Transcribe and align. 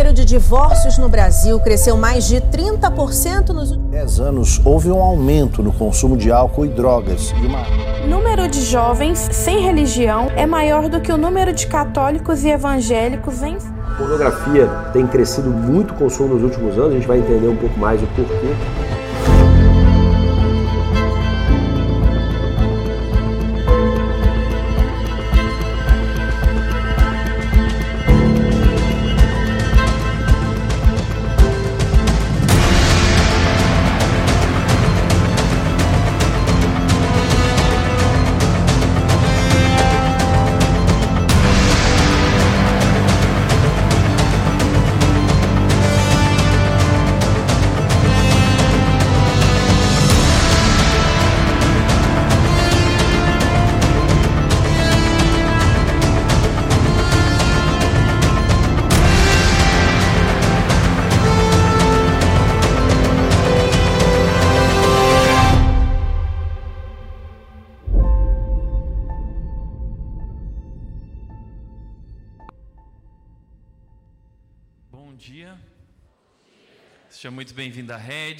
número 0.00 0.14
de 0.14 0.24
divórcios 0.24 0.96
no 0.96 1.10
Brasil 1.10 1.60
cresceu 1.60 1.94
mais 1.94 2.26
de 2.26 2.36
30% 2.40 3.50
nos 3.50 3.70
últimos 3.72 3.90
10 3.90 4.20
anos. 4.20 4.60
Houve 4.64 4.90
um 4.90 4.98
aumento 4.98 5.62
no 5.62 5.70
consumo 5.74 6.16
de 6.16 6.32
álcool 6.32 6.64
e 6.64 6.68
drogas. 6.68 7.34
E 7.38 7.46
uma... 7.46 7.60
O 8.02 8.06
número 8.08 8.48
de 8.48 8.62
jovens 8.62 9.18
sem 9.30 9.60
religião 9.60 10.30
é 10.36 10.46
maior 10.46 10.88
do 10.88 11.02
que 11.02 11.12
o 11.12 11.18
número 11.18 11.52
de 11.52 11.66
católicos 11.66 12.42
e 12.44 12.48
evangélicos 12.48 13.42
em. 13.42 13.58
A 13.58 13.94
pornografia 13.98 14.66
tem 14.94 15.06
crescido 15.06 15.50
muito 15.50 15.92
o 15.92 15.96
consumo 15.98 16.32
nos 16.32 16.44
últimos 16.44 16.78
anos, 16.78 16.92
a 16.92 16.94
gente 16.94 17.06
vai 17.06 17.18
entender 17.18 17.48
um 17.48 17.56
pouco 17.56 17.78
mais 17.78 18.02
o 18.02 18.06
porquê. 18.06 18.99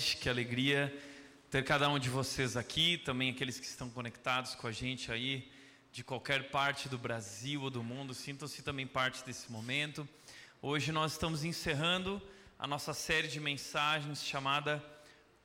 Que 0.00 0.28
alegria 0.28 0.92
ter 1.50 1.62
cada 1.64 1.88
um 1.88 1.98
de 1.98 2.08
vocês 2.08 2.56
aqui, 2.56 2.96
também 2.98 3.30
aqueles 3.30 3.60
que 3.60 3.66
estão 3.66 3.90
conectados 3.90 4.54
com 4.54 4.66
a 4.66 4.72
gente 4.72 5.12
aí, 5.12 5.50
de 5.92 6.02
qualquer 6.02 6.50
parte 6.50 6.88
do 6.88 6.96
Brasil 6.96 7.62
ou 7.62 7.70
do 7.70 7.82
mundo, 7.82 8.14
sintam-se 8.14 8.62
também 8.62 8.86
parte 8.86 9.24
desse 9.24 9.52
momento. 9.52 10.08
Hoje 10.62 10.90
nós 10.90 11.12
estamos 11.12 11.44
encerrando 11.44 12.20
a 12.58 12.66
nossa 12.66 12.94
série 12.94 13.28
de 13.28 13.38
mensagens 13.38 14.24
chamada 14.24 14.82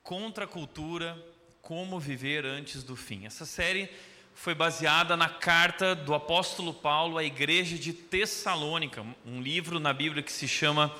Contra 0.02 0.44
a 0.44 0.48
Cultura, 0.48 1.22
Como 1.60 2.00
Viver 2.00 2.46
Antes 2.46 2.82
do 2.82 2.96
Fim. 2.96 3.26
Essa 3.26 3.44
série 3.44 3.90
foi 4.34 4.54
baseada 4.54 5.16
na 5.16 5.28
carta 5.28 5.94
do 5.94 6.14
apóstolo 6.14 6.72
Paulo 6.72 7.18
à 7.18 7.24
igreja 7.24 7.76
de 7.76 7.92
Tessalônica, 7.92 9.04
um 9.24 9.40
livro 9.42 9.78
na 9.78 9.92
Bíblia 9.92 10.22
que 10.22 10.32
se 10.32 10.48
chama 10.48 10.94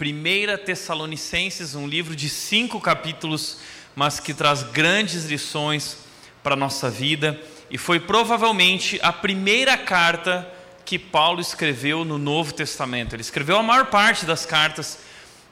1 0.00 0.64
Tessalonicenses, 0.64 1.74
um 1.74 1.86
livro 1.86 2.16
de 2.16 2.30
cinco 2.30 2.80
capítulos, 2.80 3.58
mas 3.94 4.18
que 4.18 4.32
traz 4.32 4.62
grandes 4.62 5.26
lições 5.26 5.98
para 6.42 6.54
a 6.54 6.56
nossa 6.56 6.88
vida, 6.88 7.38
e 7.70 7.76
foi 7.76 8.00
provavelmente 8.00 8.98
a 9.02 9.12
primeira 9.12 9.76
carta 9.76 10.50
que 10.86 10.98
Paulo 10.98 11.40
escreveu 11.40 12.04
no 12.04 12.16
Novo 12.16 12.54
Testamento. 12.54 13.14
Ele 13.14 13.20
escreveu 13.20 13.58
a 13.58 13.62
maior 13.62 13.86
parte 13.86 14.24
das 14.24 14.46
cartas, 14.46 14.98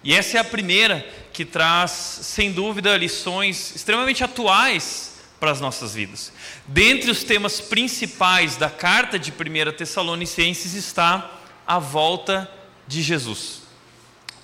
e 0.03 0.15
essa 0.15 0.39
é 0.39 0.41
a 0.41 0.45
primeira 0.45 1.07
que 1.33 1.45
traz, 1.45 1.91
sem 1.91 2.51
dúvida, 2.51 2.97
lições 2.97 3.77
extremamente 3.77 4.25
atuais 4.25 5.17
para 5.39 5.51
as 5.51 5.61
nossas 5.61 5.95
vidas. 5.95 6.33
Dentre 6.67 7.11
os 7.11 7.23
temas 7.23 7.61
principais 7.61 8.57
da 8.57 8.71
carta 8.71 9.19
de 9.19 9.31
1 9.31 9.77
Tessalonicenses 9.77 10.75
está 10.75 11.31
a 11.67 11.79
volta 11.79 12.51
de 12.87 13.03
Jesus. 13.03 13.68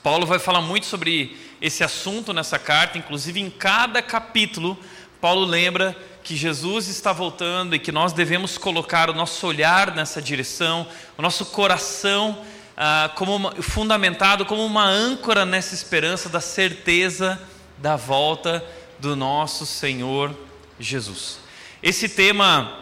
Paulo 0.04 0.26
vai 0.26 0.38
falar 0.38 0.60
muito 0.60 0.84
sobre 0.84 1.34
esse 1.62 1.82
assunto 1.82 2.34
nessa 2.34 2.58
carta, 2.58 2.98
inclusive 2.98 3.40
em 3.40 3.48
cada 3.48 4.02
capítulo, 4.02 4.78
Paulo 5.18 5.46
lembra 5.46 5.96
que 6.22 6.36
Jesus 6.36 6.88
está 6.88 7.10
voltando 7.10 7.74
e 7.74 7.78
que 7.78 7.90
nós 7.90 8.12
devemos 8.12 8.58
colocar 8.58 9.08
o 9.08 9.14
nosso 9.14 9.46
olhar 9.46 9.94
nessa 9.94 10.20
direção, 10.20 10.86
o 11.16 11.22
nosso 11.22 11.46
coração 11.46 12.38
ah, 12.76 13.12
como 13.14 13.34
uma, 13.34 13.52
fundamentado 13.62 14.44
como 14.44 14.62
uma 14.66 14.84
âncora 14.84 15.46
nessa 15.46 15.74
esperança 15.74 16.28
da 16.28 16.40
certeza 16.40 17.40
da 17.78 17.96
volta 17.96 18.62
do 18.98 19.16
nosso 19.16 19.64
Senhor 19.64 20.36
Jesus. 20.78 21.38
Esse 21.82 22.10
tema, 22.10 22.78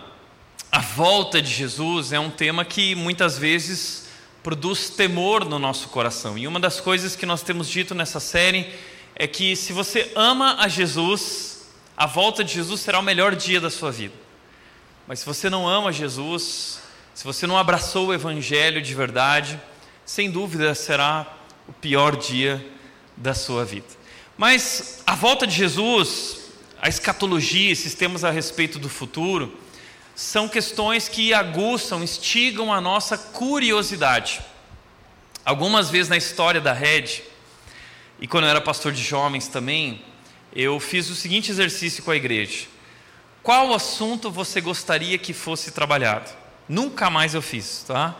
a 0.73 0.81
volta 0.81 1.41
de 1.41 1.55
Jesus, 1.55 2.13
é 2.13 2.19
um 2.19 2.31
tema 2.31 2.65
que 2.65 2.97
muitas 2.97 3.39
vezes 3.39 4.02
produz 4.43 4.91
temor 4.91 5.45
no 5.45 5.59
nosso 5.59 5.89
coração. 5.89 6.37
E 6.37 6.47
uma 6.47 6.59
das 6.59 6.81
coisas 6.81 7.15
que 7.15 7.25
nós 7.25 7.43
temos 7.43 7.69
dito 7.69 7.95
nessa 7.95 8.19
série 8.19 8.73
é 9.15 9.27
que 9.27 9.55
se 9.55 9.73
você 9.73 10.11
ama 10.17 10.57
a 10.59 10.69
Jesus, 10.69 11.69
a 11.97 12.07
volta 12.07 12.43
de 12.43 12.55
Jesus 12.55 12.81
será 12.81 12.99
o 12.99 13.03
melhor 13.03 13.37
dia 13.37 13.61
da 13.61 13.71
sua 13.71 13.93
vida. 13.93 14.15
Mas 15.07 15.21
se 15.21 15.27
você 15.27 15.49
não 15.49 15.69
ama 15.69 15.93
Jesus, 15.93 16.81
se 17.15 17.25
você 17.25 17.47
não 17.47 17.57
abraçou 17.57 18.09
o 18.09 18.15
Evangelho 18.15 18.83
de 18.83 18.95
verdade, 18.95 19.61
sem 20.05 20.31
dúvida 20.31 20.75
será 20.75 21.37
o 21.69 21.73
pior 21.73 22.17
dia 22.17 22.65
da 23.17 23.35
sua 23.35 23.65
vida. 23.65 23.87
Mas 24.37 25.03
a 25.07 25.15
volta 25.15 25.47
de 25.47 25.55
Jesus, 25.55 26.53
a 26.81 26.89
escatologia, 26.89 27.71
esses 27.71 27.95
temas 27.95 28.25
a 28.25 28.31
respeito 28.31 28.79
do 28.79 28.89
futuro, 28.89 29.57
são 30.23 30.49
questões 30.49 31.09
que 31.09 31.35
aguçam, 31.35 32.03
instigam 32.03 32.73
a 32.73 32.81
nossa 32.81 33.19
curiosidade. 33.19 34.41
Algumas 35.45 35.91
vezes 35.91 36.09
na 36.09 36.17
história 36.17 36.61
da 36.61 36.73
Red, 36.73 37.23
e 38.21 38.29
quando 38.29 38.45
eu 38.45 38.51
era 38.51 38.61
pastor 38.61 38.93
de 38.93 39.03
jovens 39.03 39.49
também, 39.49 40.01
eu 40.55 40.79
fiz 40.79 41.11
o 41.11 41.17
seguinte 41.17 41.51
exercício 41.51 42.05
com 42.05 42.13
a 42.13 42.17
igreja: 42.17 42.69
qual 43.43 43.75
assunto 43.75 44.31
você 44.31 44.61
gostaria 44.61 45.19
que 45.19 45.33
fosse 45.33 45.73
trabalhado? 45.73 46.31
Nunca 46.69 47.11
mais 47.11 47.35
eu 47.35 47.43
fiz, 47.43 47.85
tá? 47.85 48.15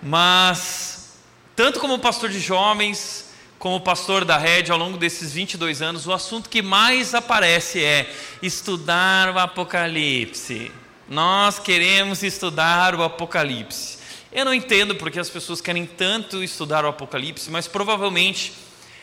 Mas, 0.00 1.18
tanto 1.56 1.80
como 1.80 1.98
pastor 1.98 2.30
de 2.30 2.38
jovens, 2.38 3.32
como 3.58 3.80
pastor 3.80 4.24
da 4.24 4.38
Red 4.38 4.70
ao 4.70 4.78
longo 4.78 4.96
desses 4.96 5.32
22 5.32 5.82
anos, 5.82 6.06
o 6.06 6.12
assunto 6.12 6.48
que 6.48 6.62
mais 6.62 7.12
aparece 7.12 7.82
é 7.82 8.08
estudar 8.40 9.34
o 9.34 9.38
Apocalipse 9.40 10.70
nós 11.08 11.58
queremos 11.58 12.22
estudar 12.22 12.94
o 12.94 13.02
Apocalipse. 13.02 13.98
Eu 14.32 14.44
não 14.44 14.54
entendo 14.54 14.94
porque 14.96 15.20
as 15.20 15.28
pessoas 15.28 15.60
querem 15.60 15.86
tanto 15.86 16.42
estudar 16.42 16.84
o 16.84 16.88
Apocalipse, 16.88 17.50
mas 17.50 17.68
provavelmente 17.68 18.52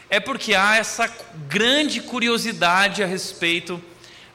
é 0.09 0.19
porque 0.19 0.53
há 0.53 0.75
essa 0.75 1.07
grande 1.47 2.01
curiosidade 2.01 3.01
a 3.01 3.07
respeito 3.07 3.81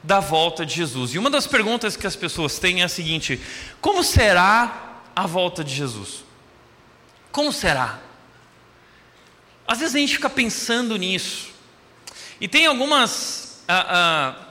da 0.01 0.19
volta 0.19 0.65
de 0.65 0.73
Jesus. 0.73 1.13
E 1.13 1.19
uma 1.19 1.29
das 1.29 1.45
perguntas 1.45 1.95
que 1.95 2.07
as 2.07 2.15
pessoas 2.15 2.57
têm 2.57 2.81
é 2.81 2.85
a 2.85 2.89
seguinte: 2.89 3.39
como 3.79 4.03
será 4.03 5.01
a 5.15 5.27
volta 5.27 5.63
de 5.63 5.75
Jesus? 5.75 6.23
Como 7.31 7.51
será? 7.53 7.99
Às 9.67 9.79
vezes 9.79 9.95
a 9.95 9.99
gente 9.99 10.15
fica 10.15 10.29
pensando 10.29 10.97
nisso. 10.97 11.49
E 12.39 12.47
tem 12.47 12.65
algumas. 12.65 13.61
Ah, 13.67 13.85
ah, 13.89 14.46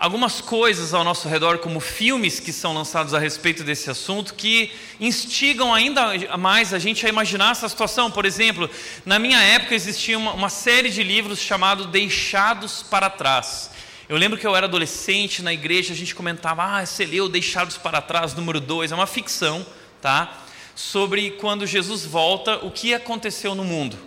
algumas 0.00 0.40
coisas 0.40 0.94
ao 0.94 1.04
nosso 1.04 1.28
redor, 1.28 1.58
como 1.58 1.78
filmes 1.78 2.40
que 2.40 2.54
são 2.54 2.72
lançados 2.72 3.12
a 3.12 3.18
respeito 3.18 3.62
desse 3.62 3.90
assunto, 3.90 4.32
que 4.32 4.72
instigam 4.98 5.74
ainda 5.74 6.38
mais 6.38 6.72
a 6.72 6.78
gente 6.78 7.04
a 7.04 7.08
imaginar 7.10 7.52
essa 7.52 7.68
situação. 7.68 8.10
Por 8.10 8.24
exemplo, 8.24 8.68
na 9.04 9.18
minha 9.18 9.38
época 9.42 9.74
existia 9.74 10.16
uma, 10.16 10.32
uma 10.32 10.48
série 10.48 10.88
de 10.88 11.02
livros 11.02 11.38
chamado 11.38 11.84
Deixados 11.84 12.82
para 12.82 13.10
Trás. 13.10 13.70
Eu 14.08 14.16
lembro 14.16 14.38
que 14.38 14.46
eu 14.46 14.56
era 14.56 14.64
adolescente 14.64 15.42
na 15.42 15.52
igreja, 15.52 15.92
a 15.92 15.96
gente 15.96 16.14
comentava, 16.14 16.64
ah, 16.64 16.84
você 16.84 17.04
leu 17.04 17.28
Deixados 17.28 17.76
para 17.76 18.00
Trás, 18.00 18.32
número 18.32 18.58
2, 18.58 18.92
é 18.92 18.94
uma 18.94 19.06
ficção, 19.06 19.66
tá? 20.00 20.44
Sobre 20.74 21.32
quando 21.32 21.66
Jesus 21.66 22.06
volta, 22.06 22.56
o 22.64 22.70
que 22.70 22.94
aconteceu 22.94 23.54
no 23.54 23.64
mundo. 23.64 23.98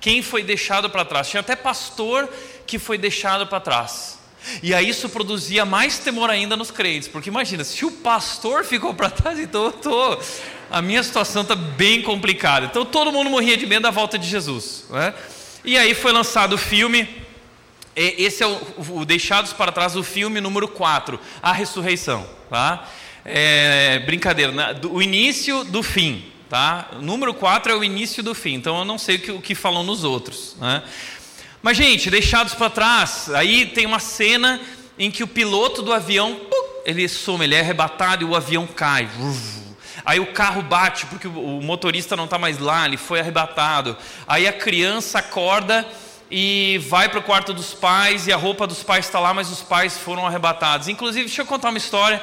Quem 0.00 0.22
foi 0.22 0.42
deixado 0.42 0.88
para 0.88 1.04
trás? 1.04 1.28
Tinha 1.28 1.40
até 1.40 1.54
pastor 1.54 2.28
que 2.66 2.78
foi 2.78 2.96
deixado 2.96 3.46
para 3.46 3.60
trás. 3.60 4.13
E 4.62 4.74
aí 4.74 4.88
isso 4.88 5.08
produzia 5.08 5.64
mais 5.64 5.98
temor 5.98 6.30
ainda 6.30 6.56
nos 6.56 6.70
crentes, 6.70 7.08
porque 7.08 7.28
imagina, 7.28 7.64
se 7.64 7.84
o 7.84 7.90
pastor 7.90 8.64
ficou 8.64 8.94
para 8.94 9.10
trás, 9.10 9.38
então 9.38 9.64
eu 9.64 9.72
tô, 9.72 10.18
a 10.70 10.82
minha 10.82 11.02
situação 11.02 11.42
está 11.42 11.54
bem 11.54 12.02
complicada. 12.02 12.66
Então 12.66 12.84
todo 12.84 13.12
mundo 13.12 13.30
morria 13.30 13.56
de 13.56 13.66
medo 13.66 13.82
da 13.82 13.90
volta 13.90 14.18
de 14.18 14.28
Jesus. 14.28 14.86
Né? 14.90 15.14
E 15.64 15.78
aí 15.78 15.94
foi 15.94 16.12
lançado 16.12 16.54
o 16.54 16.58
filme, 16.58 17.08
esse 17.96 18.42
é 18.42 18.46
o, 18.46 18.60
o 18.90 19.04
Deixados 19.04 19.52
para 19.52 19.72
Trás, 19.72 19.96
o 19.96 20.02
filme 20.02 20.40
número 20.40 20.68
4, 20.68 21.18
A 21.42 21.52
Ressurreição. 21.52 22.26
Tá? 22.50 22.88
É, 23.24 24.00
brincadeira, 24.00 24.52
o 24.90 25.00
início 25.00 25.64
do 25.64 25.82
fim. 25.82 26.24
tá? 26.48 26.90
Número 27.00 27.32
4 27.32 27.72
é 27.72 27.74
o 27.74 27.82
início 27.82 28.22
do 28.22 28.34
fim, 28.34 28.54
então 28.54 28.78
eu 28.78 28.84
não 28.84 28.98
sei 28.98 29.16
o 29.16 29.18
que, 29.18 29.32
o 29.32 29.40
que 29.40 29.54
falam 29.54 29.82
nos 29.82 30.04
outros, 30.04 30.54
né? 30.60 30.82
Mas, 31.64 31.78
gente, 31.78 32.10
deixados 32.10 32.52
para 32.54 32.68
trás, 32.68 33.30
aí 33.30 33.64
tem 33.64 33.86
uma 33.86 33.98
cena 33.98 34.60
em 34.98 35.10
que 35.10 35.22
o 35.22 35.26
piloto 35.26 35.80
do 35.80 35.94
avião, 35.94 36.38
ele 36.84 37.08
some, 37.08 37.42
ele 37.42 37.54
é 37.54 37.60
arrebatado 37.60 38.22
e 38.22 38.28
o 38.28 38.36
avião 38.36 38.66
cai. 38.66 39.08
Aí 40.04 40.20
o 40.20 40.26
carro 40.26 40.60
bate 40.60 41.06
porque 41.06 41.26
o 41.26 41.62
motorista 41.62 42.14
não 42.14 42.26
está 42.26 42.38
mais 42.38 42.58
lá, 42.58 42.84
ele 42.84 42.98
foi 42.98 43.18
arrebatado. 43.18 43.96
Aí 44.28 44.46
a 44.46 44.52
criança 44.52 45.20
acorda 45.20 45.88
e 46.30 46.76
vai 46.86 47.08
para 47.08 47.20
o 47.20 47.22
quarto 47.22 47.54
dos 47.54 47.72
pais 47.72 48.26
e 48.26 48.32
a 48.34 48.36
roupa 48.36 48.66
dos 48.66 48.82
pais 48.82 49.06
está 49.06 49.18
lá, 49.18 49.32
mas 49.32 49.50
os 49.50 49.62
pais 49.62 49.96
foram 49.96 50.26
arrebatados. 50.26 50.86
Inclusive, 50.88 51.24
deixa 51.24 51.40
eu 51.40 51.46
contar 51.46 51.70
uma 51.70 51.78
história, 51.78 52.22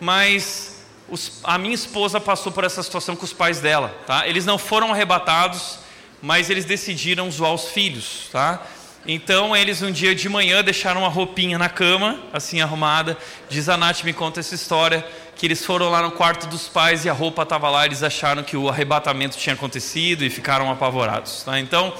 mas 0.00 0.84
os, 1.08 1.40
a 1.42 1.58
minha 1.58 1.74
esposa 1.74 2.20
passou 2.20 2.52
por 2.52 2.62
essa 2.62 2.84
situação 2.84 3.16
com 3.16 3.24
os 3.24 3.32
pais 3.32 3.58
dela, 3.58 3.92
tá? 4.06 4.28
Eles 4.28 4.46
não 4.46 4.58
foram 4.58 4.92
arrebatados, 4.92 5.80
mas 6.22 6.50
eles 6.50 6.64
decidiram 6.64 7.30
zoar 7.30 7.54
os 7.54 7.68
filhos, 7.70 8.28
tá? 8.30 8.62
Então 9.06 9.56
eles 9.56 9.80
um 9.80 9.90
dia 9.90 10.14
de 10.14 10.28
manhã 10.28 10.62
deixaram 10.62 11.00
uma 11.00 11.08
roupinha 11.08 11.56
na 11.56 11.68
cama, 11.68 12.20
assim 12.32 12.60
arrumada. 12.60 13.16
Diz 13.48 13.68
a 13.68 13.76
Nath, 13.76 14.04
me 14.04 14.12
conta 14.12 14.40
essa 14.40 14.54
história, 14.54 15.04
que 15.36 15.46
eles 15.46 15.64
foram 15.64 15.88
lá 15.88 16.02
no 16.02 16.10
quarto 16.10 16.46
dos 16.46 16.68
pais 16.68 17.06
e 17.06 17.08
a 17.08 17.12
roupa 17.12 17.42
estava 17.42 17.70
lá, 17.70 17.86
eles 17.86 18.02
acharam 18.02 18.42
que 18.42 18.56
o 18.56 18.68
arrebatamento 18.68 19.38
tinha 19.38 19.54
acontecido 19.54 20.22
e 20.22 20.28
ficaram 20.28 20.70
apavorados. 20.70 21.42
Tá? 21.44 21.58
Então, 21.58 21.94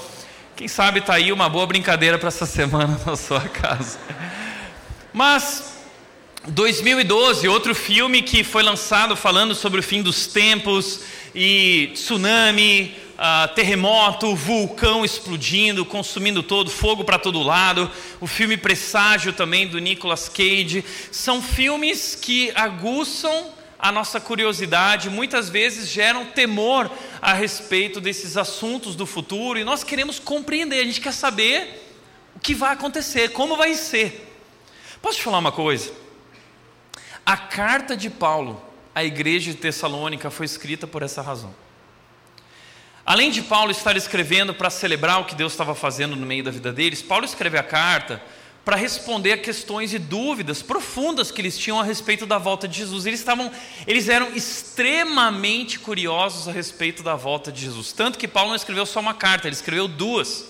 quem 0.55 0.67
sabe 0.67 0.99
está 0.99 1.15
aí 1.15 1.31
uma 1.31 1.49
boa 1.49 1.65
brincadeira 1.65 2.19
para 2.19 2.27
essa 2.27 2.45
semana 2.47 2.99
na 3.03 3.15
sua 3.15 3.41
casa. 3.41 3.97
Mas 5.11 5.79
2012, 6.47 7.47
outro 7.47 7.73
filme 7.73 8.21
que 8.21 8.43
foi 8.43 8.61
lançado 8.61 9.15
falando 9.15 9.55
sobre 9.55 9.79
o 9.79 9.83
fim 9.83 10.03
dos 10.03 10.27
tempos 10.27 11.01
e 11.33 11.89
tsunami, 11.93 12.95
uh, 13.21 13.53
terremoto, 13.53 14.35
vulcão 14.35 15.05
explodindo, 15.05 15.85
consumindo 15.85 16.41
todo, 16.41 16.71
fogo 16.71 17.03
para 17.03 17.19
todo 17.19 17.43
lado. 17.43 17.89
O 18.19 18.25
filme 18.25 18.57
Presságio 18.57 19.31
também 19.31 19.67
do 19.67 19.77
Nicolas 19.77 20.27
Cage. 20.27 20.83
São 21.11 21.41
filmes 21.41 22.15
que 22.15 22.51
aguçam 22.55 23.53
a 23.77 23.91
nossa 23.91 24.19
curiosidade, 24.19 25.09
muitas 25.09 25.49
vezes 25.49 25.89
geram 25.89 26.25
temor 26.25 26.89
a 27.19 27.33
respeito 27.33 27.99
desses 27.99 28.37
assuntos 28.37 28.95
do 28.95 29.07
futuro 29.07 29.57
e 29.57 29.63
nós 29.63 29.83
queremos 29.83 30.19
compreender, 30.19 30.81
a 30.81 30.83
gente 30.83 31.01
quer 31.01 31.13
saber 31.13 31.89
o 32.35 32.39
que 32.39 32.53
vai 32.53 32.73
acontecer, 32.73 33.29
como 33.29 33.57
vai 33.57 33.73
ser. 33.73 34.31
Posso 35.01 35.17
te 35.17 35.23
falar 35.23 35.39
uma 35.39 35.51
coisa? 35.51 35.91
A 37.25 37.35
carta 37.35 37.97
de 37.97 38.07
Paulo 38.07 38.61
à 38.93 39.03
igreja 39.03 39.49
de 39.49 39.57
Tessalônica 39.57 40.29
foi 40.29 40.45
escrita 40.45 40.85
por 40.85 41.01
essa 41.01 41.23
razão. 41.23 41.51
Além 43.11 43.29
de 43.29 43.41
Paulo 43.41 43.71
estar 43.71 43.97
escrevendo 43.97 44.53
para 44.53 44.69
celebrar 44.69 45.19
o 45.19 45.25
que 45.25 45.35
Deus 45.35 45.51
estava 45.51 45.75
fazendo 45.75 46.15
no 46.15 46.25
meio 46.25 46.45
da 46.45 46.49
vida 46.49 46.71
deles, 46.71 47.01
Paulo 47.01 47.25
escreve 47.25 47.57
a 47.57 47.61
carta 47.61 48.23
para 48.63 48.77
responder 48.77 49.33
a 49.33 49.37
questões 49.37 49.93
e 49.93 49.99
dúvidas 49.99 50.61
profundas 50.61 51.29
que 51.29 51.41
eles 51.41 51.57
tinham 51.57 51.77
a 51.77 51.83
respeito 51.83 52.25
da 52.25 52.37
volta 52.37 52.69
de 52.69 52.77
Jesus. 52.77 53.05
Eles 53.05 53.19
estavam, 53.19 53.51
eles 53.85 54.07
eram 54.07 54.33
extremamente 54.33 55.77
curiosos 55.77 56.47
a 56.47 56.53
respeito 56.53 57.03
da 57.03 57.13
volta 57.13 57.51
de 57.51 57.59
Jesus, 57.59 57.91
tanto 57.91 58.17
que 58.17 58.29
Paulo 58.29 58.51
não 58.51 58.55
escreveu 58.55 58.85
só 58.85 59.01
uma 59.01 59.13
carta, 59.13 59.45
ele 59.45 59.57
escreveu 59.57 59.89
duas. 59.89 60.45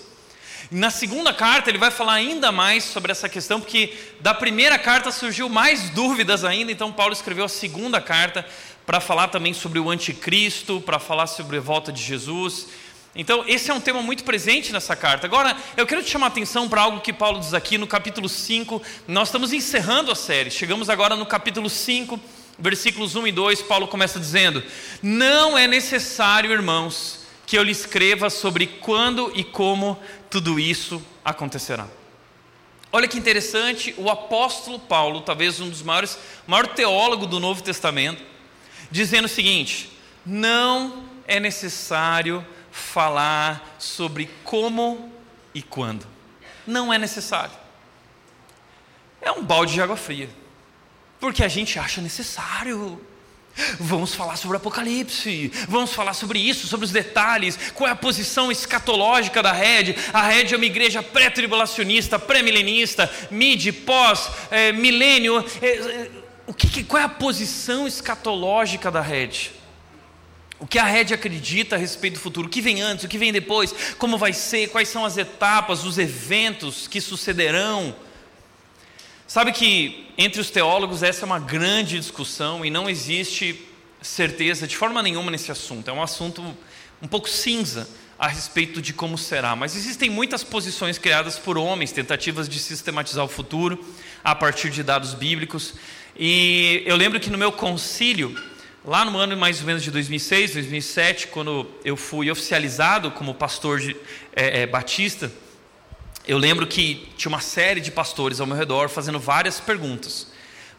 Na 0.70 0.88
segunda 0.88 1.34
carta 1.34 1.68
ele 1.68 1.78
vai 1.78 1.90
falar 1.90 2.14
ainda 2.14 2.52
mais 2.52 2.84
sobre 2.84 3.10
essa 3.10 3.28
questão, 3.28 3.60
porque 3.60 3.92
da 4.20 4.32
primeira 4.32 4.78
carta 4.78 5.10
surgiu 5.10 5.48
mais 5.48 5.90
dúvidas 5.90 6.44
ainda, 6.44 6.70
então 6.70 6.92
Paulo 6.92 7.12
escreveu 7.12 7.44
a 7.44 7.48
segunda 7.48 8.00
carta 8.00 8.46
para 8.86 9.00
falar 9.00 9.28
também 9.28 9.54
sobre 9.54 9.78
o 9.78 9.90
anticristo, 9.90 10.80
para 10.80 10.98
falar 10.98 11.26
sobre 11.26 11.58
a 11.58 11.60
volta 11.60 11.92
de 11.92 12.02
Jesus. 12.02 12.68
Então, 13.14 13.44
esse 13.46 13.70
é 13.70 13.74
um 13.74 13.80
tema 13.80 14.02
muito 14.02 14.24
presente 14.24 14.72
nessa 14.72 14.96
carta. 14.96 15.26
Agora, 15.26 15.54
eu 15.76 15.86
quero 15.86 16.02
te 16.02 16.10
chamar 16.10 16.26
a 16.26 16.28
atenção 16.28 16.68
para 16.68 16.80
algo 16.80 17.00
que 17.00 17.12
Paulo 17.12 17.40
diz 17.40 17.52
aqui 17.52 17.76
no 17.76 17.86
capítulo 17.86 18.28
5. 18.28 18.82
Nós 19.06 19.28
estamos 19.28 19.52
encerrando 19.52 20.10
a 20.10 20.14
série, 20.14 20.50
chegamos 20.50 20.88
agora 20.88 21.14
no 21.14 21.26
capítulo 21.26 21.68
5, 21.68 22.18
versículos 22.58 23.14
1 23.14 23.26
e 23.26 23.32
2. 23.32 23.62
Paulo 23.62 23.86
começa 23.86 24.18
dizendo: 24.18 24.62
Não 25.02 25.58
é 25.58 25.66
necessário, 25.66 26.52
irmãos, 26.52 27.20
que 27.46 27.58
eu 27.58 27.62
lhe 27.62 27.72
escreva 27.72 28.30
sobre 28.30 28.66
quando 28.66 29.30
e 29.34 29.44
como 29.44 29.98
tudo 30.30 30.58
isso 30.58 31.02
acontecerá. 31.22 31.86
Olha 32.90 33.08
que 33.08 33.18
interessante, 33.18 33.94
o 33.98 34.10
apóstolo 34.10 34.78
Paulo, 34.78 35.20
talvez 35.20 35.60
um 35.60 35.68
dos 35.68 35.82
maiores, 35.82 36.18
maior 36.46 36.66
teólogo 36.66 37.26
do 37.26 37.40
Novo 37.40 37.62
Testamento, 37.62 38.31
dizendo 38.92 39.24
o 39.24 39.28
seguinte: 39.28 39.90
não 40.24 41.04
é 41.26 41.40
necessário 41.40 42.46
falar 42.70 43.74
sobre 43.78 44.30
como 44.44 45.10
e 45.52 45.60
quando. 45.60 46.06
Não 46.64 46.92
é 46.92 46.98
necessário. 46.98 47.52
É 49.20 49.32
um 49.32 49.42
balde 49.42 49.74
de 49.74 49.82
água 49.82 49.96
fria. 49.96 50.30
Porque 51.18 51.42
a 51.42 51.48
gente 51.48 51.78
acha 51.78 52.00
necessário. 52.00 53.00
Vamos 53.78 54.14
falar 54.14 54.36
sobre 54.36 54.56
o 54.56 54.60
Apocalipse, 54.60 55.52
vamos 55.68 55.92
falar 55.92 56.14
sobre 56.14 56.38
isso, 56.38 56.66
sobre 56.66 56.86
os 56.86 56.90
detalhes, 56.90 57.58
qual 57.74 57.86
é 57.86 57.92
a 57.92 57.96
posição 57.96 58.50
escatológica 58.50 59.42
da 59.42 59.52
rede. 59.52 59.94
A 60.10 60.22
rede 60.22 60.54
é 60.54 60.56
uma 60.56 60.64
igreja 60.64 61.02
pré-tribulacionista, 61.02 62.18
pré-milenista, 62.18 63.12
mid, 63.30 63.70
pós, 63.84 64.30
é, 64.50 64.72
milênio. 64.72 65.44
É, 65.60 65.66
é, 65.66 66.21
o 66.46 66.54
que, 66.54 66.82
qual 66.84 67.00
é 67.00 67.04
a 67.04 67.08
posição 67.08 67.86
escatológica 67.86 68.90
da 68.90 69.00
rede? 69.00 69.52
O 70.58 70.66
que 70.66 70.78
a 70.78 70.84
rede 70.84 71.12
acredita 71.12 71.74
a 71.74 71.78
respeito 71.78 72.14
do 72.14 72.20
futuro? 72.20 72.46
O 72.46 72.50
que 72.50 72.60
vem 72.60 72.80
antes, 72.80 73.04
o 73.04 73.08
que 73.08 73.18
vem 73.18 73.32
depois? 73.32 73.94
Como 73.98 74.16
vai 74.16 74.32
ser? 74.32 74.68
Quais 74.68 74.88
são 74.88 75.04
as 75.04 75.16
etapas, 75.16 75.84
os 75.84 75.98
eventos 75.98 76.86
que 76.86 77.00
sucederão? 77.00 77.94
Sabe 79.26 79.52
que 79.52 80.06
entre 80.16 80.40
os 80.40 80.50
teólogos 80.50 81.02
essa 81.02 81.24
é 81.24 81.26
uma 81.26 81.38
grande 81.38 81.98
discussão 81.98 82.64
e 82.64 82.70
não 82.70 82.88
existe 82.88 83.66
certeza 84.00 84.66
de 84.66 84.76
forma 84.76 85.02
nenhuma 85.02 85.30
nesse 85.30 85.50
assunto. 85.50 85.88
É 85.88 85.92
um 85.92 86.02
assunto 86.02 86.42
um 87.00 87.08
pouco 87.08 87.28
cinza 87.28 87.88
a 88.22 88.28
respeito 88.28 88.80
de 88.80 88.92
como 88.92 89.18
será, 89.18 89.56
mas 89.56 89.74
existem 89.74 90.08
muitas 90.08 90.44
posições 90.44 90.96
criadas 90.96 91.40
por 91.40 91.58
homens, 91.58 91.90
tentativas 91.90 92.48
de 92.48 92.56
sistematizar 92.60 93.24
o 93.24 93.28
futuro 93.28 93.84
a 94.22 94.32
partir 94.32 94.70
de 94.70 94.84
dados 94.84 95.12
bíblicos. 95.12 95.74
E 96.16 96.84
eu 96.86 96.94
lembro 96.94 97.18
que 97.18 97.28
no 97.28 97.36
meu 97.36 97.50
concílio, 97.50 98.32
lá 98.84 99.04
no 99.04 99.18
ano 99.18 99.36
mais 99.36 99.58
ou 99.58 99.66
menos 99.66 99.82
de 99.82 99.90
2006, 99.90 100.52
2007, 100.52 101.26
quando 101.26 101.68
eu 101.84 101.96
fui 101.96 102.30
oficializado 102.30 103.10
como 103.10 103.34
pastor 103.34 103.80
de, 103.80 103.96
é, 104.36 104.60
é, 104.60 104.66
batista, 104.68 105.28
eu 106.24 106.38
lembro 106.38 106.64
que 106.68 107.08
tinha 107.16 107.28
uma 107.28 107.40
série 107.40 107.80
de 107.80 107.90
pastores 107.90 108.38
ao 108.38 108.46
meu 108.46 108.56
redor 108.56 108.88
fazendo 108.88 109.18
várias 109.18 109.58
perguntas. 109.58 110.28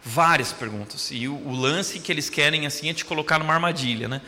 Várias 0.02 0.54
perguntas. 0.54 1.10
E 1.12 1.28
o, 1.28 1.36
o 1.36 1.52
lance 1.52 2.00
que 2.00 2.10
eles 2.10 2.30
querem 2.30 2.66
assim 2.66 2.90
é 2.90 2.94
te 2.94 3.04
colocar 3.04 3.38
numa 3.38 3.54
armadilha, 3.54 4.08
né? 4.08 4.22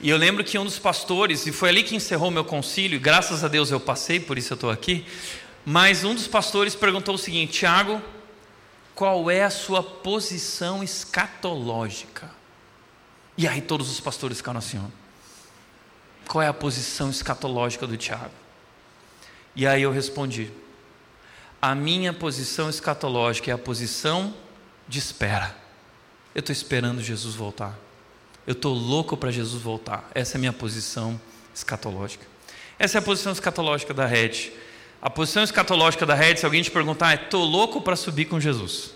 E 0.00 0.10
eu 0.10 0.16
lembro 0.16 0.44
que 0.44 0.58
um 0.58 0.64
dos 0.64 0.78
pastores, 0.78 1.46
e 1.46 1.52
foi 1.52 1.70
ali 1.70 1.82
que 1.82 1.96
encerrou 1.96 2.30
meu 2.30 2.44
concílio, 2.44 2.96
e 2.96 3.00
graças 3.00 3.42
a 3.42 3.48
Deus 3.48 3.70
eu 3.70 3.80
passei, 3.80 4.20
por 4.20 4.36
isso 4.36 4.52
eu 4.52 4.56
estou 4.56 4.70
aqui. 4.70 5.06
Mas 5.64 6.04
um 6.04 6.14
dos 6.14 6.26
pastores 6.26 6.74
perguntou 6.74 7.14
o 7.14 7.18
seguinte: 7.18 7.60
Tiago, 7.60 8.00
qual 8.94 9.30
é 9.30 9.42
a 9.42 9.50
sua 9.50 9.82
posição 9.82 10.82
escatológica? 10.82 12.30
E 13.38 13.48
aí 13.48 13.60
todos 13.60 13.90
os 13.90 14.00
pastores 14.00 14.38
ficaram 14.38 14.58
assim: 14.58 14.78
ó, 14.78 14.88
qual 16.28 16.42
é 16.42 16.46
a 16.46 16.54
posição 16.54 17.10
escatológica 17.10 17.86
do 17.86 17.96
Tiago? 17.96 18.34
E 19.54 19.66
aí 19.66 19.82
eu 19.82 19.90
respondi: 19.90 20.50
a 21.60 21.74
minha 21.74 22.12
posição 22.12 22.68
escatológica 22.68 23.50
é 23.50 23.54
a 23.54 23.58
posição 23.58 24.34
de 24.86 24.98
espera. 24.98 25.56
Eu 26.34 26.40
estou 26.40 26.52
esperando 26.52 27.02
Jesus 27.02 27.34
voltar. 27.34 27.85
Eu 28.46 28.52
estou 28.52 28.72
louco 28.72 29.16
para 29.16 29.30
Jesus 29.30 29.60
voltar. 29.60 30.08
Essa 30.14 30.36
é 30.36 30.38
a 30.38 30.40
minha 30.40 30.52
posição 30.52 31.20
escatológica. 31.54 32.24
Essa 32.78 32.98
é 32.98 33.00
a 33.00 33.02
posição 33.02 33.32
escatológica 33.32 33.92
da 33.92 34.06
rede. 34.06 34.52
A 35.02 35.10
posição 35.10 35.42
escatológica 35.42 36.06
da 36.06 36.14
rede, 36.14 36.40
se 36.40 36.46
alguém 36.46 36.62
te 36.62 36.70
perguntar, 36.70 37.12
é: 37.12 37.24
estou 37.24 37.44
louco 37.44 37.80
para 37.80 37.96
subir 37.96 38.26
com 38.26 38.38
Jesus. 38.38 38.92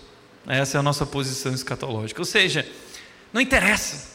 Essa 0.47 0.77
é 0.77 0.79
a 0.79 0.83
nossa 0.83 1.05
posição 1.05 1.53
escatológica. 1.53 2.21
Ou 2.21 2.25
seja, 2.25 2.67
não 3.33 3.41
interessa. 3.41 4.11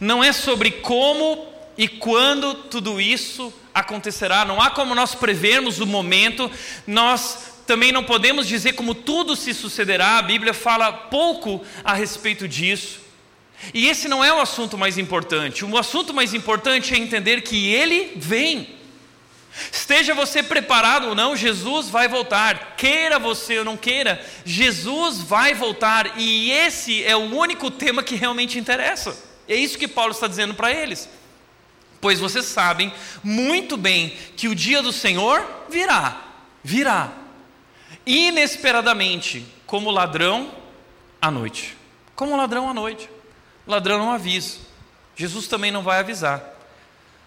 Não 0.00 0.22
é 0.22 0.32
sobre 0.32 0.70
como 0.70 1.46
e 1.76 1.86
quando 1.86 2.54
tudo 2.54 3.00
isso 3.00 3.52
acontecerá. 3.74 4.44
Não 4.44 4.60
há 4.60 4.70
como 4.70 4.94
nós 4.94 5.14
prevermos 5.14 5.80
o 5.80 5.86
momento. 5.86 6.50
Nós 6.86 7.52
também 7.66 7.92
não 7.92 8.04
podemos 8.04 8.46
dizer 8.46 8.72
como 8.72 8.94
tudo 8.94 9.36
se 9.36 9.52
sucederá. 9.52 10.18
A 10.18 10.22
Bíblia 10.22 10.54
fala 10.54 10.92
pouco 10.92 11.62
a 11.84 11.94
respeito 11.94 12.48
disso. 12.48 13.09
E 13.74 13.88
esse 13.88 14.08
não 14.08 14.24
é 14.24 14.32
o 14.32 14.40
assunto 14.40 14.78
mais 14.78 14.98
importante. 14.98 15.64
O 15.64 15.76
assunto 15.76 16.14
mais 16.14 16.34
importante 16.34 16.94
é 16.94 16.98
entender 16.98 17.42
que 17.42 17.72
Ele 17.72 18.12
vem. 18.16 18.80
Esteja 19.70 20.14
você 20.14 20.42
preparado 20.42 21.08
ou 21.08 21.14
não, 21.14 21.36
Jesus 21.36 21.88
vai 21.88 22.08
voltar. 22.08 22.76
Queira 22.76 23.18
você 23.18 23.58
ou 23.58 23.64
não 23.64 23.76
queira, 23.76 24.24
Jesus 24.44 25.18
vai 25.18 25.54
voltar. 25.54 26.18
E 26.18 26.50
esse 26.50 27.04
é 27.04 27.16
o 27.16 27.34
único 27.34 27.70
tema 27.70 28.02
que 28.02 28.14
realmente 28.14 28.58
interessa. 28.58 29.16
É 29.48 29.54
isso 29.54 29.78
que 29.78 29.88
Paulo 29.88 30.12
está 30.12 30.26
dizendo 30.26 30.54
para 30.54 30.72
eles. 30.72 31.08
Pois 32.00 32.18
vocês 32.18 32.46
sabem 32.46 32.92
muito 33.22 33.76
bem 33.76 34.16
que 34.36 34.48
o 34.48 34.54
dia 34.54 34.80
do 34.80 34.92
Senhor 34.92 35.44
virá, 35.68 36.22
virá, 36.64 37.12
inesperadamente, 38.06 39.44
como 39.66 39.90
ladrão 39.90 40.50
à 41.20 41.30
noite. 41.30 41.76
Como 42.16 42.36
ladrão 42.36 42.70
à 42.70 42.74
noite. 42.74 43.08
Ladrão 43.70 43.98
não 43.98 44.10
avisa. 44.10 44.58
Jesus 45.16 45.46
também 45.46 45.70
não 45.70 45.82
vai 45.82 46.00
avisar. 46.00 46.42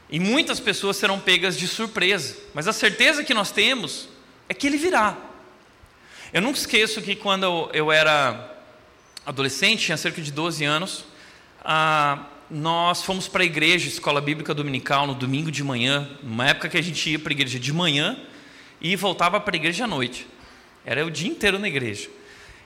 E 0.09 0.19
muitas 0.19 0.59
pessoas 0.59 0.97
serão 0.97 1.19
pegas 1.19 1.57
de 1.57 1.67
surpresa. 1.67 2.37
Mas 2.53 2.67
a 2.67 2.73
certeza 2.73 3.23
que 3.23 3.33
nós 3.33 3.51
temos 3.51 4.07
é 4.47 4.53
que 4.53 4.67
ele 4.67 4.77
virá. 4.77 5.17
Eu 6.31 6.41
nunca 6.41 6.59
esqueço 6.59 7.01
que 7.01 7.15
quando 7.15 7.69
eu 7.73 7.91
era 7.91 8.55
adolescente, 9.25 9.85
tinha 9.85 9.97
cerca 9.97 10.21
de 10.21 10.31
12 10.31 10.63
anos, 10.65 11.05
ah, 11.63 12.25
nós 12.49 13.03
fomos 13.03 13.27
para 13.27 13.43
a 13.43 13.45
igreja, 13.45 13.87
escola 13.87 14.19
bíblica 14.19 14.53
dominical, 14.53 15.07
no 15.07 15.15
domingo 15.15 15.51
de 15.51 15.63
manhã, 15.63 16.09
uma 16.21 16.47
época 16.47 16.69
que 16.69 16.77
a 16.77 16.81
gente 16.81 17.09
ia 17.09 17.19
para 17.19 17.31
a 17.31 17.35
igreja 17.35 17.59
de 17.59 17.71
manhã 17.71 18.17
e 18.81 18.95
voltava 18.95 19.39
para 19.39 19.55
a 19.55 19.57
igreja 19.57 19.85
à 19.85 19.87
noite. 19.87 20.27
Era 20.85 21.05
o 21.05 21.09
dia 21.09 21.29
inteiro 21.29 21.57
na 21.57 21.67
igreja. 21.67 22.09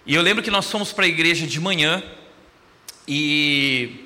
E 0.06 0.16
eu 0.16 0.22
lembro 0.22 0.42
que 0.42 0.50
nós 0.50 0.72
fomos 0.72 0.92
para 0.92 1.06
a 1.06 1.08
igreja 1.08 1.46
de 1.46 1.60
manhã 1.60 2.04
e 3.08 4.06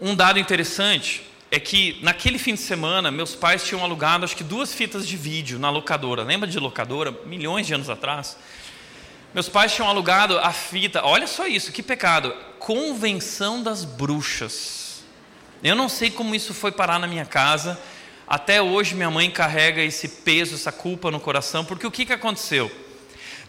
um 0.00 0.14
dado 0.14 0.38
interessante 0.38 1.22
é 1.50 1.58
que 1.58 1.98
naquele 2.02 2.38
fim 2.38 2.54
de 2.54 2.60
semana 2.60 3.10
meus 3.10 3.34
pais 3.34 3.64
tinham 3.64 3.82
alugado 3.82 4.24
acho 4.24 4.36
que 4.36 4.44
duas 4.44 4.74
fitas 4.74 5.06
de 5.06 5.16
vídeo 5.16 5.58
na 5.58 5.70
locadora. 5.70 6.22
Lembra 6.22 6.48
de 6.48 6.58
locadora? 6.58 7.10
Milhões 7.24 7.66
de 7.66 7.74
anos 7.74 7.88
atrás. 7.88 8.36
Meus 9.32 9.48
pais 9.48 9.72
tinham 9.74 9.88
alugado 9.88 10.38
a 10.38 10.52
fita, 10.52 11.02
olha 11.04 11.26
só 11.26 11.46
isso, 11.46 11.72
que 11.72 11.82
pecado. 11.82 12.34
Convenção 12.58 13.62
das 13.62 13.84
Bruxas. 13.84 15.02
Eu 15.64 15.74
não 15.74 15.88
sei 15.88 16.10
como 16.10 16.34
isso 16.34 16.52
foi 16.52 16.70
parar 16.70 16.98
na 16.98 17.06
minha 17.06 17.24
casa. 17.24 17.80
Até 18.26 18.60
hoje 18.60 18.94
minha 18.94 19.10
mãe 19.10 19.30
carrega 19.30 19.82
esse 19.82 20.08
peso, 20.08 20.54
essa 20.54 20.70
culpa 20.70 21.10
no 21.10 21.20
coração, 21.20 21.64
porque 21.64 21.86
o 21.86 21.90
que, 21.90 22.04
que 22.04 22.12
aconteceu? 22.12 22.70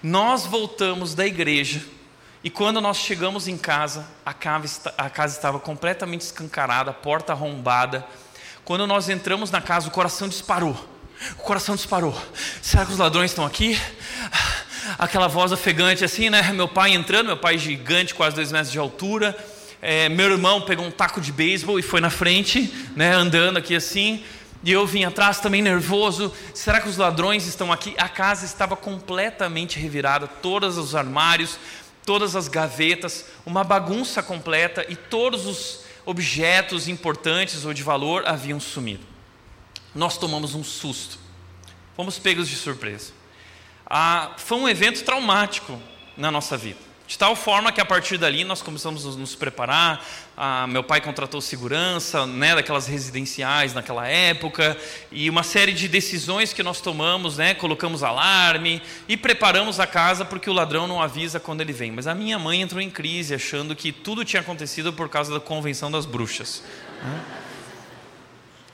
Nós 0.02 0.46
voltamos 0.46 1.14
da 1.16 1.26
igreja 1.26 1.82
e 2.44 2.50
quando 2.50 2.82
nós 2.82 2.98
chegamos 2.98 3.48
em 3.48 3.58
casa, 3.58 4.06
a 4.26 4.34
casa, 4.34 4.94
a 4.98 5.10
casa 5.10 5.36
estava 5.36 5.60
completamente 5.60 6.22
escancarada, 6.22 6.92
a 6.92 6.94
porta 6.94 7.32
arrombada. 7.32 8.06
Quando 8.66 8.86
nós 8.86 9.08
entramos 9.08 9.50
na 9.50 9.62
casa, 9.62 9.88
o 9.88 9.92
coração 9.92 10.28
disparou. 10.28 10.78
O 11.40 11.44
coração 11.44 11.76
disparou. 11.76 12.14
Será 12.62 12.86
que 12.86 12.92
os 12.92 12.98
ladrões 12.98 13.32
estão 13.32 13.46
aqui? 13.46 13.80
aquela 14.98 15.28
voz 15.28 15.52
ofegante 15.52 16.04
assim, 16.04 16.30
né? 16.30 16.52
Meu 16.52 16.68
pai 16.68 16.94
entrando, 16.94 17.28
meu 17.28 17.38
pai 17.38 17.58
gigante, 17.58 18.14
quase 18.14 18.36
dois 18.36 18.52
metros 18.52 18.72
de 18.72 18.80
altura. 18.80 19.38
É, 19.82 20.08
meu 20.10 20.32
irmão 20.32 20.62
pegou 20.62 20.86
um 20.86 20.92
taco 20.92 21.20
de 21.20 21.32
beisebol 21.32 21.80
e 21.80 21.82
foi 21.82 22.02
na 22.02 22.10
frente, 22.10 22.74
né? 22.96 23.14
Andando 23.14 23.58
aqui 23.58 23.76
assim. 23.76 24.24
E 24.64 24.72
eu 24.72 24.88
vim 24.88 25.04
atrás 25.04 25.40
também 25.40 25.62
nervoso. 25.62 26.34
Será 26.54 26.80
que 26.80 26.88
os 26.88 26.96
ladrões 26.96 27.46
estão 27.46 27.72
aqui? 27.72 27.94
A 27.98 28.08
casa 28.08 28.46
estava 28.46 28.78
completamente 28.78 29.78
revirada, 29.78 30.26
todos 30.26 30.78
os 30.78 30.96
armários, 30.96 31.60
todas 32.06 32.36
as 32.36 32.48
gavetas, 32.48 33.26
uma 33.46 33.64
bagunça 33.64 34.22
completa 34.22 34.86
e 34.90 34.96
todos 34.96 35.46
os 35.46 35.84
objetos 36.06 36.88
importantes 36.88 37.66
ou 37.66 37.74
de 37.74 37.84
valor 37.84 38.28
haviam 38.28 38.60
sumido. 38.60 39.06
Nós 39.96 40.18
tomamos 40.18 40.56
um 40.56 40.64
susto. 40.64 41.18
Fomos 41.96 42.18
pegos 42.20 42.50
de 42.50 42.56
surpresa 42.56 43.14
ah, 43.96 44.32
foi 44.38 44.58
um 44.58 44.68
evento 44.68 45.04
traumático 45.04 45.80
na 46.18 46.32
nossa 46.32 46.58
vida. 46.58 46.80
De 47.14 47.20
tal 47.20 47.36
forma 47.36 47.72
que 47.72 47.80
a 47.80 47.86
partir 47.86 48.18
dali 48.18 48.44
nós 48.44 48.64
começamos 48.64 49.06
a 49.06 49.12
nos 49.12 49.36
preparar. 49.36 50.04
Ah, 50.36 50.66
meu 50.66 50.84
pai 50.84 51.00
contratou 51.00 51.40
segurança, 51.42 52.26
né, 52.26 52.56
daquelas 52.56 52.88
residenciais 52.88 53.72
naquela 53.72 54.08
época, 54.08 54.76
e 55.12 55.30
uma 55.30 55.44
série 55.44 55.74
de 55.74 55.88
decisões 55.88 56.54
que 56.54 56.64
nós 56.64 56.82
tomamos, 56.82 57.38
né, 57.38 57.54
colocamos 57.54 58.02
alarme 58.02 58.82
e 59.08 59.16
preparamos 59.16 59.80
a 59.80 59.86
casa 59.86 60.26
porque 60.26 60.50
o 60.50 60.54
ladrão 60.54 60.88
não 60.88 61.00
avisa 61.00 61.40
quando 61.40 61.62
ele 61.62 61.72
vem. 61.72 61.92
Mas 61.92 62.08
a 62.08 62.16
minha 62.16 62.40
mãe 62.40 62.64
entrou 62.64 62.82
em 62.82 62.90
crise 62.90 63.36
achando 63.36 63.76
que 63.76 63.92
tudo 63.92 64.26
tinha 64.26 64.42
acontecido 64.42 64.92
por 64.92 65.08
causa 65.08 65.32
da 65.32 65.40
convenção 65.40 65.92
das 65.92 66.08
bruxas. 66.08 66.64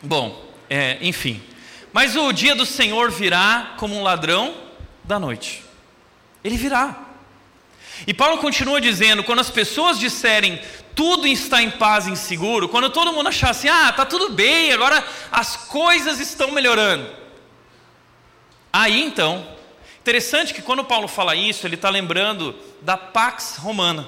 Bom, 0.01 0.50
é, 0.69 0.98
enfim. 1.01 1.43
Mas 1.91 2.15
o 2.15 2.31
dia 2.31 2.55
do 2.55 2.65
Senhor 2.65 3.12
virá 3.12 3.74
como 3.77 3.98
um 3.98 4.01
ladrão 4.01 4.55
da 5.03 5.19
noite. 5.19 5.62
Ele 6.41 6.55
virá. 6.55 7.09
E 8.08 8.13
Paulo 8.13 8.38
continua 8.38 8.79
dizendo: 8.82 9.24
quando 9.24 9.39
as 9.39 9.50
pessoas 9.50 10.00
disserem 10.00 10.60
tudo 10.96 11.25
está 11.25 11.62
em 11.62 11.70
paz 11.70 12.08
e 12.08 12.15
seguro, 12.18 12.68
quando 12.68 12.89
todo 12.89 13.13
mundo 13.13 13.29
achar 13.29 13.51
assim, 13.51 13.70
ah, 13.70 13.89
está 13.89 14.06
tudo 14.06 14.34
bem, 14.34 14.74
agora 14.74 15.01
as 15.32 15.56
coisas 15.56 16.20
estão 16.20 16.51
melhorando. 16.51 17.10
Aí 18.72 19.01
então, 19.01 19.48
interessante 20.01 20.53
que 20.53 20.62
quando 20.62 20.84
Paulo 20.84 21.08
fala 21.08 21.36
isso, 21.36 21.65
ele 21.65 21.75
está 21.75 21.89
lembrando 21.89 22.53
da 22.82 22.98
Pax 22.98 23.56
Romana. 23.58 24.08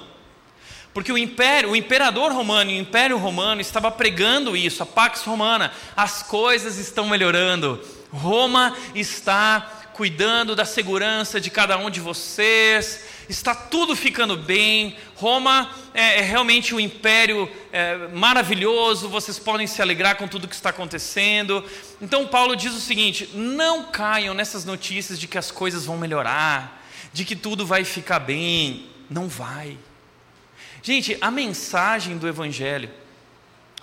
Porque 0.94 1.12
o 1.12 1.18
império, 1.18 1.72
o 1.72 1.76
imperador 1.76 2.34
romano 2.34 2.70
e 2.70 2.78
o 2.78 2.82
império 2.82 3.18
romano 3.18 3.62
estava 3.62 3.90
pregando 3.90 4.58
isso, 4.58 4.84
a 4.84 4.86
Pax 4.86 5.24
Romana, 5.24 5.72
as 5.96 6.22
coisas 6.22 6.78
estão 6.78 7.08
melhorando, 7.08 7.80
Roma 8.12 8.76
está 8.94 9.81
cuidando 9.94 10.56
da 10.56 10.66
segurança 10.66 11.40
de 11.40 11.50
cada 11.50 11.78
um 11.78 11.90
de 11.90 12.00
vocês, 12.00 13.04
está 13.30 13.54
tudo 13.54 13.96
ficando 13.96 14.36
bem. 14.36 14.96
Roma 15.16 15.70
é, 15.94 16.20
é 16.20 16.22
realmente 16.22 16.74
um 16.74 16.80
império 16.80 17.50
é, 17.72 18.08
maravilhoso, 18.10 19.10
vocês 19.10 19.38
podem 19.40 19.68
se 19.68 19.82
alegrar 19.82 20.16
com 20.16 20.28
tudo 20.28 20.48
que 20.48 20.56
está 20.56 20.70
acontecendo. 20.70 21.64
Então, 22.02 22.28
Paulo 22.28 22.56
diz 22.56 22.74
o 22.74 22.80
seguinte: 22.80 23.30
não 23.34 23.86
caiam 23.86 24.34
nessas 24.34 24.66
notícias 24.66 25.20
de 25.20 25.28
que 25.28 25.38
as 25.38 25.52
coisas 25.52 25.86
vão 25.86 25.98
melhorar, 25.98 26.84
de 27.14 27.26
que 27.26 27.36
tudo 27.36 27.66
vai 27.66 27.84
ficar 27.84 28.20
bem. 28.20 28.88
Não 29.10 29.28
vai. 29.28 29.78
Gente, 30.82 31.18
a 31.22 31.30
mensagem 31.30 32.18
do 32.18 32.28
Evangelho 32.28 32.90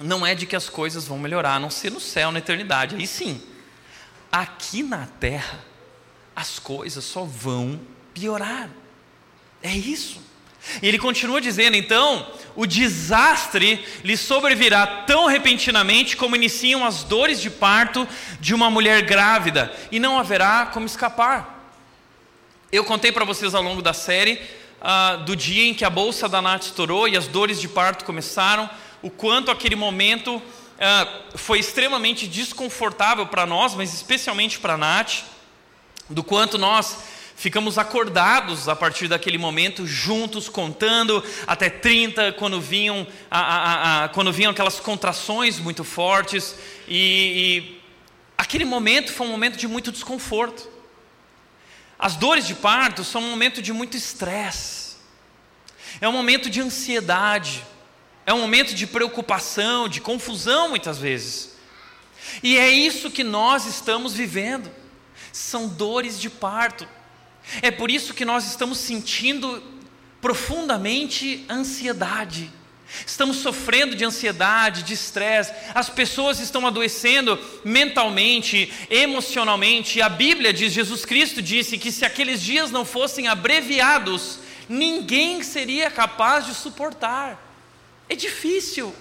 não 0.00 0.26
é 0.26 0.34
de 0.34 0.46
que 0.46 0.56
as 0.56 0.68
coisas 0.68 1.06
vão 1.06 1.18
melhorar, 1.18 1.54
a 1.54 1.60
não 1.60 1.70
ser 1.70 1.90
no 1.90 2.00
céu, 2.00 2.30
na 2.30 2.38
eternidade. 2.38 2.96
Aí 2.96 3.06
sim, 3.06 3.42
aqui 4.30 4.82
na 4.82 5.06
terra, 5.06 5.64
as 6.38 6.60
coisas 6.60 7.04
só 7.04 7.24
vão 7.24 7.80
piorar. 8.14 8.70
É 9.60 9.72
isso. 9.72 10.22
E 10.80 10.86
ele 10.86 10.96
continua 10.96 11.40
dizendo, 11.40 11.76
então, 11.76 12.30
o 12.54 12.64
desastre 12.64 13.84
lhe 14.04 14.16
sobrevirá 14.16 14.86
tão 14.86 15.26
repentinamente 15.26 16.16
como 16.16 16.36
iniciam 16.36 16.86
as 16.86 17.02
dores 17.02 17.40
de 17.40 17.50
parto 17.50 18.06
de 18.38 18.54
uma 18.54 18.70
mulher 18.70 19.02
grávida, 19.02 19.74
e 19.90 19.98
não 19.98 20.16
haverá 20.16 20.66
como 20.66 20.86
escapar. 20.86 21.74
Eu 22.70 22.84
contei 22.84 23.10
para 23.10 23.24
vocês 23.24 23.52
ao 23.52 23.62
longo 23.62 23.82
da 23.82 23.92
série 23.92 24.40
uh, 24.80 25.24
do 25.24 25.34
dia 25.34 25.66
em 25.66 25.74
que 25.74 25.84
a 25.84 25.90
bolsa 25.90 26.28
da 26.28 26.40
Nath 26.40 26.66
estourou 26.66 27.08
e 27.08 27.16
as 27.16 27.26
dores 27.26 27.60
de 27.60 27.66
parto 27.66 28.04
começaram, 28.04 28.70
o 29.02 29.10
quanto 29.10 29.50
aquele 29.50 29.74
momento 29.74 30.36
uh, 30.36 31.36
foi 31.36 31.58
extremamente 31.58 32.28
desconfortável 32.28 33.26
para 33.26 33.44
nós, 33.44 33.74
mas 33.74 33.92
especialmente 33.92 34.60
para 34.60 34.74
a 34.74 34.78
Nath 34.78 35.24
do 36.08 36.24
quanto 36.24 36.56
nós 36.56 36.98
ficamos 37.38 37.78
acordados 37.78 38.68
a 38.68 38.74
partir 38.74 39.06
daquele 39.06 39.38
momento, 39.38 39.86
juntos, 39.86 40.48
contando 40.48 41.24
até 41.46 41.70
30, 41.70 42.32
quando 42.32 42.60
vinham, 42.60 43.06
a, 43.30 43.40
a, 43.40 44.04
a, 44.04 44.08
quando 44.08 44.32
vinham 44.32 44.50
aquelas 44.50 44.80
contrações 44.80 45.60
muito 45.60 45.84
fortes, 45.84 46.56
e, 46.88 46.96
e 46.98 47.80
aquele 48.36 48.64
momento 48.64 49.12
foi 49.12 49.24
um 49.24 49.30
momento 49.30 49.56
de 49.56 49.68
muito 49.68 49.92
desconforto. 49.92 50.68
As 51.96 52.16
dores 52.16 52.44
de 52.44 52.56
parto 52.56 53.04
são 53.04 53.22
um 53.22 53.30
momento 53.30 53.62
de 53.62 53.72
muito 53.72 53.96
estresse, 53.96 54.96
é 56.00 56.08
um 56.08 56.12
momento 56.12 56.50
de 56.50 56.60
ansiedade, 56.60 57.64
é 58.26 58.34
um 58.34 58.40
momento 58.40 58.74
de 58.74 58.84
preocupação, 58.84 59.88
de 59.88 60.00
confusão 60.00 60.70
muitas 60.70 60.98
vezes, 60.98 61.56
e 62.42 62.58
é 62.58 62.68
isso 62.68 63.12
que 63.12 63.22
nós 63.22 63.64
estamos 63.64 64.12
vivendo 64.12 64.68
são 65.38 65.68
dores 65.68 66.20
de 66.20 66.28
parto. 66.28 66.86
É 67.62 67.70
por 67.70 67.90
isso 67.90 68.12
que 68.12 68.24
nós 68.24 68.46
estamos 68.46 68.78
sentindo 68.78 69.62
profundamente 70.20 71.44
ansiedade. 71.48 72.50
Estamos 73.06 73.36
sofrendo 73.36 73.94
de 73.94 74.04
ansiedade, 74.04 74.82
de 74.82 74.94
estresse, 74.94 75.52
as 75.74 75.90
pessoas 75.90 76.40
estão 76.40 76.66
adoecendo 76.66 77.38
mentalmente, 77.62 78.72
emocionalmente. 78.90 80.00
A 80.00 80.08
Bíblia 80.08 80.52
diz, 80.52 80.72
Jesus 80.72 81.04
Cristo 81.04 81.40
disse 81.40 81.78
que 81.78 81.92
se 81.92 82.04
aqueles 82.04 82.42
dias 82.42 82.70
não 82.70 82.84
fossem 82.84 83.28
abreviados, 83.28 84.38
ninguém 84.68 85.42
seria 85.42 85.90
capaz 85.90 86.46
de 86.46 86.54
suportar. 86.54 87.38
É 88.08 88.16
difícil, 88.16 88.94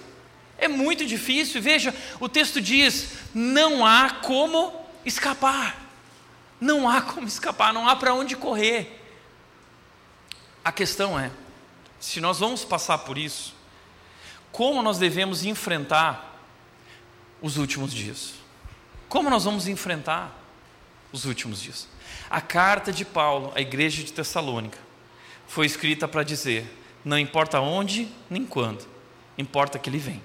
é 0.58 0.68
muito 0.68 1.04
difícil. 1.06 1.62
Veja, 1.62 1.94
o 2.20 2.28
texto 2.28 2.60
diz: 2.60 3.08
não 3.34 3.84
há 3.84 4.10
como 4.10 4.72
escapar. 5.04 5.87
Não 6.60 6.88
há 6.88 7.00
como 7.00 7.26
escapar, 7.26 7.72
não 7.72 7.88
há 7.88 7.94
para 7.94 8.14
onde 8.14 8.36
correr. 8.36 9.00
A 10.64 10.72
questão 10.72 11.18
é: 11.18 11.30
se 12.00 12.20
nós 12.20 12.38
vamos 12.38 12.64
passar 12.64 12.98
por 12.98 13.16
isso, 13.16 13.54
como 14.50 14.82
nós 14.82 14.98
devemos 14.98 15.44
enfrentar 15.44 16.28
os 17.40 17.56
últimos 17.56 17.92
dias. 17.92 18.34
Como 19.08 19.30
nós 19.30 19.44
vamos 19.44 19.66
enfrentar 19.66 20.36
os 21.12 21.24
últimos 21.24 21.62
dias? 21.62 21.88
A 22.28 22.40
carta 22.40 22.92
de 22.92 23.04
Paulo 23.04 23.52
à 23.54 23.60
igreja 23.60 24.02
de 24.02 24.12
Tessalônica 24.12 24.78
foi 25.46 25.66
escrita 25.66 26.06
para 26.06 26.22
dizer: 26.22 26.66
não 27.04 27.18
importa 27.18 27.60
onde 27.60 28.08
nem 28.28 28.44
quando, 28.44 28.86
importa 29.36 29.78
que 29.78 29.88
ele 29.88 29.98
vem. 29.98 30.22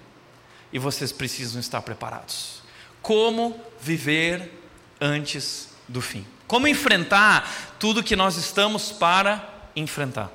E 0.71 0.79
vocês 0.79 1.11
precisam 1.11 1.59
estar 1.59 1.81
preparados. 1.81 2.61
Como 3.01 3.59
viver 3.79 4.51
antes 4.99 5.69
do 5.87 6.01
fim? 6.01 6.25
Como 6.47 6.67
enfrentar 6.67 7.75
tudo 7.79 8.03
que 8.03 8.15
nós 8.15 8.37
estamos 8.37 8.91
para 8.91 9.47
enfrentar? 9.75 10.31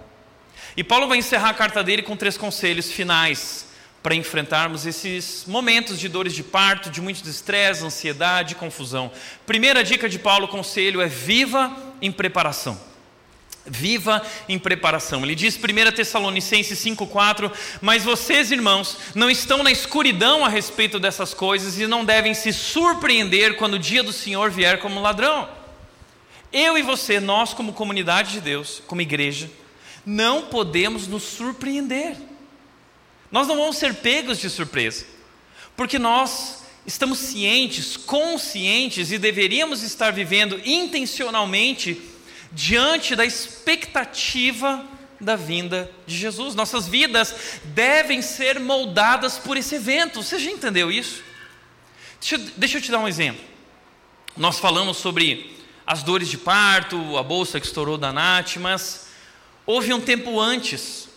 E 0.76 0.84
Paulo 0.84 1.08
vai 1.08 1.18
encerrar 1.18 1.50
a 1.50 1.54
carta 1.54 1.82
dele 1.82 2.02
com 2.02 2.16
três 2.16 2.36
conselhos 2.36 2.90
finais 2.90 3.66
para 4.02 4.14
enfrentarmos 4.14 4.86
esses 4.86 5.44
momentos 5.46 5.98
de 5.98 6.08
dores 6.08 6.32
de 6.32 6.42
parto, 6.42 6.90
de 6.90 7.00
muito 7.00 7.28
estresse, 7.28 7.84
ansiedade, 7.84 8.54
confusão. 8.54 9.10
Primeira 9.44 9.82
dica 9.82 10.08
de 10.08 10.18
Paulo, 10.18 10.48
conselho, 10.48 11.00
é 11.00 11.06
viva 11.06 11.76
em 12.00 12.12
preparação. 12.12 12.87
Viva 13.70 14.22
em 14.48 14.58
preparação. 14.58 15.22
Ele 15.22 15.34
diz 15.34 15.56
1 15.56 15.92
Tessalonicenses 15.94 16.78
5,4: 16.78 17.52
Mas 17.80 18.04
vocês, 18.04 18.50
irmãos, 18.50 18.96
não 19.14 19.30
estão 19.30 19.62
na 19.62 19.70
escuridão 19.70 20.44
a 20.44 20.48
respeito 20.48 20.98
dessas 20.98 21.34
coisas 21.34 21.78
e 21.78 21.86
não 21.86 22.04
devem 22.04 22.34
se 22.34 22.52
surpreender 22.52 23.56
quando 23.56 23.74
o 23.74 23.78
dia 23.78 24.02
do 24.02 24.12
Senhor 24.12 24.50
vier 24.50 24.78
como 24.78 25.00
ladrão. 25.00 25.48
Eu 26.52 26.78
e 26.78 26.82
você, 26.82 27.20
nós, 27.20 27.52
como 27.52 27.74
comunidade 27.74 28.32
de 28.32 28.40
Deus, 28.40 28.82
como 28.86 29.02
igreja, 29.02 29.50
não 30.04 30.42
podemos 30.42 31.06
nos 31.06 31.22
surpreender. 31.22 32.16
Nós 33.30 33.46
não 33.46 33.56
vamos 33.56 33.76
ser 33.76 33.94
pegos 33.96 34.40
de 34.40 34.48
surpresa, 34.48 35.04
porque 35.76 35.98
nós 35.98 36.62
estamos 36.86 37.18
cientes, 37.18 37.98
conscientes 37.98 39.12
e 39.12 39.18
deveríamos 39.18 39.82
estar 39.82 40.10
vivendo 40.10 40.58
intencionalmente 40.64 42.00
diante 42.52 43.14
da 43.14 43.24
expectativa 43.24 44.84
da 45.20 45.36
vinda 45.36 45.90
de 46.06 46.16
Jesus. 46.16 46.54
Nossas 46.54 46.86
vidas 46.86 47.60
devem 47.64 48.22
ser 48.22 48.60
moldadas 48.60 49.38
por 49.38 49.56
esse 49.56 49.74
evento. 49.76 50.22
Você 50.22 50.38
já 50.38 50.50
entendeu 50.50 50.90
isso? 50.90 51.22
Deixa, 52.20 52.36
eu, 52.36 52.50
deixa 52.56 52.78
eu 52.78 52.82
te 52.82 52.90
dar 52.90 52.98
um 52.98 53.08
exemplo. 53.08 53.44
Nós 54.36 54.58
falamos 54.58 54.98
sobre 54.98 55.56
as 55.86 56.02
dores 56.02 56.28
de 56.28 56.38
parto, 56.38 57.16
a 57.16 57.22
bolsa 57.22 57.58
que 57.58 57.66
estourou 57.66 57.96
da 57.96 58.12
Nath, 58.12 58.56
mas 58.56 59.08
houve 59.66 59.92
um 59.92 60.00
tempo 60.00 60.38
antes 60.38 61.08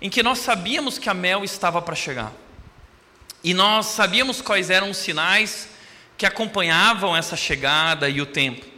em 0.00 0.08
que 0.08 0.22
nós 0.22 0.38
sabíamos 0.38 0.98
que 0.98 1.08
a 1.08 1.14
Mel 1.14 1.44
estava 1.44 1.80
para 1.82 1.94
chegar. 1.94 2.32
E 3.42 3.54
nós 3.54 3.86
sabíamos 3.86 4.40
quais 4.40 4.70
eram 4.70 4.90
os 4.90 4.96
sinais 4.96 5.68
que 6.16 6.26
acompanhavam 6.26 7.16
essa 7.16 7.36
chegada 7.36 8.08
e 8.08 8.20
o 8.20 8.26
tempo. 8.26 8.75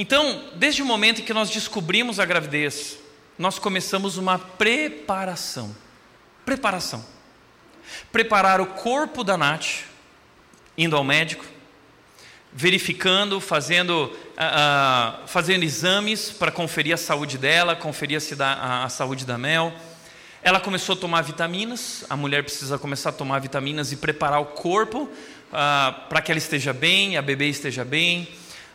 Então, 0.00 0.44
desde 0.54 0.80
o 0.80 0.86
momento 0.86 1.20
em 1.20 1.24
que 1.24 1.34
nós 1.34 1.50
descobrimos 1.50 2.20
a 2.20 2.24
gravidez, 2.24 2.96
nós 3.36 3.58
começamos 3.58 4.16
uma 4.16 4.38
preparação. 4.38 5.74
Preparação. 6.46 7.04
Preparar 8.12 8.60
o 8.60 8.66
corpo 8.66 9.24
da 9.24 9.36
Nath, 9.36 9.80
indo 10.76 10.94
ao 10.94 11.02
médico, 11.02 11.44
verificando, 12.52 13.40
fazendo, 13.40 14.04
uh, 14.04 15.24
uh, 15.24 15.26
fazendo 15.26 15.64
exames 15.64 16.30
para 16.30 16.52
conferir 16.52 16.94
a 16.94 16.96
saúde 16.96 17.36
dela, 17.36 17.74
conferir 17.74 18.20
a, 18.38 18.44
a, 18.44 18.84
a 18.84 18.88
saúde 18.88 19.26
da 19.26 19.36
Mel 19.36 19.74
ela 20.40 20.60
começou 20.60 20.94
a 20.94 20.96
tomar 20.96 21.22
vitaminas, 21.22 22.04
a 22.08 22.16
mulher 22.16 22.44
precisa 22.44 22.78
começar 22.78 23.10
a 23.10 23.12
tomar 23.12 23.40
vitaminas 23.40 23.90
e 23.90 23.96
preparar 23.96 24.40
o 24.40 24.46
corpo 24.46 25.08
ah, 25.52 26.06
para 26.08 26.22
que 26.22 26.30
ela 26.30 26.38
esteja 26.38 26.72
bem, 26.72 27.16
a 27.16 27.22
bebê 27.22 27.48
esteja 27.48 27.84
bem. 27.84 28.28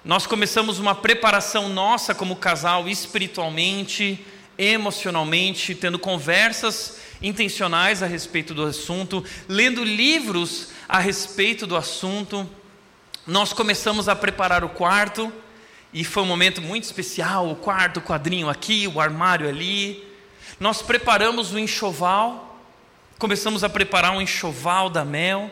Nós 0.05 0.27
começamos 0.27 0.79
uma 0.79 0.93
preparação 0.93 1.69
nossa 1.69 2.13
como 2.13 2.35
casal, 2.35 2.89
espiritualmente, 2.89 4.25
emocionalmente, 4.57 5.73
tendo 5.73 5.97
conversas 5.97 6.97
intencionais 7.21 8.03
a 8.03 8.05
respeito 8.05 8.53
do 8.53 8.65
assunto, 8.65 9.23
lendo 9.47 9.81
livros 9.81 10.71
a 10.89 10.99
respeito 10.99 11.65
do 11.65 11.77
assunto. 11.77 12.49
Nós 13.25 13.53
começamos 13.53 14.09
a 14.09 14.15
preparar 14.15 14.65
o 14.65 14.69
quarto, 14.69 15.31
e 15.93 16.03
foi 16.03 16.23
um 16.23 16.27
momento 16.27 16.61
muito 16.61 16.83
especial: 16.83 17.49
o 17.49 17.55
quarto, 17.55 18.01
o 18.01 18.03
quadrinho 18.03 18.49
aqui, 18.49 18.85
o 18.93 18.99
armário 18.99 19.47
ali. 19.47 20.05
Nós 20.59 20.81
preparamos 20.81 21.53
o 21.53 21.59
enxoval, 21.59 22.59
começamos 23.17 23.63
a 23.63 23.69
preparar 23.69 24.11
um 24.11 24.21
enxoval 24.21 24.89
da 24.89 25.05
mel. 25.05 25.49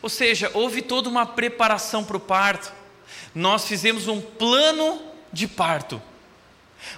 Ou 0.00 0.08
seja, 0.08 0.50
houve 0.54 0.80
toda 0.80 1.10
uma 1.10 1.26
preparação 1.26 2.02
para 2.02 2.16
o 2.16 2.20
parto. 2.20 2.85
Nós 3.34 3.66
fizemos 3.66 4.08
um 4.08 4.20
plano 4.20 5.00
de 5.32 5.46
parto. 5.46 6.00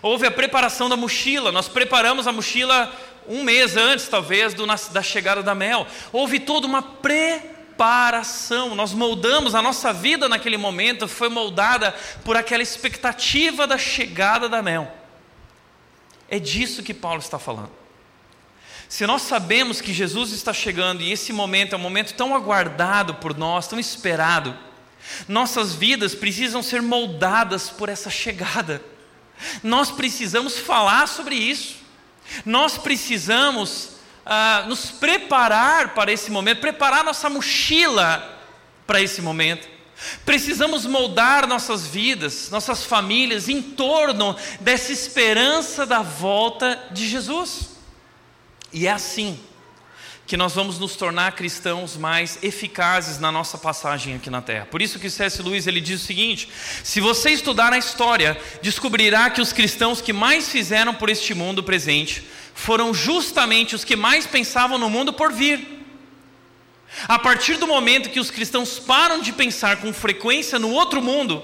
Houve 0.02 0.26
a 0.26 0.30
preparação 0.30 0.88
da 0.88 0.96
mochila, 0.96 1.50
nós 1.50 1.68
preparamos 1.68 2.26
a 2.26 2.32
mochila 2.32 2.92
um 3.28 3.42
mês 3.42 3.76
antes, 3.76 4.08
talvez, 4.08 4.54
do, 4.54 4.66
da 4.66 5.02
chegada 5.02 5.42
da 5.42 5.54
mel. 5.54 5.86
Houve 6.12 6.40
toda 6.40 6.66
uma 6.66 6.82
preparação, 6.82 8.74
nós 8.74 8.92
moldamos 8.92 9.54
a 9.54 9.62
nossa 9.62 9.92
vida 9.92 10.28
naquele 10.28 10.56
momento, 10.56 11.06
foi 11.06 11.28
moldada 11.28 11.94
por 12.24 12.36
aquela 12.36 12.62
expectativa 12.62 13.66
da 13.66 13.76
chegada 13.76 14.48
da 14.48 14.62
mel. 14.62 14.92
É 16.28 16.38
disso 16.38 16.82
que 16.82 16.94
Paulo 16.94 17.20
está 17.20 17.38
falando. 17.38 17.70
Se 18.88 19.06
nós 19.06 19.22
sabemos 19.22 19.82
que 19.82 19.92
Jesus 19.92 20.32
está 20.32 20.52
chegando 20.52 21.02
e 21.02 21.12
esse 21.12 21.32
momento 21.32 21.74
é 21.74 21.76
um 21.76 21.80
momento 21.80 22.14
tão 22.14 22.34
aguardado 22.34 23.14
por 23.16 23.36
nós, 23.36 23.68
tão 23.68 23.78
esperado, 23.78 24.56
nossas 25.26 25.74
vidas 25.74 26.14
precisam 26.14 26.62
ser 26.62 26.82
moldadas 26.82 27.70
por 27.70 27.88
essa 27.88 28.10
chegada. 28.10 28.82
Nós 29.62 29.90
precisamos 29.90 30.58
falar 30.58 31.06
sobre 31.08 31.34
isso. 31.34 31.76
Nós 32.44 32.76
precisamos 32.76 33.90
ah, 34.26 34.64
nos 34.68 34.90
preparar 34.90 35.94
para 35.94 36.12
esse 36.12 36.30
momento, 36.30 36.60
preparar 36.60 37.04
nossa 37.04 37.30
mochila 37.30 38.38
para 38.86 39.00
esse 39.00 39.22
momento. 39.22 39.68
Precisamos 40.24 40.86
moldar 40.86 41.46
nossas 41.46 41.86
vidas, 41.86 42.50
nossas 42.50 42.84
famílias 42.84 43.48
em 43.48 43.60
torno 43.60 44.36
dessa 44.60 44.92
esperança 44.92 45.84
da 45.84 46.02
volta 46.02 46.88
de 46.90 47.08
Jesus. 47.08 47.70
E 48.72 48.86
é 48.86 48.92
assim 48.92 49.40
que 50.28 50.36
nós 50.36 50.54
vamos 50.54 50.78
nos 50.78 50.94
tornar 50.94 51.32
cristãos 51.32 51.96
mais 51.96 52.38
eficazes 52.42 53.18
na 53.18 53.32
nossa 53.32 53.56
passagem 53.56 54.14
aqui 54.14 54.28
na 54.28 54.42
Terra. 54.42 54.66
Por 54.66 54.82
isso 54.82 54.98
que 54.98 55.08
C.S. 55.08 55.40
Lewis 55.40 55.66
ele 55.66 55.80
diz 55.80 56.02
o 56.02 56.06
seguinte: 56.06 56.50
se 56.84 57.00
você 57.00 57.30
estudar 57.30 57.72
a 57.72 57.78
história, 57.78 58.38
descobrirá 58.60 59.30
que 59.30 59.40
os 59.40 59.54
cristãos 59.54 60.02
que 60.02 60.12
mais 60.12 60.50
fizeram 60.50 60.92
por 60.92 61.08
este 61.08 61.34
mundo 61.34 61.62
presente 61.62 62.22
foram 62.52 62.92
justamente 62.92 63.74
os 63.74 63.84
que 63.84 63.96
mais 63.96 64.26
pensavam 64.26 64.76
no 64.76 64.90
mundo 64.90 65.14
por 65.14 65.32
vir. 65.32 65.66
A 67.08 67.18
partir 67.18 67.56
do 67.56 67.66
momento 67.66 68.10
que 68.10 68.20
os 68.20 68.30
cristãos 68.30 68.78
param 68.78 69.22
de 69.22 69.32
pensar 69.32 69.78
com 69.78 69.94
frequência 69.94 70.58
no 70.58 70.68
outro 70.68 71.00
mundo, 71.00 71.42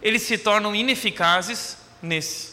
eles 0.00 0.22
se 0.22 0.38
tornam 0.38 0.72
ineficazes 0.72 1.76
nesse. 2.00 2.49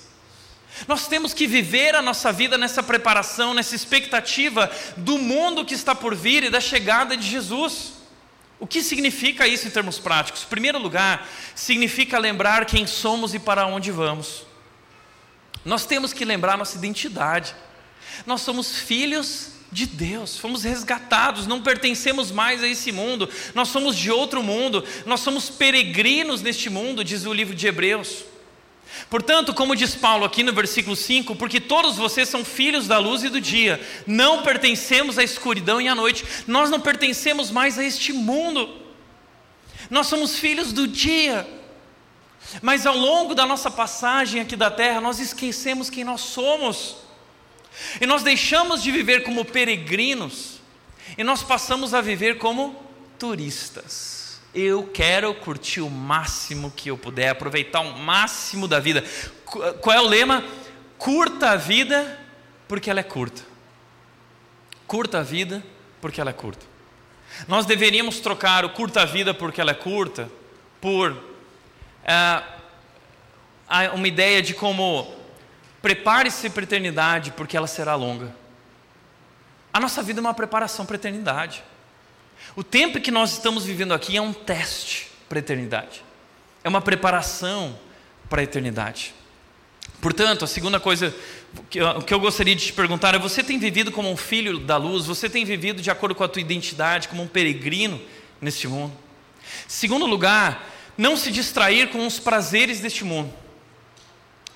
Nós 0.88 1.08
temos 1.08 1.34
que 1.34 1.48
viver 1.48 1.96
a 1.96 2.02
nossa 2.02 2.32
vida 2.32 2.58
nessa 2.58 2.84
preparação, 2.84 3.54
nessa 3.54 3.76
expectativa 3.76 4.70
do 4.98 5.18
mundo 5.18 5.64
que 5.64 5.74
está 5.74 5.96
por 5.96 6.14
vir 6.14 6.44
e 6.44 6.50
da 6.50 6.60
chegada 6.60 7.16
de 7.16 7.28
Jesus. 7.28 7.94
O 8.60 8.68
que 8.68 8.82
significa 8.82 9.48
isso 9.48 9.68
em 9.68 9.72
termos 9.72 10.00
práticos? 10.00 10.44
Em 10.44 10.48
primeiro 10.48 10.80
lugar, 10.80 11.28
significa 11.56 12.18
lembrar 12.18 12.66
quem 12.66 12.86
somos 12.86 13.34
e 13.34 13.40
para 13.40 13.66
onde 13.66 13.92
vamos. 13.92 14.46
Nós 15.64 15.86
temos 15.86 16.14
que 16.14 16.26
lembrar 16.26 16.58
nossa 16.58 16.78
identidade. 16.78 17.56
Nós 18.26 18.42
somos 18.42 18.80
filhos 18.80 19.58
de 19.72 19.86
Deus, 19.86 20.38
fomos 20.38 20.64
resgatados, 20.64 21.46
não 21.46 21.62
pertencemos 21.62 22.32
mais 22.32 22.64
a 22.64 22.68
esse 22.68 22.92
mundo, 22.92 23.30
nós 23.54 23.68
somos 23.68 23.98
de 23.98 24.10
outro 24.10 24.42
mundo, 24.42 24.84
nós 25.06 25.20
somos 25.20 25.50
peregrinos 25.50 26.42
neste 26.42 26.70
mundo, 26.70 27.04
diz 27.04 27.26
o 27.26 27.34
livro 27.34 27.54
de 27.54 27.68
Hebreus. 27.68 28.24
Portanto, 29.10 29.54
como 29.54 29.76
diz 29.76 29.96
Paulo 29.96 30.26
aqui 30.26 30.44
no 30.44 30.54
versículo 30.54 30.96
5, 30.96 31.36
porque 31.36 31.60
todos 31.60 31.98
vocês 31.98 32.28
são 32.30 32.44
filhos 32.44 32.88
da 32.88 32.98
luz 32.98 33.24
e 33.24 33.30
do 33.30 33.40
dia, 33.40 33.80
não 34.06 34.44
pertencemos 34.44 35.18
à 35.18 35.24
escuridão 35.24 35.80
e 35.80 35.88
à 35.88 35.96
noite, 35.96 36.26
nós 36.48 36.70
não 36.70 36.80
pertencemos 36.80 37.52
mais 37.52 37.78
a 37.78 37.84
este 37.84 38.12
mundo, 38.12 38.70
nós 39.90 40.08
somos 40.08 40.38
filhos 40.38 40.74
do 40.74 40.88
dia, 40.88 41.48
mas 42.62 42.86
ao 42.86 42.98
longo 42.98 43.36
da 43.36 43.46
nossa 43.46 43.70
passagem 43.70 44.42
aqui 44.42 44.56
da 44.56 44.72
terra, 44.72 45.02
nós 45.02 45.20
esquecemos 45.20 45.90
quem 45.90 46.04
nós 46.04 46.22
somos. 46.22 47.08
E 48.02 48.06
nós 48.06 48.24
deixamos 48.24 48.82
de 48.82 48.92
viver 48.92 49.24
como 49.24 49.46
peregrinos 49.46 50.60
e 51.18 51.24
nós 51.24 51.44
passamos 51.44 51.94
a 51.94 52.02
viver 52.02 52.38
como 52.38 52.76
turistas. 53.20 54.17
Eu 54.54 54.88
quero 54.94 55.34
curtir 55.36 55.82
o 55.82 55.90
máximo 55.90 56.72
que 56.72 56.90
eu 56.90 56.98
puder, 56.98 57.30
aproveitar 57.30 57.82
o 57.82 57.98
máximo 58.00 58.68
da 58.68 58.80
vida. 58.80 59.04
Qual 59.46 59.96
é 59.96 60.02
o 60.02 60.08
lema? 60.08 60.44
Curta 60.98 61.52
a 61.52 61.56
vida 61.56 62.20
porque 62.68 62.90
ela 62.90 63.00
é 63.00 63.04
curta. 63.04 63.42
Curta 64.88 65.20
a 65.20 65.24
vida 65.24 65.64
porque 66.02 66.20
ela 66.20 66.32
é 66.32 66.34
curta. 66.34 66.66
Nós 67.48 67.66
deveríamos 67.66 68.20
trocar 68.20 68.66
o 68.66 68.70
curta-vida 68.70 69.34
porque 69.34 69.62
ela 69.62 69.72
é 69.72 69.76
curta 69.76 70.30
por 70.80 71.12
uh, 71.12 72.44
uma 73.94 74.08
ideia 74.08 74.42
de 74.42 74.54
como 74.54 75.14
prepare-se 75.82 76.50
para 76.50 76.62
a 76.62 76.64
eternidade 76.64 77.32
porque 77.32 77.58
ela 77.58 77.68
será 77.68 77.96
longa. 77.96 78.34
A 79.74 79.80
nossa 79.80 80.02
vida 80.02 80.20
é 80.20 80.22
uma 80.22 80.34
preparação 80.34 80.86
para 80.86 80.96
a 80.96 81.00
eternidade. 81.00 81.64
O 82.56 82.64
tempo 82.64 83.00
que 83.00 83.12
nós 83.12 83.34
estamos 83.34 83.66
vivendo 83.66 83.94
aqui 83.94 84.18
é 84.18 84.22
um 84.22 84.34
teste 84.34 85.10
para 85.30 85.38
a 85.38 85.42
eternidade, 85.42 86.04
é 86.64 86.70
uma 86.70 86.82
preparação 86.82 87.78
para 88.30 88.42
a 88.42 88.44
eternidade. 88.44 89.14
Portanto, 90.02 90.46
a 90.46 90.48
segunda 90.48 90.80
coisa 90.80 91.14
que 91.70 91.80
eu, 91.80 92.02
que 92.02 92.14
eu 92.14 92.20
gostaria 92.20 92.56
de 92.56 92.68
te 92.68 92.74
perguntar 92.74 93.16
é: 93.16 93.20
você 93.20 93.44
tem 93.44 93.58
vivido 93.58 93.92
como 93.92 94.12
um 94.12 94.18
filho 94.18 94.60
da 94.60 94.78
luz? 94.78 95.06
Você 95.06 95.30
tem 95.30 95.44
vivido 95.44 95.82
de 95.82 95.90
acordo 95.90 96.14
com 96.14 96.24
a 96.24 96.28
tua 96.28 96.42
identidade, 96.42 97.08
como 97.08 97.24
um 97.24 97.28
peregrino 97.28 98.00
neste 98.40 98.68
mundo? 98.68 98.94
Segundo 99.68 100.06
lugar, 100.06 100.70
não 100.98 101.16
se 101.16 101.32
distrair 101.32 101.90
com 101.90 102.06
os 102.06 102.20
prazeres 102.20 102.80
deste 102.80 103.04
mundo, 103.04 103.34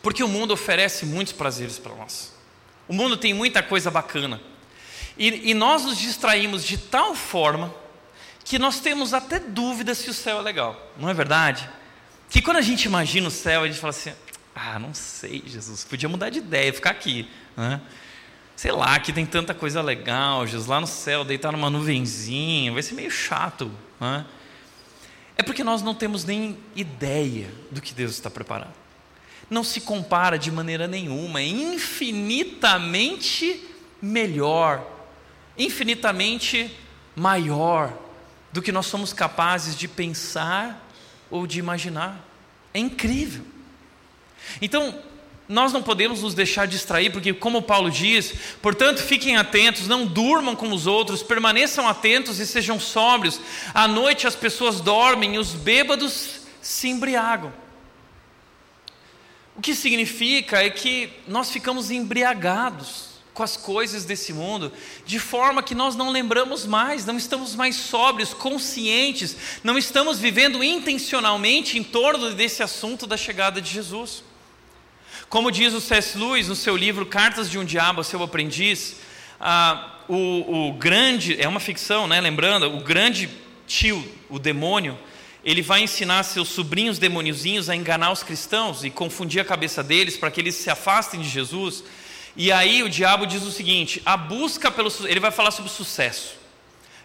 porque 0.01 0.23
o 0.23 0.27
mundo 0.27 0.51
oferece 0.51 1.05
muitos 1.05 1.33
prazeres 1.33 1.79
para 1.79 1.95
nós. 1.95 2.33
O 2.87 2.93
mundo 2.93 3.15
tem 3.15 3.33
muita 3.33 3.63
coisa 3.63 3.89
bacana. 3.89 4.41
E, 5.17 5.51
e 5.51 5.53
nós 5.53 5.83
nos 5.83 5.97
distraímos 5.97 6.63
de 6.63 6.77
tal 6.77 7.15
forma 7.15 7.73
que 8.43 8.57
nós 8.57 8.79
temos 8.79 9.13
até 9.13 9.39
dúvida 9.39 9.93
se 9.93 10.09
o 10.09 10.13
céu 10.13 10.39
é 10.39 10.41
legal, 10.41 10.91
não 10.97 11.09
é 11.09 11.13
verdade? 11.13 11.69
Que 12.29 12.41
quando 12.41 12.57
a 12.57 12.61
gente 12.61 12.85
imagina 12.85 13.27
o 13.27 13.31
céu, 13.31 13.63
a 13.63 13.67
gente 13.67 13.79
fala 13.79 13.91
assim: 13.91 14.13
ah, 14.55 14.79
não 14.79 14.93
sei, 14.93 15.43
Jesus, 15.45 15.83
podia 15.83 16.09
mudar 16.09 16.29
de 16.29 16.39
ideia, 16.39 16.73
ficar 16.73 16.91
aqui. 16.91 17.27
Né? 17.55 17.81
Sei 18.55 18.71
lá, 18.71 18.95
aqui 18.95 19.11
tem 19.11 19.25
tanta 19.25 19.53
coisa 19.53 19.81
legal, 19.81 20.45
Jesus, 20.45 20.67
lá 20.67 20.79
no 20.79 20.87
céu, 20.87 21.25
deitar 21.25 21.51
numa 21.51 21.69
nuvenzinha, 21.69 22.71
vai 22.71 22.83
ser 22.83 22.93
meio 22.93 23.11
chato. 23.11 23.71
Né? 23.99 24.25
É 25.37 25.43
porque 25.43 25.63
nós 25.63 25.81
não 25.81 25.95
temos 25.95 26.23
nem 26.23 26.57
ideia 26.75 27.51
do 27.71 27.81
que 27.81 27.93
Deus 27.93 28.11
está 28.11 28.29
preparando. 28.29 28.73
Não 29.49 29.63
se 29.63 29.81
compara 29.81 30.37
de 30.37 30.51
maneira 30.51 30.87
nenhuma, 30.87 31.41
é 31.41 31.47
infinitamente 31.47 33.67
melhor, 34.01 34.85
infinitamente 35.57 36.75
maior 37.15 37.93
do 38.51 38.61
que 38.61 38.71
nós 38.71 38.85
somos 38.85 39.13
capazes 39.13 39.75
de 39.75 39.87
pensar 39.87 40.87
ou 41.29 41.47
de 41.47 41.59
imaginar. 41.59 42.19
É 42.73 42.79
incrível. 42.79 43.45
Então, 44.61 44.97
nós 45.47 45.73
não 45.73 45.83
podemos 45.83 46.21
nos 46.21 46.33
deixar 46.33 46.65
distrair, 46.65 47.11
porque, 47.11 47.33
como 47.33 47.61
Paulo 47.61 47.91
diz, 47.91 48.33
portanto, 48.61 49.03
fiquem 49.03 49.35
atentos, 49.35 49.87
não 49.87 50.05
durmam 50.05 50.55
como 50.55 50.73
os 50.73 50.87
outros, 50.87 51.21
permaneçam 51.21 51.87
atentos 51.87 52.39
e 52.39 52.47
sejam 52.47 52.79
sóbrios. 52.79 53.39
À 53.73 53.87
noite 53.87 54.25
as 54.25 54.35
pessoas 54.35 54.79
dormem 54.79 55.35
e 55.35 55.37
os 55.37 55.53
bêbados 55.53 56.41
se 56.61 56.87
embriagam. 56.87 57.51
O 59.55 59.61
que 59.61 59.75
significa 59.75 60.63
é 60.63 60.69
que 60.69 61.11
nós 61.27 61.51
ficamos 61.51 61.91
embriagados 61.91 63.10
com 63.41 63.45
as 63.45 63.57
coisas 63.57 64.05
desse 64.05 64.31
mundo, 64.31 64.71
de 65.03 65.17
forma 65.17 65.63
que 65.63 65.73
nós 65.73 65.95
não 65.95 66.11
lembramos 66.11 66.63
mais, 66.63 67.07
não 67.07 67.17
estamos 67.17 67.55
mais 67.55 67.75
sóbrios, 67.75 68.35
conscientes, 68.35 69.35
não 69.63 69.79
estamos 69.79 70.19
vivendo 70.19 70.63
intencionalmente 70.63 71.75
em 71.75 71.83
torno 71.83 72.35
desse 72.35 72.61
assunto 72.61 73.07
da 73.07 73.17
chegada 73.17 73.59
de 73.59 73.71
Jesus. 73.71 74.23
Como 75.27 75.51
diz 75.51 75.73
o 75.73 75.81
C.S. 75.81 76.19
Lewis 76.19 76.49
no 76.49 76.55
seu 76.55 76.77
livro 76.77 77.03
Cartas 77.03 77.49
de 77.49 77.57
um 77.57 77.65
Diabo, 77.65 78.03
seu 78.03 78.21
aprendiz, 78.21 78.97
ah, 79.39 79.91
o, 80.07 80.67
o 80.67 80.73
grande, 80.73 81.41
é 81.41 81.47
uma 81.47 81.59
ficção, 81.59 82.07
né? 82.07 82.21
lembrando, 82.21 82.67
o 82.67 82.81
grande 82.81 83.27
tio, 83.65 84.07
o 84.29 84.37
demônio, 84.37 84.95
ele 85.43 85.63
vai 85.63 85.81
ensinar 85.81 86.21
seus 86.21 86.49
sobrinhos 86.49 86.99
demoniozinhos 86.99 87.71
a 87.71 87.75
enganar 87.75 88.11
os 88.11 88.21
cristãos 88.21 88.83
e 88.83 88.91
confundir 88.91 89.41
a 89.41 89.45
cabeça 89.45 89.81
deles 89.81 90.15
para 90.15 90.29
que 90.29 90.39
eles 90.39 90.53
se 90.53 90.69
afastem 90.69 91.21
de 91.21 91.27
Jesus. 91.27 91.83
E 92.35 92.51
aí 92.51 92.83
o 92.83 92.89
diabo 92.89 93.25
diz 93.25 93.43
o 93.43 93.51
seguinte: 93.51 94.01
a 94.05 94.15
busca 94.15 94.71
pelo 94.71 94.91
ele 95.05 95.19
vai 95.19 95.31
falar 95.31 95.51
sobre 95.51 95.71
sucesso. 95.71 96.35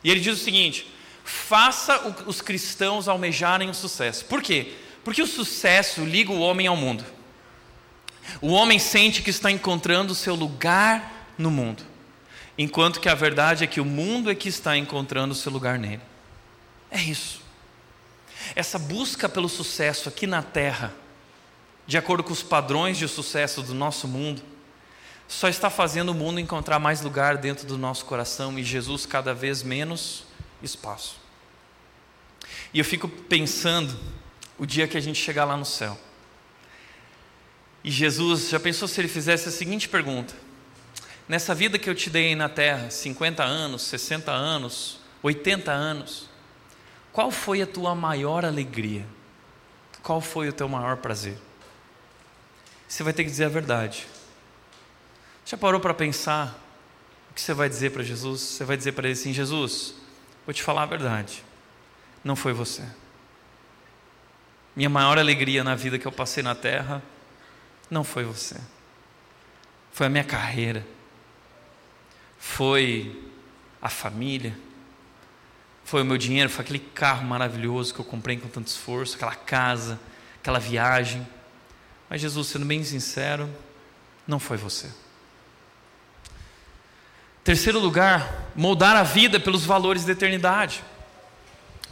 E 0.03 0.11
ele 0.11 0.21
diz 0.21 0.41
o 0.41 0.45
seguinte: 0.45 0.87
faça 1.25 2.15
os 2.27 2.41
cristãos 2.41 3.09
almejarem 3.09 3.69
o 3.69 3.75
sucesso. 3.75 4.25
Por 4.27 4.41
quê? 4.43 4.75
Porque 5.05 5.23
o 5.23 5.27
sucesso 5.27 6.05
liga 6.05 6.33
o 6.33 6.41
homem 6.41 6.67
ao 6.67 6.77
mundo. 6.77 7.05
O 8.41 8.49
homem 8.49 8.79
sente 8.79 9.23
que 9.23 9.31
está 9.31 9.51
encontrando 9.51 10.13
o 10.13 10.17
seu 10.17 10.35
lugar 10.35 11.33
no 11.39 11.51
mundo, 11.51 11.85
enquanto 12.59 13.01
que 13.01 13.09
a 13.09 13.15
verdade 13.15 13.63
é 13.63 13.67
que 13.67 13.81
o 13.81 13.85
mundo 13.85 14.31
é 14.31 14.35
que 14.35 14.49
está 14.49 14.77
encontrando 14.77 15.33
o 15.33 15.37
seu 15.37 15.53
lugar 15.53 15.79
nele. 15.79 16.03
É 16.91 17.01
isso. 17.01 17.41
Essa 18.55 18.79
busca 18.79 19.29
pelo 19.29 19.49
sucesso 19.49 20.09
aqui 20.09 20.27
na 20.27 20.43
terra, 20.43 20.93
de 21.87 21.97
acordo 21.97 22.23
com 22.25 22.33
os 22.33 22.43
padrões 22.43 22.99
de 22.99 23.07
sucesso 23.09 23.63
do 23.63 23.75
nosso 23.75 24.07
mundo, 24.09 24.43
só 25.29 25.49
está 25.49 25.69
fazendo 25.69 26.11
o 26.11 26.15
mundo 26.15 26.39
encontrar 26.39 26.79
mais 26.79 27.01
lugar 27.01 27.37
dentro 27.37 27.67
do 27.67 27.77
nosso 27.77 28.05
coração 28.05 28.59
e 28.59 28.63
Jesus 28.63 29.07
cada 29.07 29.35
vez 29.35 29.63
menos 29.63 30.25
espaço. 30.63 31.17
E 32.73 32.79
eu 32.79 32.85
fico 32.85 33.09
pensando 33.09 33.97
o 34.59 34.65
dia 34.65 34.87
que 34.87 34.97
a 34.97 35.01
gente 35.01 35.21
chegar 35.21 35.45
lá 35.45 35.57
no 35.57 35.65
céu. 35.65 35.99
E 37.83 37.91
Jesus, 37.91 38.49
já 38.49 38.59
pensou 38.59 38.89
se 38.89 39.01
ele 39.01 39.09
fizesse 39.09 39.49
a 39.49 39.53
seguinte 39.53 39.89
pergunta: 39.89 40.35
Nessa 41.29 41.55
vida 41.55 41.79
que 41.79 41.91
eu 41.91 41.95
te 41.95 42.09
dei 42.09 42.35
na 42.37 42.49
terra, 42.49 42.91
50 42.91 43.43
anos, 43.43 43.83
60 43.83 44.31
anos, 44.31 45.01
80 45.23 45.73
anos, 45.73 46.29
qual 47.13 47.31
foi 47.31 47.63
a 47.63 47.67
tua 47.67 47.95
maior 47.95 48.45
alegria? 48.45 49.07
Qual 50.03 50.21
foi 50.21 50.49
o 50.49 50.53
teu 50.53 50.69
maior 50.69 50.99
prazer? 50.99 51.37
Você 52.87 53.03
vai 53.03 53.13
ter 53.13 53.25
que 53.25 53.31
dizer 53.31 53.47
a 53.47 53.49
verdade. 53.49 54.07
Já 55.47 55.57
parou 55.57 55.81
para 55.81 55.95
pensar 55.95 56.61
o 57.31 57.35
que 57.35 57.41
você 57.41 57.55
vai 57.55 57.69
dizer 57.69 57.93
para 57.93 58.03
Jesus? 58.03 58.41
Você 58.41 58.65
vai 58.65 58.77
dizer 58.77 58.93
para 58.93 59.07
ele 59.07 59.13
assim: 59.13 59.33
Jesus, 59.33 59.95
vou 60.45 60.53
te 60.53 60.61
falar 60.61 60.83
a 60.83 60.87
verdade. 60.87 61.45
Não 62.25 62.35
foi 62.35 62.53
você. 62.53 62.83
Minha 64.75 64.91
maior 64.91 65.17
alegria 65.19 65.63
na 65.63 65.77
vida 65.77 66.01
que 66.01 66.07
eu 66.07 66.11
passei 66.11 66.43
na 66.43 66.57
terra 66.57 67.01
não 67.89 68.03
foi 68.03 68.25
você. 68.25 68.57
Foi 69.93 70.07
a 70.09 70.11
minha 70.11 70.25
carreira. 70.25 70.85
Foi 72.39 73.31
a 73.81 73.89
família. 73.89 74.59
Foi 75.85 76.03
o 76.03 76.05
meu 76.05 76.19
dinheiro, 76.19 76.51
foi 76.51 76.65
aquele 76.65 76.81
carro 76.81 77.25
maravilhoso 77.25 77.95
que 77.95 78.01
eu 78.01 78.05
comprei 78.05 78.37
com 78.37 78.49
tanto 78.49 78.67
esforço, 78.67 79.15
aquela 79.15 79.37
casa, 79.37 80.01
aquela 80.41 80.59
viagem. 80.59 81.25
Mas 82.11 82.21
Jesus, 82.21 82.49
sendo 82.49 82.67
bem 82.67 82.83
sincero, 82.83 83.49
não 84.27 84.41
foi 84.41 84.57
você. 84.57 84.91
Terceiro 87.47 87.79
lugar, 87.79 88.51
moldar 88.57 88.97
a 88.97 89.05
vida 89.05 89.39
pelos 89.39 89.65
valores 89.65 90.05
da 90.05 90.11
eternidade. 90.11 90.83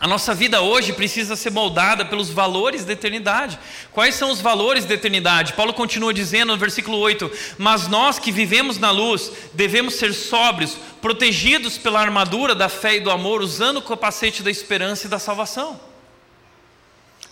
A 0.01 0.09
nossa 0.09 0.35
vida 0.35 0.61
hoje 0.61 0.93
precisa 0.93 1.37
ser 1.37 1.51
moldada 1.51 2.05
pelos 2.05 2.29
valores 2.29 2.85
da 2.85 2.93
eternidade. 2.93 3.57
Quais 3.93 4.17
são 4.17 4.33
os 4.33 4.41
valores 4.41 4.85
da 4.85 4.95
eternidade? 4.95 5.53
Paulo 5.53 5.73
continua 5.73 6.13
dizendo 6.13 6.53
no 6.53 6.59
versículo 6.59 6.99
8: 6.99 7.31
Mas 7.57 7.87
nós 7.87 8.19
que 8.19 8.33
vivemos 8.33 8.79
na 8.79 8.91
luz 8.91 9.31
devemos 9.53 9.95
ser 9.95 10.13
sóbrios, 10.13 10.77
protegidos 11.01 11.79
pela 11.79 12.01
armadura 12.01 12.53
da 12.53 12.69
fé 12.69 12.97
e 12.97 13.01
do 13.01 13.09
amor, 13.09 13.41
usando 13.41 13.77
o 13.77 13.83
capacete 13.83 14.43
da 14.43 14.51
esperança 14.51 15.07
e 15.07 15.09
da 15.09 15.21
salvação. 15.21 15.79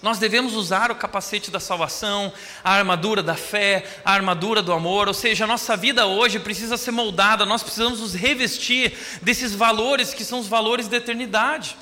Nós 0.03 0.19
devemos 0.19 0.55
usar 0.55 0.91
o 0.91 0.97
capacete 0.97 1.49
da 1.49 1.61
salvação, 1.61 2.33
a 2.65 2.73
armadura 2.73 3.23
da 3.23 3.37
fé, 3.37 4.01
a 4.05 4.13
armadura 4.13 4.61
do 4.61 4.73
amor, 4.73 5.07
ou 5.07 5.15
seja, 5.15 5.45
a 5.45 5.47
nossa 5.47 5.77
vida 5.77 6.07
hoje 6.07 6.41
precisa 6.41 6.77
ser 6.77 6.91
moldada, 6.91 7.47
nós 7.47 7.63
precisamos 7.63 8.01
nos 8.01 8.13
revestir 8.13 8.93
desses 9.23 9.55
valores 9.55 10.13
que 10.13 10.25
são 10.25 10.41
os 10.41 10.49
valores 10.49 10.89
da 10.89 10.97
eternidade. 10.97 11.77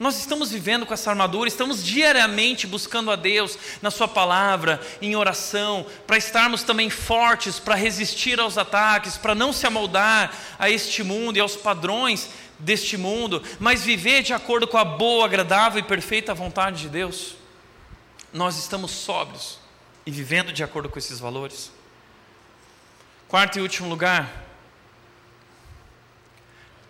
Nós 0.00 0.18
estamos 0.18 0.50
vivendo 0.50 0.86
com 0.86 0.94
essa 0.94 1.10
armadura, 1.10 1.46
estamos 1.46 1.84
diariamente 1.84 2.66
buscando 2.66 3.10
a 3.10 3.16
Deus 3.16 3.58
na 3.80 3.90
Sua 3.90 4.08
palavra, 4.08 4.80
em 5.00 5.14
oração, 5.14 5.86
para 6.06 6.16
estarmos 6.16 6.62
também 6.62 6.88
fortes, 6.88 7.60
para 7.60 7.76
resistir 7.76 8.40
aos 8.40 8.58
ataques, 8.58 9.16
para 9.18 9.34
não 9.34 9.52
se 9.52 9.66
amoldar 9.66 10.32
a 10.58 10.68
este 10.68 11.04
mundo 11.04 11.36
e 11.36 11.40
aos 11.40 11.56
padrões 11.56 12.28
deste 12.58 12.96
mundo, 12.96 13.42
mas 13.58 13.84
viver 13.84 14.22
de 14.22 14.32
acordo 14.32 14.66
com 14.66 14.78
a 14.78 14.84
boa, 14.84 15.24
agradável 15.24 15.80
e 15.80 15.82
perfeita 15.82 16.34
vontade 16.34 16.82
de 16.82 16.88
Deus. 16.88 17.36
Nós 18.32 18.58
estamos 18.58 18.90
sóbrios 18.90 19.58
e 20.06 20.10
vivendo 20.10 20.52
de 20.52 20.62
acordo 20.62 20.88
com 20.88 20.98
esses 20.98 21.18
valores. 21.18 21.72
Quarto 23.28 23.58
e 23.58 23.62
último 23.62 23.88
lugar, 23.88 24.44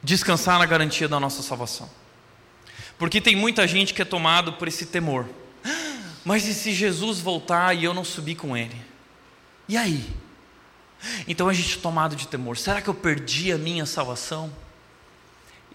descansar 0.02 0.58
na 0.58 0.66
garantia 0.66 1.08
da 1.08 1.18
nossa 1.18 1.42
salvação. 1.42 1.88
Porque 2.98 3.20
tem 3.20 3.34
muita 3.34 3.66
gente 3.66 3.94
que 3.94 4.02
é 4.02 4.04
tomado 4.04 4.54
por 4.54 4.68
esse 4.68 4.86
temor. 4.86 5.28
Mas 6.24 6.46
e 6.46 6.54
se 6.54 6.72
Jesus 6.72 7.20
voltar 7.20 7.74
e 7.74 7.84
eu 7.84 7.94
não 7.94 8.04
subir 8.04 8.34
com 8.34 8.56
ele? 8.56 8.80
E 9.68 9.76
aí? 9.76 10.14
Então 11.26 11.48
a 11.48 11.52
gente 11.52 11.78
é 11.78 11.80
tomado 11.80 12.16
de 12.16 12.28
temor. 12.28 12.56
Será 12.56 12.80
que 12.80 12.88
eu 12.88 12.94
perdi 12.94 13.52
a 13.52 13.58
minha 13.58 13.86
salvação? 13.86 14.52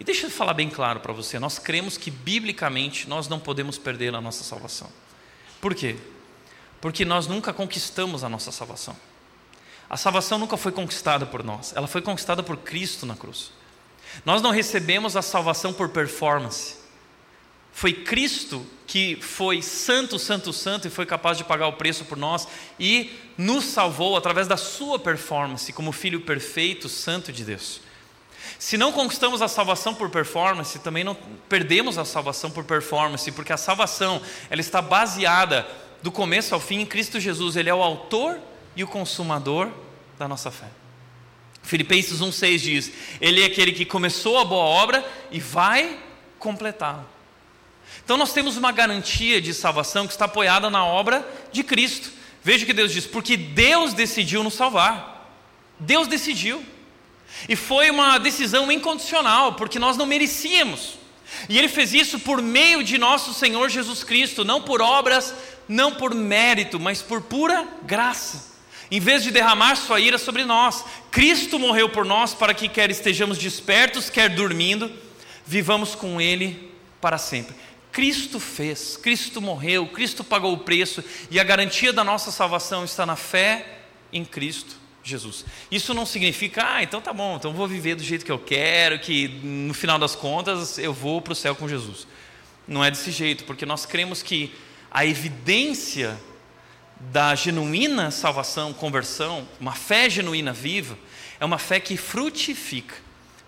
E 0.00 0.04
deixa 0.04 0.26
eu 0.26 0.30
falar 0.30 0.54
bem 0.54 0.70
claro 0.70 1.00
para 1.00 1.12
você: 1.12 1.38
nós 1.38 1.58
cremos 1.58 1.98
que 1.98 2.10
biblicamente 2.10 3.06
nós 3.06 3.28
não 3.28 3.38
podemos 3.38 3.76
perder 3.76 4.14
a 4.14 4.20
nossa 4.20 4.42
salvação. 4.42 4.90
Por 5.60 5.74
quê? 5.74 5.96
Porque 6.80 7.04
nós 7.04 7.26
nunca 7.26 7.52
conquistamos 7.52 8.24
a 8.24 8.28
nossa 8.28 8.50
salvação. 8.50 8.96
A 9.90 9.98
salvação 9.98 10.38
nunca 10.38 10.56
foi 10.56 10.72
conquistada 10.72 11.26
por 11.26 11.44
nós, 11.44 11.74
ela 11.76 11.86
foi 11.86 12.00
conquistada 12.00 12.42
por 12.42 12.56
Cristo 12.56 13.04
na 13.04 13.14
cruz. 13.14 13.52
Nós 14.24 14.40
não 14.40 14.50
recebemos 14.50 15.16
a 15.16 15.22
salvação 15.22 15.72
por 15.72 15.90
performance. 15.90 16.76
Foi 17.72 17.92
Cristo 17.92 18.66
que 18.86 19.16
foi 19.16 19.62
santo, 19.62 20.18
santo, 20.18 20.52
santo 20.52 20.88
e 20.88 20.90
foi 20.90 21.06
capaz 21.06 21.38
de 21.38 21.44
pagar 21.44 21.68
o 21.68 21.74
preço 21.74 22.04
por 22.04 22.18
nós 22.18 22.48
e 22.78 23.16
nos 23.38 23.64
salvou 23.64 24.16
através 24.16 24.48
da 24.48 24.56
sua 24.56 24.98
performance 24.98 25.72
como 25.72 25.92
filho 25.92 26.22
perfeito, 26.22 26.88
santo 26.88 27.32
de 27.32 27.44
Deus. 27.44 27.80
Se 28.60 28.76
não 28.76 28.92
conquistamos 28.92 29.40
a 29.40 29.48
salvação 29.48 29.94
por 29.94 30.10
performance, 30.10 30.78
também 30.80 31.02
não 31.02 31.14
perdemos 31.48 31.96
a 31.96 32.04
salvação 32.04 32.50
por 32.50 32.62
performance, 32.62 33.32
porque 33.32 33.54
a 33.54 33.56
salvação 33.56 34.20
ela 34.50 34.60
está 34.60 34.82
baseada 34.82 35.66
do 36.02 36.12
começo 36.12 36.54
ao 36.54 36.60
fim 36.60 36.80
em 36.80 36.84
Cristo 36.84 37.18
Jesus. 37.18 37.56
Ele 37.56 37.70
é 37.70 37.74
o 37.74 37.82
autor 37.82 38.38
e 38.76 38.84
o 38.84 38.86
consumador 38.86 39.70
da 40.18 40.28
nossa 40.28 40.50
fé. 40.50 40.66
Filipenses 41.62 42.20
1,6 42.20 42.58
diz: 42.58 42.92
Ele 43.18 43.40
é 43.40 43.46
aquele 43.46 43.72
que 43.72 43.86
começou 43.86 44.38
a 44.38 44.44
boa 44.44 44.62
obra 44.62 45.10
e 45.30 45.40
vai 45.40 45.98
completá-la. 46.38 47.06
Então 48.04 48.18
nós 48.18 48.34
temos 48.34 48.58
uma 48.58 48.72
garantia 48.72 49.40
de 49.40 49.54
salvação 49.54 50.06
que 50.06 50.12
está 50.12 50.26
apoiada 50.26 50.68
na 50.68 50.84
obra 50.84 51.26
de 51.50 51.64
Cristo. 51.64 52.12
Veja 52.44 52.64
o 52.64 52.66
que 52.66 52.74
Deus 52.74 52.92
diz: 52.92 53.06
porque 53.06 53.38
Deus 53.38 53.94
decidiu 53.94 54.44
nos 54.44 54.52
salvar. 54.52 55.32
Deus 55.78 56.06
decidiu. 56.06 56.62
E 57.48 57.56
foi 57.56 57.90
uma 57.90 58.18
decisão 58.18 58.70
incondicional, 58.70 59.54
porque 59.54 59.78
nós 59.78 59.96
não 59.96 60.06
merecíamos. 60.06 60.98
E 61.48 61.58
Ele 61.58 61.68
fez 61.68 61.94
isso 61.94 62.18
por 62.18 62.42
meio 62.42 62.82
de 62.82 62.98
nosso 62.98 63.32
Senhor 63.32 63.68
Jesus 63.68 64.02
Cristo, 64.04 64.44
não 64.44 64.62
por 64.62 64.80
obras, 64.80 65.34
não 65.68 65.92
por 65.92 66.14
mérito, 66.14 66.78
mas 66.78 67.00
por 67.00 67.22
pura 67.22 67.66
graça. 67.82 68.50
Em 68.90 68.98
vez 68.98 69.22
de 69.22 69.30
derramar 69.30 69.76
sua 69.76 70.00
ira 70.00 70.18
sobre 70.18 70.44
nós, 70.44 70.84
Cristo 71.10 71.58
morreu 71.58 71.88
por 71.88 72.04
nós 72.04 72.34
para 72.34 72.52
que, 72.52 72.68
quer 72.68 72.90
estejamos 72.90 73.38
despertos, 73.38 74.10
quer 74.10 74.28
dormindo, 74.28 74.90
vivamos 75.46 75.94
com 75.94 76.20
Ele 76.20 76.72
para 77.00 77.16
sempre. 77.16 77.54
Cristo 77.92 78.38
fez, 78.38 78.96
Cristo 78.96 79.40
morreu, 79.40 79.86
Cristo 79.88 80.22
pagou 80.22 80.52
o 80.52 80.58
preço 80.58 81.02
e 81.30 81.38
a 81.38 81.44
garantia 81.44 81.92
da 81.92 82.04
nossa 82.04 82.30
salvação 82.30 82.84
está 82.84 83.04
na 83.04 83.16
fé 83.16 83.80
em 84.12 84.24
Cristo 84.24 84.80
Jesus. 85.10 85.44
Isso 85.70 85.92
não 85.92 86.06
significa, 86.06 86.64
ah, 86.66 86.82
então 86.82 87.00
tá 87.00 87.12
bom, 87.12 87.36
então 87.36 87.52
vou 87.52 87.68
viver 87.68 87.94
do 87.94 88.02
jeito 88.02 88.24
que 88.24 88.32
eu 88.32 88.38
quero, 88.38 88.98
que 88.98 89.28
no 89.28 89.74
final 89.74 89.98
das 89.98 90.14
contas 90.14 90.78
eu 90.78 90.92
vou 90.92 91.20
para 91.20 91.32
o 91.32 91.36
céu 91.36 91.54
com 91.54 91.68
Jesus. 91.68 92.06
Não 92.66 92.84
é 92.84 92.90
desse 92.90 93.10
jeito, 93.10 93.44
porque 93.44 93.66
nós 93.66 93.84
cremos 93.84 94.22
que 94.22 94.54
a 94.90 95.04
evidência 95.04 96.18
da 96.98 97.34
genuína 97.34 98.10
salvação, 98.10 98.72
conversão, 98.72 99.48
uma 99.58 99.72
fé 99.72 100.08
genuína 100.08 100.52
viva, 100.52 100.98
é 101.38 101.44
uma 101.44 101.58
fé 101.58 101.80
que 101.80 101.96
frutifica, 101.96 102.94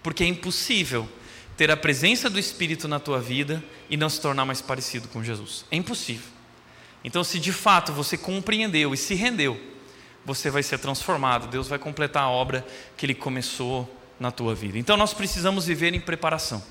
porque 0.03 0.25
é 0.25 0.27
impossível 0.27 1.09
ter 1.57 1.71
a 1.71 1.77
presença 1.77 2.31
do 2.31 2.39
Espírito 2.39 2.89
na 2.89 2.99
tua 2.99 3.21
vida 3.21 3.63
e 3.91 3.97
não 3.97 4.09
se 4.09 4.21
tornar 4.21 4.45
mais 4.45 4.61
parecido 4.63 5.09
com 5.09 5.23
Jesus. 5.23 5.65
É 5.71 5.77
impossível. 5.77 6.33
Então, 7.05 7.23
se 7.23 7.39
de 7.39 7.53
fato 7.53 7.93
você 7.93 8.17
compreendeu 8.17 8.95
e 8.95 8.97
se 8.97 9.15
rendeu, 9.15 9.61
você 10.25 10.51
vai 10.51 10.63
ser 10.63 10.79
transformado, 10.79 11.49
Deus 11.49 11.69
vai 11.69 11.79
completar 11.79 12.25
a 12.25 12.31
obra 12.31 12.65
que 12.97 13.07
Ele 13.07 13.15
começou 13.15 13.89
na 14.19 14.31
tua 14.31 14.55
vida. 14.55 14.79
Então, 14.79 14.97
nós 14.97 15.13
precisamos 15.13 15.67
viver 15.67 15.95
em 15.95 16.01
preparação. 16.01 16.63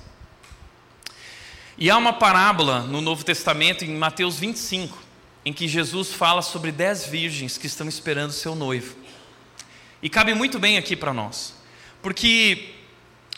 E 1.77 1.89
há 1.89 1.97
uma 1.97 2.13
parábola 2.13 2.81
no 2.81 3.01
Novo 3.01 3.23
Testamento, 3.23 3.83
em 3.83 3.95
Mateus 3.97 4.37
25, 4.37 4.97
em 5.43 5.51
que 5.51 5.67
Jesus 5.67 6.13
fala 6.13 6.41
sobre 6.41 6.71
dez 6.71 7.05
virgens 7.05 7.57
que 7.57 7.67
estão 7.67 7.87
esperando 7.87 8.31
seu 8.31 8.55
noivo. 8.55 8.95
E 10.01 10.09
cabe 10.09 10.33
muito 10.33 10.59
bem 10.59 10.77
aqui 10.77 10.95
para 10.95 11.13
nós, 11.13 11.55
porque 12.01 12.75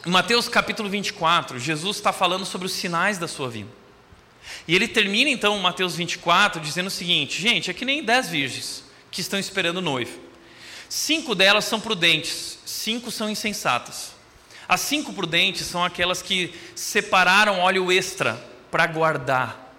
em 0.05 0.11
Mateus 0.11 0.49
capítulo 0.49 0.89
24, 0.89 1.59
Jesus 1.59 1.97
está 1.97 2.11
falando 2.11 2.45
sobre 2.45 2.67
os 2.67 2.73
sinais 2.73 3.17
da 3.17 3.27
sua 3.27 3.49
vida. 3.49 3.69
E 4.67 4.75
ele 4.75 4.87
termina 4.87 5.29
então 5.29 5.57
Mateus 5.59 5.95
24 5.95 6.61
dizendo 6.61 6.87
o 6.87 6.91
seguinte: 6.91 7.41
gente, 7.41 7.71
é 7.71 7.73
que 7.73 7.85
nem 7.85 8.03
dez 8.03 8.29
virgens 8.29 8.83
que 9.13 9.21
estão 9.21 9.39
esperando 9.39 9.77
o 9.77 9.81
noivo. 9.81 10.19
Cinco 10.89 11.33
delas 11.33 11.65
são 11.65 11.79
prudentes, 11.79 12.59
cinco 12.65 13.09
são 13.11 13.29
insensatas. 13.29 14.11
As 14.67 14.81
cinco 14.81 15.13
prudentes 15.13 15.67
são 15.67 15.83
aquelas 15.83 16.21
que 16.21 16.53
separaram 16.75 17.59
óleo 17.59 17.91
extra 17.91 18.43
para 18.71 18.87
guardar, 18.87 19.73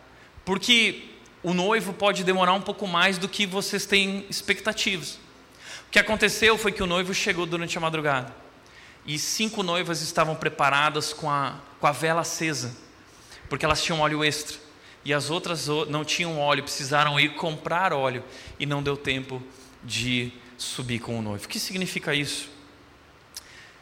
porque 0.45 1.11
o 1.43 1.53
noivo 1.53 1.93
pode 1.93 2.23
demorar 2.23 2.53
um 2.53 2.61
pouco 2.61 2.87
mais 2.87 3.19
do 3.19 3.29
que 3.29 3.45
vocês 3.45 3.85
têm 3.85 4.25
expectativas. 4.31 5.19
O 5.89 5.91
que 5.91 5.99
aconteceu 5.99 6.57
foi 6.57 6.73
que 6.73 6.83
o 6.83 6.87
noivo 6.87 7.13
chegou 7.13 7.45
durante 7.45 7.77
a 7.77 7.81
madrugada 7.81 8.35
e 9.07 9.19
cinco 9.19 9.63
noivas 9.63 10.01
estavam 10.01 10.35
preparadas 10.35 11.13
com 11.13 11.31
a, 11.31 11.57
com 11.79 11.87
a 11.87 11.93
vela 11.93 12.23
acesa, 12.23 12.75
porque 13.49 13.65
elas 13.65 13.83
tinham 13.83 14.01
óleo 14.01 14.25
extra. 14.25 14.64
E 15.05 15.13
as 15.13 15.29
outras 15.29 15.69
não 15.89 16.05
tinham 16.05 16.39
óleo, 16.39 16.63
precisaram 16.63 17.21
ir 17.21 17.35
comprar 17.35 17.93
óleo 17.93 18.25
e 18.59 18.65
não 18.65 18.83
deu 18.83 18.97
tempo 18.97 19.43
de 19.83 20.33
subir 20.57 20.99
com 20.99 21.19
o 21.19 21.23
noivo. 21.23 21.45
O 21.45 21.49
que 21.49 21.59
significa 21.59 22.15
isso? 22.15 22.49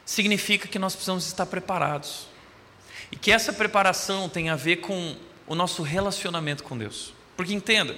Significa 0.05 0.67
que 0.67 0.79
nós 0.79 0.95
precisamos 0.95 1.27
estar 1.27 1.47
preparados. 1.47 2.27
E 3.11 3.17
que 3.17 3.31
essa 3.31 3.53
preparação 3.53 4.29
tem 4.29 4.51
a 4.51 4.57
ver 4.57 4.77
com 4.77 5.17
o 5.47 5.55
nosso 5.55 5.83
relacionamento 5.83 6.65
com 6.65 6.77
Deus. 6.77 7.15
Porque 7.37 7.55
entenda, 7.55 7.97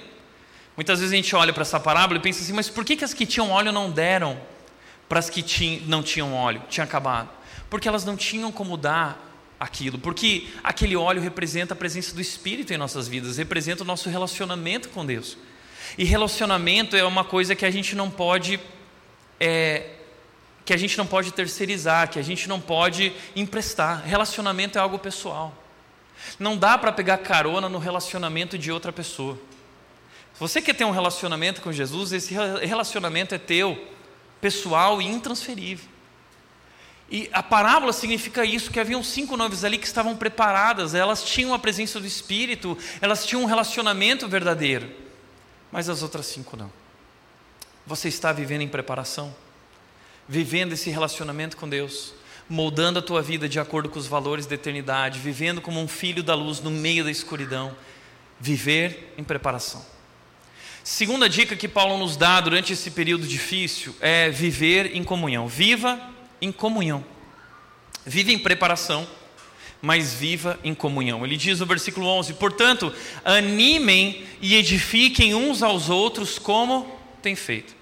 muitas 0.75 0.99
vezes 0.99 1.13
a 1.13 1.15
gente 1.15 1.35
olha 1.35 1.51
para 1.51 1.63
essa 1.63 1.79
parábola 1.79 2.19
e 2.19 2.21
pensa 2.21 2.43
assim, 2.43 2.53
mas 2.53 2.69
por 2.69 2.85
que, 2.85 2.95
que 2.95 3.03
as 3.03 3.13
que 3.13 3.25
tinham 3.25 3.49
óleo 3.49 3.71
não 3.71 3.89
deram 3.89 4.39
para 5.09 5.19
as 5.19 5.29
que 5.29 5.81
não 5.87 6.03
tinham 6.03 6.33
óleo, 6.33 6.61
tinha 6.69 6.83
acabado? 6.83 7.29
Porque 7.69 7.87
elas 7.87 8.05
não 8.05 8.15
tinham 8.15 8.51
como 8.51 8.77
dar 8.77 9.34
aquilo, 9.65 9.97
porque 9.97 10.47
aquele 10.63 10.95
óleo 10.95 11.21
representa 11.21 11.73
a 11.73 11.77
presença 11.77 12.13
do 12.13 12.21
Espírito 12.21 12.71
em 12.71 12.77
nossas 12.77 13.07
vidas, 13.07 13.37
representa 13.37 13.83
o 13.83 13.85
nosso 13.85 14.09
relacionamento 14.09 14.89
com 14.89 15.05
Deus. 15.05 15.37
E 15.97 16.03
relacionamento 16.03 16.95
é 16.95 17.03
uma 17.03 17.23
coisa 17.23 17.55
que 17.55 17.65
a 17.65 17.71
gente 17.71 17.95
não 17.95 18.09
pode 18.09 18.59
é, 19.39 19.91
que 20.63 20.73
a 20.73 20.77
gente 20.77 20.97
não 20.97 21.05
pode 21.05 21.31
terceirizar, 21.31 22.09
que 22.09 22.19
a 22.19 22.23
gente 22.23 22.47
não 22.47 22.59
pode 22.59 23.13
emprestar. 23.35 24.03
Relacionamento 24.03 24.77
é 24.77 24.81
algo 24.81 24.97
pessoal. 24.97 25.53
Não 26.39 26.57
dá 26.57 26.77
para 26.77 26.91
pegar 26.91 27.17
carona 27.19 27.69
no 27.69 27.77
relacionamento 27.77 28.57
de 28.57 28.71
outra 28.71 28.91
pessoa. 28.91 29.35
Se 30.33 30.39
você 30.39 30.61
quer 30.61 30.73
ter 30.73 30.85
um 30.85 30.91
relacionamento 30.91 31.61
com 31.61 31.71
Jesus, 31.71 32.11
esse 32.13 32.33
relacionamento 32.33 33.35
é 33.35 33.37
teu, 33.37 33.79
pessoal 34.41 35.01
e 35.01 35.05
intransferível. 35.05 35.94
E 37.09 37.29
a 37.31 37.43
parábola 37.43 37.93
significa 37.93 38.43
isso: 38.45 38.71
que 38.71 38.79
haviam 38.79 39.03
cinco 39.03 39.37
noivas 39.37 39.63
ali 39.63 39.77
que 39.77 39.85
estavam 39.85 40.15
preparadas, 40.15 40.95
elas 40.95 41.23
tinham 41.23 41.53
a 41.53 41.59
presença 41.59 41.99
do 41.99 42.07
Espírito, 42.07 42.77
elas 43.01 43.25
tinham 43.25 43.43
um 43.43 43.45
relacionamento 43.45 44.27
verdadeiro, 44.27 44.89
mas 45.71 45.89
as 45.89 46.01
outras 46.01 46.25
cinco 46.25 46.57
não. 46.57 46.71
Você 47.85 48.07
está 48.07 48.31
vivendo 48.31 48.61
em 48.61 48.67
preparação, 48.67 49.35
vivendo 50.27 50.73
esse 50.73 50.89
relacionamento 50.89 51.55
com 51.55 51.69
Deus, 51.69 52.13
moldando 52.49 52.97
a 52.97 53.01
tua 53.01 53.21
vida 53.21 53.47
de 53.47 53.59
acordo 53.59 53.89
com 53.89 53.99
os 53.99 54.07
valores 54.07 54.47
da 54.47 54.55
eternidade, 54.55 55.19
vivendo 55.19 55.61
como 55.61 55.79
um 55.79 55.87
filho 55.87 56.23
da 56.23 56.33
luz 56.33 56.59
no 56.61 56.71
meio 56.71 57.03
da 57.03 57.11
escuridão, 57.11 57.75
viver 58.39 59.13
em 59.17 59.23
preparação. 59.23 59.85
Segunda 60.83 61.27
dica 61.29 61.55
que 61.55 61.67
Paulo 61.67 61.97
nos 61.97 62.15
dá 62.17 62.39
durante 62.39 62.73
esse 62.73 62.91
período 62.91 63.25
difícil 63.27 63.95
é 63.99 64.29
viver 64.29 64.95
em 64.95 65.03
comunhão. 65.03 65.47
Viva 65.47 66.14
em 66.45 66.51
comunhão. 66.51 67.03
Vive 68.05 68.31
em 68.31 68.39
preparação, 68.39 69.07
mas 69.81 70.13
viva 70.13 70.59
em 70.63 70.73
comunhão. 70.73 71.25
Ele 71.25 71.35
diz 71.35 71.59
no 71.59 71.65
versículo 71.65 72.07
11: 72.07 72.33
Portanto, 72.33 72.93
animem 73.23 74.23
e 74.41 74.55
edifiquem 74.55 75.33
uns 75.33 75.63
aos 75.63 75.89
outros 75.89 76.37
como 76.37 76.99
tem 77.21 77.35
feito. 77.35 77.75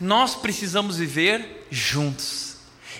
Nós 0.00 0.34
precisamos 0.34 0.96
viver 0.98 1.66
juntos. 1.70 2.54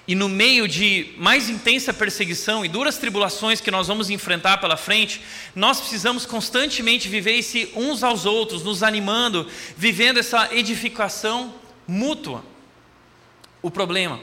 E 0.07 0.15
no 0.15 0.29
meio 0.29 0.69
de 0.69 1.15
mais 1.17 1.49
intensa 1.49 1.91
perseguição 1.91 2.63
e 2.63 2.69
duras 2.69 2.99
tribulações 2.99 3.63
que 3.63 3.71
nós 3.71 3.87
vamos 3.87 4.11
enfrentar 4.11 4.59
pela 4.59 4.77
frente, 4.77 5.23
nós 5.55 5.81
precisamos 5.81 6.27
constantemente 6.27 7.09
viver 7.09 7.39
esse 7.39 7.73
uns 7.75 8.03
aos 8.03 8.27
outros, 8.27 8.63
nos 8.63 8.83
animando, 8.83 9.49
vivendo 9.79 10.19
essa 10.19 10.55
edificação 10.55 11.55
mútua. 11.89 12.45
O 13.63 13.71
problema 13.71 14.21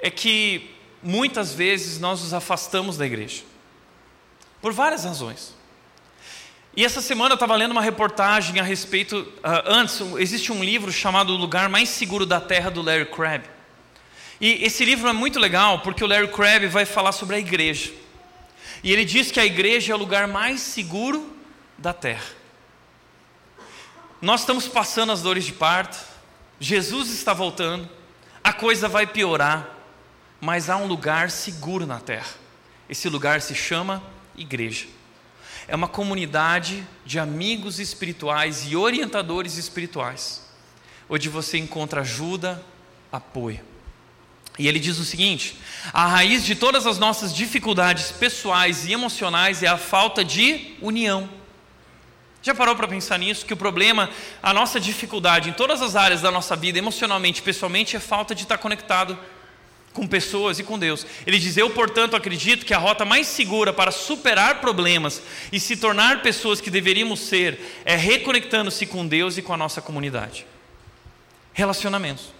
é 0.00 0.10
que 0.10 0.74
muitas 1.02 1.52
vezes 1.52 1.98
nós 1.98 2.20
nos 2.20 2.34
afastamos 2.34 2.96
da 2.96 3.06
igreja, 3.06 3.42
por 4.60 4.72
várias 4.72 5.04
razões. 5.04 5.54
E 6.76 6.84
essa 6.84 7.00
semana 7.00 7.32
eu 7.32 7.34
estava 7.34 7.56
lendo 7.56 7.72
uma 7.72 7.82
reportagem 7.82 8.60
a 8.60 8.62
respeito. 8.62 9.18
Uh, 9.18 9.66
antes, 9.66 10.00
existe 10.18 10.52
um 10.52 10.62
livro 10.62 10.92
chamado 10.92 11.32
O 11.32 11.36
Lugar 11.36 11.68
Mais 11.68 11.88
Seguro 11.88 12.24
da 12.24 12.40
Terra, 12.40 12.70
do 12.70 12.80
Larry 12.80 13.06
Crabb. 13.06 13.44
E 14.40 14.64
esse 14.64 14.84
livro 14.84 15.08
é 15.08 15.12
muito 15.12 15.38
legal 15.38 15.80
porque 15.80 16.04
o 16.04 16.06
Larry 16.06 16.28
Crabb 16.28 16.66
vai 16.68 16.84
falar 16.84 17.12
sobre 17.12 17.36
a 17.36 17.38
igreja. 17.38 17.92
E 18.82 18.92
ele 18.92 19.04
diz 19.04 19.30
que 19.30 19.40
a 19.40 19.44
igreja 19.44 19.92
é 19.92 19.96
o 19.96 19.98
lugar 19.98 20.28
mais 20.28 20.60
seguro 20.60 21.36
da 21.76 21.92
terra. 21.92 22.24
Nós 24.22 24.40
estamos 24.40 24.68
passando 24.68 25.12
as 25.12 25.22
dores 25.22 25.44
de 25.44 25.52
parto, 25.52 25.98
Jesus 26.58 27.10
está 27.10 27.32
voltando, 27.32 27.88
a 28.44 28.52
coisa 28.52 28.86
vai 28.86 29.06
piorar, 29.06 29.66
mas 30.40 30.70
há 30.70 30.76
um 30.76 30.86
lugar 30.86 31.30
seguro 31.30 31.86
na 31.86 32.00
terra. 32.00 32.34
Esse 32.88 33.08
lugar 33.08 33.40
se 33.42 33.54
chama 33.54 34.02
igreja. 34.36 34.86
É 35.68 35.76
uma 35.76 35.86
comunidade 35.86 36.84
de 37.04 37.18
amigos 37.18 37.78
espirituais 37.78 38.66
e 38.68 38.74
orientadores 38.74 39.56
espirituais, 39.56 40.42
onde 41.08 41.28
você 41.28 41.58
encontra 41.58 42.00
ajuda, 42.00 42.64
apoio. 43.12 43.60
E 44.58 44.66
ele 44.66 44.80
diz 44.80 44.98
o 44.98 45.04
seguinte: 45.04 45.56
a 45.92 46.06
raiz 46.06 46.44
de 46.44 46.54
todas 46.54 46.86
as 46.86 46.98
nossas 46.98 47.34
dificuldades 47.34 48.10
pessoais 48.10 48.86
e 48.86 48.92
emocionais 48.92 49.62
é 49.62 49.68
a 49.68 49.76
falta 49.76 50.24
de 50.24 50.74
união. 50.80 51.28
Já 52.42 52.54
parou 52.54 52.74
para 52.74 52.88
pensar 52.88 53.18
nisso? 53.18 53.44
Que 53.44 53.52
o 53.52 53.56
problema, 53.56 54.08
a 54.42 54.54
nossa 54.54 54.80
dificuldade 54.80 55.50
em 55.50 55.52
todas 55.52 55.82
as 55.82 55.94
áreas 55.94 56.22
da 56.22 56.30
nossa 56.30 56.56
vida, 56.56 56.78
emocionalmente, 56.78 57.42
pessoalmente, 57.42 57.96
é 57.96 58.00
falta 58.00 58.34
de 58.34 58.42
estar 58.42 58.56
conectado 58.58 59.18
com 59.92 60.06
pessoas 60.06 60.58
e 60.58 60.64
com 60.64 60.78
Deus. 60.78 61.06
Ele 61.26 61.38
diz: 61.38 61.56
Eu, 61.56 61.70
portanto, 61.70 62.16
acredito 62.16 62.64
que 62.64 62.74
a 62.74 62.78
rota 62.78 63.04
mais 63.04 63.26
segura 63.26 63.72
para 63.72 63.90
superar 63.90 64.60
problemas 64.60 65.20
e 65.52 65.58
se 65.58 65.76
tornar 65.76 66.22
pessoas 66.22 66.60
que 66.60 66.70
deveríamos 66.70 67.20
ser 67.20 67.58
é 67.84 67.96
reconectando-se 67.96 68.86
com 68.86 69.06
Deus 69.06 69.36
e 69.36 69.42
com 69.42 69.52
a 69.52 69.56
nossa 69.56 69.80
comunidade. 69.82 70.46
Relacionamentos. 71.52 72.32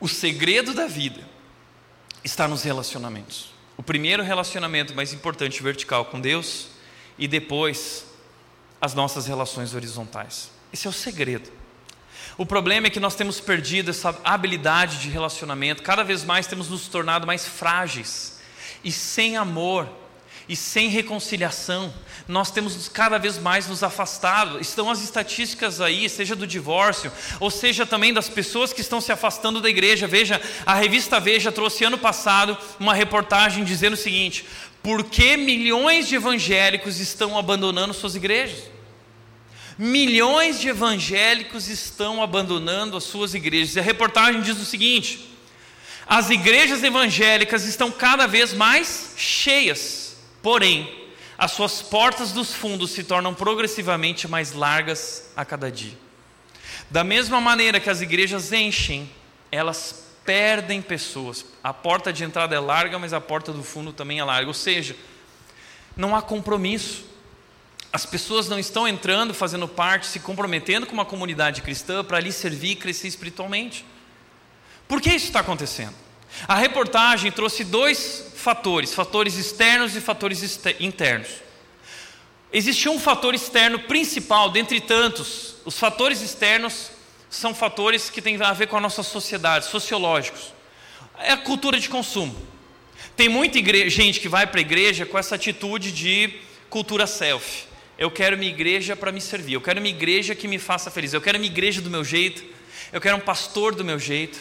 O 0.00 0.08
segredo 0.08 0.74
da 0.74 0.86
vida 0.86 1.20
está 2.22 2.46
nos 2.46 2.62
relacionamentos. 2.62 3.54
O 3.76 3.82
primeiro 3.82 4.22
relacionamento 4.22 4.94
mais 4.94 5.12
importante 5.12 5.62
vertical 5.62 6.06
com 6.06 6.20
Deus 6.20 6.68
e 7.18 7.28
depois 7.28 8.06
as 8.80 8.94
nossas 8.94 9.26
relações 9.26 9.74
horizontais. 9.74 10.50
Esse 10.72 10.86
é 10.86 10.90
o 10.90 10.92
segredo. 10.92 11.50
O 12.38 12.44
problema 12.44 12.86
é 12.86 12.90
que 12.90 13.00
nós 13.00 13.14
temos 13.14 13.40
perdido 13.40 13.90
essa 13.90 14.14
habilidade 14.22 14.98
de 14.98 15.08
relacionamento, 15.08 15.82
cada 15.82 16.04
vez 16.04 16.22
mais 16.22 16.46
temos 16.46 16.68
nos 16.68 16.86
tornado 16.86 17.26
mais 17.26 17.46
frágeis 17.46 18.38
e 18.84 18.92
sem 18.92 19.38
amor 19.38 19.88
e 20.48 20.54
sem 20.54 20.88
reconciliação, 20.88 21.92
nós 22.28 22.50
temos 22.50 22.88
cada 22.88 23.18
vez 23.18 23.38
mais 23.38 23.66
nos 23.66 23.82
afastado. 23.82 24.60
Estão 24.60 24.88
as 24.90 25.02
estatísticas 25.02 25.80
aí, 25.80 26.08
seja 26.08 26.36
do 26.36 26.46
divórcio, 26.46 27.10
ou 27.40 27.50
seja 27.50 27.84
também 27.84 28.12
das 28.12 28.28
pessoas 28.28 28.72
que 28.72 28.80
estão 28.80 29.00
se 29.00 29.10
afastando 29.10 29.60
da 29.60 29.68
igreja. 29.68 30.06
Veja, 30.06 30.40
a 30.64 30.74
revista 30.74 31.18
Veja 31.18 31.50
trouxe 31.50 31.84
ano 31.84 31.98
passado 31.98 32.56
uma 32.78 32.94
reportagem 32.94 33.64
dizendo 33.64 33.94
o 33.94 33.96
seguinte: 33.96 34.44
por 34.82 35.04
que 35.04 35.36
milhões 35.36 36.06
de 36.06 36.14
evangélicos 36.14 37.00
estão 37.00 37.36
abandonando 37.36 37.94
suas 37.94 38.14
igrejas? 38.14 38.75
Milhões 39.78 40.60
de 40.60 40.68
evangélicos 40.68 41.68
estão 41.68 42.22
abandonando 42.22 42.96
as 42.96 43.04
suas 43.04 43.34
igrejas. 43.34 43.76
E 43.76 43.80
a 43.80 43.82
reportagem 43.82 44.40
diz 44.40 44.58
o 44.58 44.64
seguinte: 44.64 45.28
as 46.06 46.30
igrejas 46.30 46.82
evangélicas 46.82 47.64
estão 47.64 47.90
cada 47.90 48.26
vez 48.26 48.52
mais 48.54 49.12
cheias 49.16 50.06
Porém, 50.46 50.88
as 51.36 51.50
suas 51.50 51.82
portas 51.82 52.30
dos 52.30 52.54
fundos 52.54 52.92
se 52.92 53.02
tornam 53.02 53.34
progressivamente 53.34 54.28
mais 54.28 54.52
largas 54.52 55.28
a 55.34 55.44
cada 55.44 55.72
dia. 55.72 55.98
Da 56.88 57.02
mesma 57.02 57.40
maneira 57.40 57.80
que 57.80 57.90
as 57.90 58.00
igrejas 58.00 58.52
enchem, 58.52 59.10
elas 59.50 60.04
perdem 60.24 60.80
pessoas. 60.80 61.44
A 61.64 61.74
porta 61.74 62.12
de 62.12 62.22
entrada 62.22 62.54
é 62.54 62.60
larga, 62.60 62.96
mas 62.96 63.12
a 63.12 63.20
porta 63.20 63.52
do 63.52 63.64
fundo 63.64 63.92
também 63.92 64.20
é 64.20 64.24
larga. 64.24 64.46
Ou 64.46 64.54
seja, 64.54 64.94
não 65.96 66.14
há 66.14 66.22
compromisso. 66.22 67.04
As 67.96 68.04
pessoas 68.04 68.46
não 68.46 68.58
estão 68.58 68.86
entrando, 68.86 69.32
fazendo 69.32 69.66
parte, 69.66 70.06
se 70.06 70.20
comprometendo 70.20 70.84
com 70.84 70.92
uma 70.92 71.06
comunidade 71.06 71.62
cristã 71.62 72.04
para 72.04 72.18
ali 72.18 72.30
servir 72.30 72.72
e 72.72 72.76
crescer 72.76 73.08
espiritualmente. 73.08 73.86
Por 74.86 75.00
que 75.00 75.08
isso 75.08 75.24
está 75.24 75.40
acontecendo? 75.40 75.94
A 76.46 76.56
reportagem 76.56 77.32
trouxe 77.32 77.64
dois 77.64 78.32
fatores, 78.36 78.92
fatores 78.92 79.38
externos 79.38 79.96
e 79.96 80.02
fatores 80.02 80.60
internos. 80.78 81.26
Existe 82.52 82.86
um 82.86 82.98
fator 82.98 83.34
externo 83.34 83.78
principal, 83.78 84.50
dentre 84.50 84.78
tantos. 84.78 85.54
Os 85.64 85.78
fatores 85.78 86.20
externos 86.20 86.90
são 87.30 87.54
fatores 87.54 88.10
que 88.10 88.20
têm 88.20 88.36
a 88.42 88.52
ver 88.52 88.66
com 88.66 88.76
a 88.76 88.80
nossa 88.80 89.02
sociedade, 89.02 89.64
sociológicos. 89.64 90.52
É 91.18 91.32
a 91.32 91.38
cultura 91.38 91.80
de 91.80 91.88
consumo. 91.88 92.36
Tem 93.16 93.30
muita 93.30 93.58
gente 93.88 94.20
que 94.20 94.28
vai 94.28 94.46
para 94.46 94.60
a 94.60 94.60
igreja 94.60 95.06
com 95.06 95.18
essa 95.18 95.36
atitude 95.36 95.90
de 95.92 96.42
cultura 96.68 97.06
self. 97.06 97.65
Eu 97.98 98.10
quero 98.10 98.36
minha 98.36 98.50
igreja 98.50 98.94
para 98.94 99.10
me 99.10 99.20
servir, 99.20 99.54
eu 99.54 99.60
quero 99.60 99.80
minha 99.80 99.94
igreja 99.94 100.34
que 100.34 100.46
me 100.46 100.58
faça 100.58 100.90
feliz, 100.90 101.14
eu 101.14 101.20
quero 101.20 101.38
minha 101.38 101.50
igreja 101.50 101.80
do 101.80 101.88
meu 101.88 102.04
jeito, 102.04 102.44
eu 102.92 103.00
quero 103.00 103.16
um 103.16 103.20
pastor 103.20 103.74
do 103.74 103.82
meu 103.82 103.98
jeito, 103.98 104.38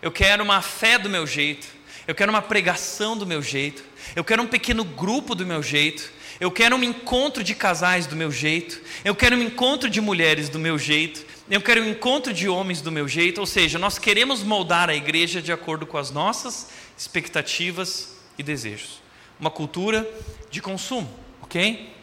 eu 0.00 0.10
quero 0.10 0.42
uma 0.42 0.62
fé 0.62 0.98
do 0.98 1.10
meu 1.10 1.26
jeito, 1.26 1.66
eu 2.08 2.14
quero 2.14 2.32
uma 2.32 2.40
pregação 2.40 3.14
do 3.14 3.26
meu 3.26 3.42
jeito, 3.42 3.84
eu 4.14 4.24
quero 4.24 4.42
um 4.42 4.46
pequeno 4.46 4.82
grupo 4.82 5.34
do 5.34 5.44
meu 5.44 5.62
jeito, 5.62 6.10
eu 6.40 6.50
quero 6.50 6.74
um 6.74 6.82
encontro 6.82 7.44
de 7.44 7.54
casais 7.54 8.06
do 8.06 8.16
meu 8.16 8.32
jeito, 8.32 8.80
eu 9.04 9.14
quero 9.14 9.36
um 9.36 9.42
encontro 9.42 9.90
de 9.90 10.00
mulheres 10.00 10.48
do 10.48 10.58
meu 10.58 10.78
jeito, 10.78 11.22
eu 11.50 11.60
quero 11.60 11.82
um 11.82 11.90
encontro 11.90 12.32
de 12.32 12.48
homens 12.48 12.80
do 12.80 12.90
meu 12.90 13.06
jeito, 13.06 13.40
ou 13.40 13.46
seja, 13.46 13.78
nós 13.78 13.98
queremos 13.98 14.42
moldar 14.42 14.88
a 14.88 14.94
igreja 14.94 15.42
de 15.42 15.52
acordo 15.52 15.86
com 15.86 15.98
as 15.98 16.10
nossas 16.10 16.68
expectativas 16.96 18.16
e 18.38 18.42
desejos. 18.42 19.02
Uma 19.38 19.50
cultura 19.50 20.08
de 20.50 20.62
consumo, 20.62 21.08
ok? 21.42 21.94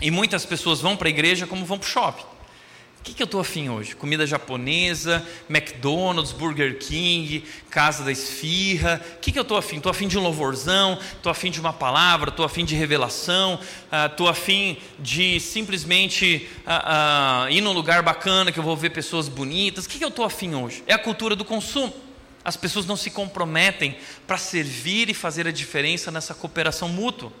E 0.00 0.10
muitas 0.10 0.46
pessoas 0.46 0.80
vão 0.80 0.96
para 0.96 1.08
a 1.08 1.10
igreja 1.10 1.46
como 1.46 1.64
vão 1.64 1.78
para 1.78 1.86
o 1.86 1.90
shopping. 1.90 2.24
O 3.00 3.02
que, 3.02 3.14
que 3.14 3.22
eu 3.22 3.24
estou 3.24 3.40
afim 3.40 3.70
hoje? 3.70 3.96
Comida 3.96 4.26
japonesa, 4.26 5.26
McDonald's, 5.48 6.32
Burger 6.32 6.78
King, 6.78 7.42
Casa 7.70 8.04
da 8.04 8.12
Esfirra. 8.12 9.00
O 9.16 9.20
que, 9.20 9.32
que 9.32 9.38
eu 9.38 9.42
estou 9.42 9.56
afim? 9.56 9.78
Estou 9.78 9.88
afim 9.88 10.06
de 10.06 10.18
um 10.18 10.22
louvorzão, 10.22 10.98
estou 11.16 11.32
afim 11.32 11.50
de 11.50 11.58
uma 11.58 11.72
palavra, 11.72 12.28
estou 12.28 12.44
afim 12.44 12.62
de 12.62 12.74
revelação, 12.74 13.58
estou 14.10 14.26
uh, 14.26 14.30
afim 14.30 14.76
de 14.98 15.40
simplesmente 15.40 16.46
uh, 16.66 17.46
uh, 17.46 17.50
ir 17.50 17.62
num 17.62 17.72
lugar 17.72 18.02
bacana 18.02 18.52
que 18.52 18.58
eu 18.58 18.62
vou 18.62 18.76
ver 18.76 18.90
pessoas 18.90 19.28
bonitas. 19.28 19.86
O 19.86 19.88
que, 19.88 19.96
que 19.96 20.04
eu 20.04 20.08
estou 20.08 20.26
afim 20.26 20.54
hoje? 20.54 20.84
É 20.86 20.92
a 20.92 20.98
cultura 20.98 21.34
do 21.34 21.44
consumo. 21.44 21.94
As 22.44 22.56
pessoas 22.56 22.84
não 22.84 22.96
se 22.96 23.10
comprometem 23.10 23.96
para 24.26 24.36
servir 24.36 25.08
e 25.08 25.14
fazer 25.14 25.46
a 25.46 25.52
diferença 25.52 26.10
nessa 26.10 26.34
cooperação 26.34 26.86
mútua. 26.86 27.32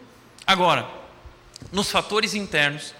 Agora, 0.46 0.99
nos 1.72 1.90
fatores 1.90 2.34
internos, 2.34 2.94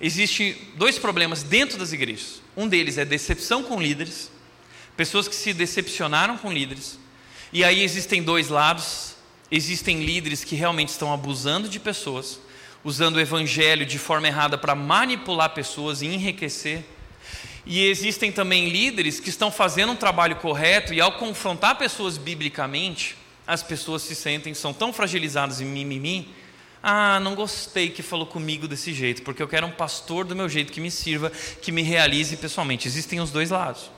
Existem 0.00 0.56
dois 0.74 0.98
problemas 0.98 1.42
dentro 1.42 1.78
das 1.78 1.92
igrejas. 1.92 2.42
Um 2.56 2.68
deles 2.68 2.98
é 2.98 3.04
decepção 3.04 3.62
com 3.62 3.80
líderes, 3.80 4.30
pessoas 4.96 5.26
que 5.26 5.34
se 5.34 5.54
decepcionaram 5.54 6.36
com 6.36 6.52
líderes. 6.52 6.98
E 7.52 7.64
aí 7.64 7.82
existem 7.82 8.22
dois 8.22 8.48
lados. 8.48 9.14
Existem 9.50 10.04
líderes 10.04 10.44
que 10.44 10.56
realmente 10.56 10.88
estão 10.88 11.12
abusando 11.12 11.68
de 11.68 11.78
pessoas, 11.80 12.40
usando 12.84 13.16
o 13.16 13.20
evangelho 13.20 13.86
de 13.86 13.98
forma 13.98 14.26
errada 14.26 14.58
para 14.58 14.74
manipular 14.74 15.54
pessoas 15.54 16.02
e 16.02 16.06
enriquecer. 16.06 16.84
E 17.64 17.84
existem 17.86 18.30
também 18.30 18.68
líderes 18.68 19.18
que 19.18 19.30
estão 19.30 19.50
fazendo 19.50 19.92
um 19.92 19.96
trabalho 19.96 20.36
correto 20.36 20.92
e 20.92 21.00
ao 21.00 21.12
confrontar 21.12 21.78
pessoas 21.78 22.18
biblicamente, 22.18 23.16
as 23.46 23.62
pessoas 23.62 24.02
se 24.02 24.14
sentem, 24.14 24.52
são 24.54 24.74
tão 24.74 24.92
fragilizadas 24.92 25.60
em 25.60 25.64
mimimi, 25.64 26.28
ah, 26.88 27.18
não 27.18 27.34
gostei 27.34 27.90
que 27.90 28.00
falou 28.00 28.28
comigo 28.28 28.68
desse 28.68 28.94
jeito, 28.94 29.22
porque 29.22 29.42
eu 29.42 29.48
quero 29.48 29.66
um 29.66 29.72
pastor 29.72 30.24
do 30.24 30.36
meu 30.36 30.48
jeito 30.48 30.72
que 30.72 30.80
me 30.80 30.88
sirva, 30.88 31.30
que 31.60 31.72
me 31.72 31.82
realize 31.82 32.36
pessoalmente. 32.36 32.86
Existem 32.86 33.20
os 33.20 33.32
dois 33.32 33.50
lados. 33.50 33.90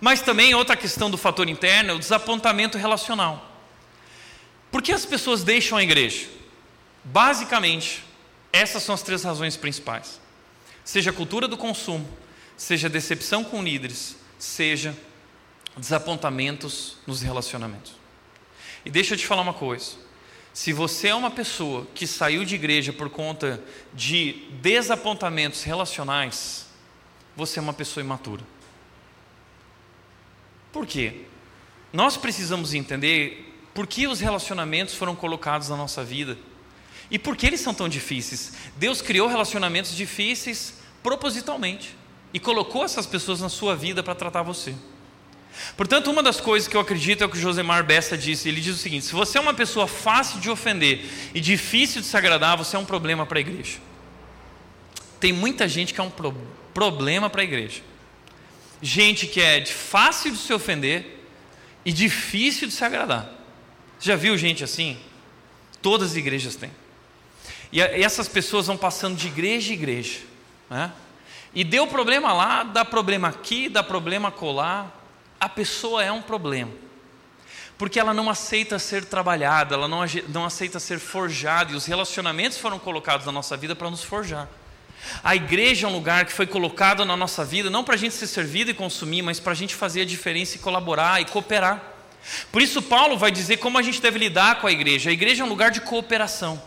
Mas 0.00 0.20
também 0.20 0.54
outra 0.54 0.76
questão 0.76 1.10
do 1.10 1.18
fator 1.18 1.48
interno 1.48 1.90
é 1.90 1.94
o 1.94 1.98
desapontamento 1.98 2.78
relacional. 2.78 3.60
Por 4.70 4.80
que 4.80 4.92
as 4.92 5.04
pessoas 5.04 5.42
deixam 5.42 5.76
a 5.76 5.82
igreja? 5.82 6.28
Basicamente, 7.02 8.04
essas 8.52 8.84
são 8.84 8.94
as 8.94 9.02
três 9.02 9.24
razões 9.24 9.56
principais: 9.56 10.20
seja 10.84 11.10
a 11.10 11.12
cultura 11.12 11.48
do 11.48 11.56
consumo, 11.56 12.08
seja 12.56 12.88
decepção 12.88 13.42
com 13.42 13.64
líderes, 13.64 14.14
seja 14.38 14.96
desapontamentos 15.76 16.98
nos 17.04 17.20
relacionamentos. 17.20 17.94
E 18.84 18.90
deixa 18.90 19.14
eu 19.14 19.18
te 19.18 19.26
falar 19.26 19.42
uma 19.42 19.54
coisa: 19.54 19.96
se 20.52 20.72
você 20.72 21.08
é 21.08 21.14
uma 21.14 21.30
pessoa 21.30 21.86
que 21.94 22.06
saiu 22.06 22.44
de 22.44 22.54
igreja 22.54 22.92
por 22.92 23.08
conta 23.08 23.62
de 23.94 24.44
desapontamentos 24.60 25.62
relacionais, 25.62 26.66
você 27.34 27.58
é 27.58 27.62
uma 27.62 27.72
pessoa 27.72 28.04
imatura. 28.04 28.42
Por 30.70 30.86
quê? 30.86 31.22
Nós 31.92 32.16
precisamos 32.16 32.74
entender 32.74 33.58
por 33.74 33.86
que 33.86 34.06
os 34.06 34.20
relacionamentos 34.20 34.94
foram 34.94 35.16
colocados 35.16 35.70
na 35.70 35.76
nossa 35.76 36.04
vida 36.04 36.38
e 37.10 37.18
por 37.18 37.36
que 37.36 37.46
eles 37.46 37.60
são 37.60 37.72
tão 37.72 37.88
difíceis. 37.88 38.52
Deus 38.76 39.00
criou 39.00 39.28
relacionamentos 39.28 39.94
difíceis 39.94 40.74
propositalmente 41.02 41.96
e 42.32 42.40
colocou 42.40 42.84
essas 42.84 43.06
pessoas 43.06 43.40
na 43.40 43.48
sua 43.48 43.74
vida 43.74 44.02
para 44.02 44.14
tratar 44.14 44.42
você. 44.42 44.74
Portanto, 45.76 46.10
uma 46.10 46.22
das 46.22 46.40
coisas 46.40 46.68
que 46.68 46.76
eu 46.76 46.80
acredito 46.80 47.22
é 47.22 47.26
o 47.26 47.28
que 47.28 47.38
Josemar 47.38 47.84
Bessa 47.84 48.16
disse. 48.16 48.48
Ele 48.48 48.60
diz 48.60 48.74
o 48.74 48.78
seguinte: 48.78 49.06
se 49.06 49.12
você 49.12 49.38
é 49.38 49.40
uma 49.40 49.54
pessoa 49.54 49.86
fácil 49.86 50.40
de 50.40 50.50
ofender 50.50 51.04
e 51.34 51.40
difícil 51.40 52.00
de 52.00 52.06
se 52.06 52.16
agradar, 52.16 52.56
você 52.56 52.76
é 52.76 52.78
um 52.78 52.84
problema 52.84 53.26
para 53.26 53.38
a 53.38 53.40
igreja. 53.40 53.78
Tem 55.20 55.32
muita 55.32 55.68
gente 55.68 55.94
que 55.94 56.00
é 56.00 56.02
um 56.02 56.10
pro 56.10 56.34
problema 56.74 57.28
para 57.28 57.42
a 57.42 57.44
igreja. 57.44 57.82
Gente 58.80 59.26
que 59.26 59.40
é 59.40 59.64
fácil 59.64 60.32
de 60.32 60.38
se 60.38 60.52
ofender 60.52 61.24
e 61.84 61.92
difícil 61.92 62.66
de 62.66 62.74
se 62.74 62.84
agradar. 62.84 63.30
Já 64.00 64.16
viu 64.16 64.36
gente 64.36 64.64
assim? 64.64 64.98
Todas 65.80 66.12
as 66.12 66.16
igrejas 66.16 66.56
têm. 66.56 66.70
E 67.70 67.80
essas 67.80 68.28
pessoas 68.28 68.66
vão 68.66 68.76
passando 68.76 69.16
de 69.16 69.28
igreja 69.28 69.70
em 69.70 69.74
igreja. 69.74 70.20
Né? 70.68 70.92
E 71.54 71.62
deu 71.62 71.86
problema 71.86 72.32
lá, 72.32 72.64
dá 72.64 72.84
problema 72.84 73.28
aqui, 73.28 73.68
dá 73.68 73.82
problema 73.82 74.30
colar 74.30 75.01
a 75.42 75.48
pessoa 75.48 76.04
é 76.04 76.12
um 76.12 76.22
problema. 76.22 76.70
Porque 77.76 77.98
ela 77.98 78.14
não 78.14 78.30
aceita 78.30 78.78
ser 78.78 79.04
trabalhada, 79.04 79.74
ela 79.74 79.88
não, 79.88 80.02
não 80.28 80.44
aceita 80.44 80.78
ser 80.78 81.00
forjada, 81.00 81.72
e 81.72 81.74
os 81.74 81.84
relacionamentos 81.84 82.58
foram 82.58 82.78
colocados 82.78 83.26
na 83.26 83.32
nossa 83.32 83.56
vida 83.56 83.74
para 83.74 83.90
nos 83.90 84.04
forjar. 84.04 84.48
A 85.24 85.34
igreja 85.34 85.84
é 85.84 85.90
um 85.90 85.92
lugar 85.92 86.26
que 86.26 86.32
foi 86.32 86.46
colocado 86.46 87.04
na 87.04 87.16
nossa 87.16 87.44
vida, 87.44 87.68
não 87.68 87.82
para 87.82 87.96
a 87.96 87.98
gente 87.98 88.14
ser 88.14 88.28
servido 88.28 88.70
e 88.70 88.74
consumir, 88.74 89.20
mas 89.22 89.40
para 89.40 89.50
a 89.50 89.56
gente 89.56 89.74
fazer 89.74 90.02
a 90.02 90.04
diferença 90.04 90.54
e 90.54 90.60
colaborar 90.60 91.20
e 91.20 91.24
cooperar. 91.24 91.82
Por 92.52 92.62
isso, 92.62 92.80
Paulo 92.80 93.18
vai 93.18 93.32
dizer 93.32 93.56
como 93.56 93.76
a 93.78 93.82
gente 93.82 94.00
deve 94.00 94.20
lidar 94.20 94.60
com 94.60 94.68
a 94.68 94.70
igreja. 94.70 95.10
A 95.10 95.12
igreja 95.12 95.42
é 95.42 95.44
um 95.44 95.48
lugar 95.48 95.72
de 95.72 95.80
cooperação 95.80 96.62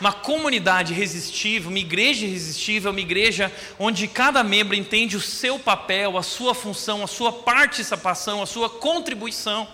uma 0.00 0.12
comunidade 0.12 0.92
resistível, 0.92 1.70
uma 1.70 1.78
igreja 1.78 2.26
irresistível, 2.26 2.90
uma 2.90 3.00
igreja 3.00 3.52
onde 3.78 4.08
cada 4.08 4.42
membro 4.42 4.74
entende 4.74 5.16
o 5.16 5.20
seu 5.20 5.58
papel, 5.58 6.18
a 6.18 6.22
sua 6.22 6.54
função, 6.54 7.02
a 7.02 7.06
sua 7.06 7.32
participação, 7.32 8.42
a 8.42 8.46
sua 8.46 8.68
contribuição. 8.68 9.68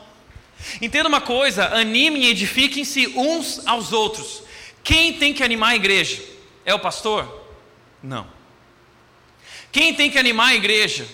Entenda 0.81 1.09
uma 1.09 1.21
coisa: 1.21 1.67
animem 1.75 2.25
e 2.25 2.31
edifiquem-se 2.31 3.09
uns 3.09 3.67
aos 3.67 3.93
outros. 3.93 4.43
Quem 4.83 5.15
tem 5.15 5.33
que 5.33 5.43
animar 5.43 5.71
a 5.71 5.77
igreja? 5.77 6.23
É 6.65 6.75
o 6.75 6.79
pastor? 6.79 7.47
Não. 8.03 8.27
Quem 9.73 9.95
tem 9.95 10.11
que 10.11 10.19
animar 10.19 10.49
a 10.49 10.55
igreja? 10.55 11.07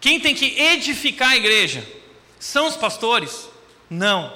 Quem 0.00 0.18
tem 0.18 0.34
que 0.34 0.58
edificar 0.60 1.30
a 1.30 1.36
igreja? 1.36 1.86
São 2.38 2.66
os 2.66 2.76
pastores? 2.76 3.48
Não. 3.88 4.32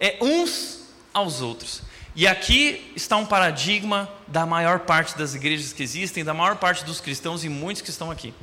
É 0.00 0.16
uns 0.20 0.88
aos 1.12 1.40
outros. 1.40 1.82
E 2.18 2.26
aqui 2.26 2.90
está 2.96 3.16
um 3.16 3.24
paradigma 3.24 4.12
da 4.26 4.44
maior 4.44 4.80
parte 4.80 5.16
das 5.16 5.36
igrejas 5.36 5.72
que 5.72 5.84
existem, 5.84 6.24
da 6.24 6.34
maior 6.34 6.56
parte 6.56 6.84
dos 6.84 7.00
cristãos 7.00 7.44
e 7.44 7.48
muitos 7.48 7.80
que 7.80 7.90
estão 7.90 8.10
aqui. 8.10 8.34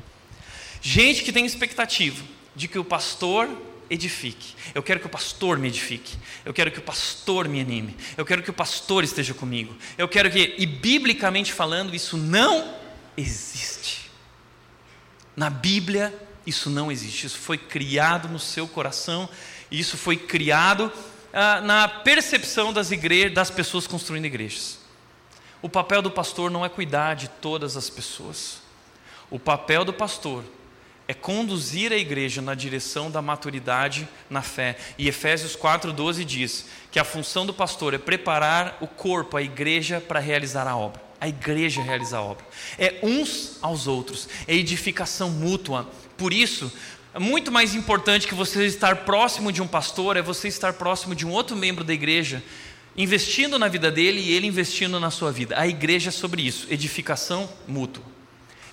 Gente 0.80 1.22
que 1.22 1.30
tem 1.30 1.44
expectativa 1.44 2.24
de 2.54 2.68
que 2.68 2.78
o 2.78 2.84
pastor 2.84 3.46
edifique. 3.90 4.54
Eu 4.74 4.82
quero 4.82 4.98
que 4.98 5.04
o 5.04 5.10
pastor 5.10 5.58
me 5.58 5.68
edifique. 5.68 6.16
Eu 6.42 6.54
quero 6.54 6.70
que 6.70 6.78
o 6.78 6.82
pastor 6.82 7.48
me 7.48 7.60
anime. 7.60 7.94
Eu 8.16 8.24
quero 8.24 8.42
que 8.42 8.48
o 8.48 8.54
pastor 8.54 9.04
esteja 9.04 9.34
comigo. 9.34 9.76
Eu 9.98 10.08
quero 10.08 10.30
que, 10.30 10.54
e 10.56 10.64
biblicamente 10.64 11.52
falando, 11.52 11.94
isso 11.94 12.16
não 12.16 12.74
existe. 13.14 14.10
Na 15.36 15.50
Bíblia, 15.50 16.14
isso 16.46 16.70
não 16.70 16.90
existe. 16.90 17.26
Isso 17.26 17.36
foi 17.36 17.58
criado 17.58 18.26
no 18.26 18.38
seu 18.38 18.66
coração. 18.66 19.28
Isso 19.70 19.98
foi 19.98 20.16
criado 20.16 20.90
ah, 21.38 21.60
na 21.60 21.86
percepção 21.86 22.72
das 22.72 22.90
igrejas, 22.90 23.34
das 23.34 23.50
pessoas 23.50 23.86
construindo 23.86 24.24
igrejas. 24.24 24.78
O 25.60 25.68
papel 25.68 26.00
do 26.00 26.10
pastor 26.10 26.50
não 26.50 26.64
é 26.64 26.68
cuidar 26.70 27.14
de 27.14 27.28
todas 27.28 27.76
as 27.76 27.90
pessoas. 27.90 28.58
O 29.30 29.38
papel 29.38 29.84
do 29.84 29.92
pastor 29.92 30.42
é 31.06 31.12
conduzir 31.12 31.92
a 31.92 31.96
igreja 31.96 32.40
na 32.40 32.54
direção 32.54 33.10
da 33.10 33.20
maturidade 33.20 34.08
na 34.30 34.40
fé. 34.40 34.78
E 34.96 35.08
Efésios 35.08 35.54
4:12 35.54 36.24
diz 36.24 36.66
que 36.90 36.98
a 36.98 37.04
função 37.04 37.44
do 37.44 37.52
pastor 37.52 37.92
é 37.92 37.98
preparar 37.98 38.78
o 38.80 38.86
corpo, 38.86 39.36
a 39.36 39.42
igreja 39.42 40.00
para 40.00 40.18
realizar 40.18 40.66
a 40.66 40.74
obra. 40.74 41.04
A 41.20 41.28
igreja 41.28 41.82
realiza 41.82 42.16
a 42.16 42.22
obra. 42.22 42.46
É 42.78 42.98
uns 43.02 43.58
aos 43.60 43.86
outros, 43.86 44.26
é 44.48 44.54
edificação 44.54 45.28
mútua. 45.28 45.86
Por 46.16 46.32
isso, 46.32 46.72
muito 47.18 47.50
mais 47.50 47.74
importante 47.74 48.26
que 48.26 48.34
você 48.34 48.66
estar 48.66 48.96
próximo 49.04 49.50
de 49.50 49.62
um 49.62 49.66
pastor 49.66 50.16
é 50.16 50.22
você 50.22 50.48
estar 50.48 50.74
próximo 50.74 51.14
de 51.14 51.26
um 51.26 51.30
outro 51.30 51.56
membro 51.56 51.82
da 51.82 51.94
igreja, 51.94 52.42
investindo 52.96 53.58
na 53.58 53.68
vida 53.68 53.90
dele 53.90 54.20
e 54.20 54.32
ele 54.32 54.46
investindo 54.46 55.00
na 55.00 55.10
sua 55.10 55.32
vida. 55.32 55.58
A 55.58 55.66
igreja 55.66 56.08
é 56.08 56.12
sobre 56.12 56.42
isso, 56.42 56.66
edificação 56.70 57.48
mútua. 57.66 58.04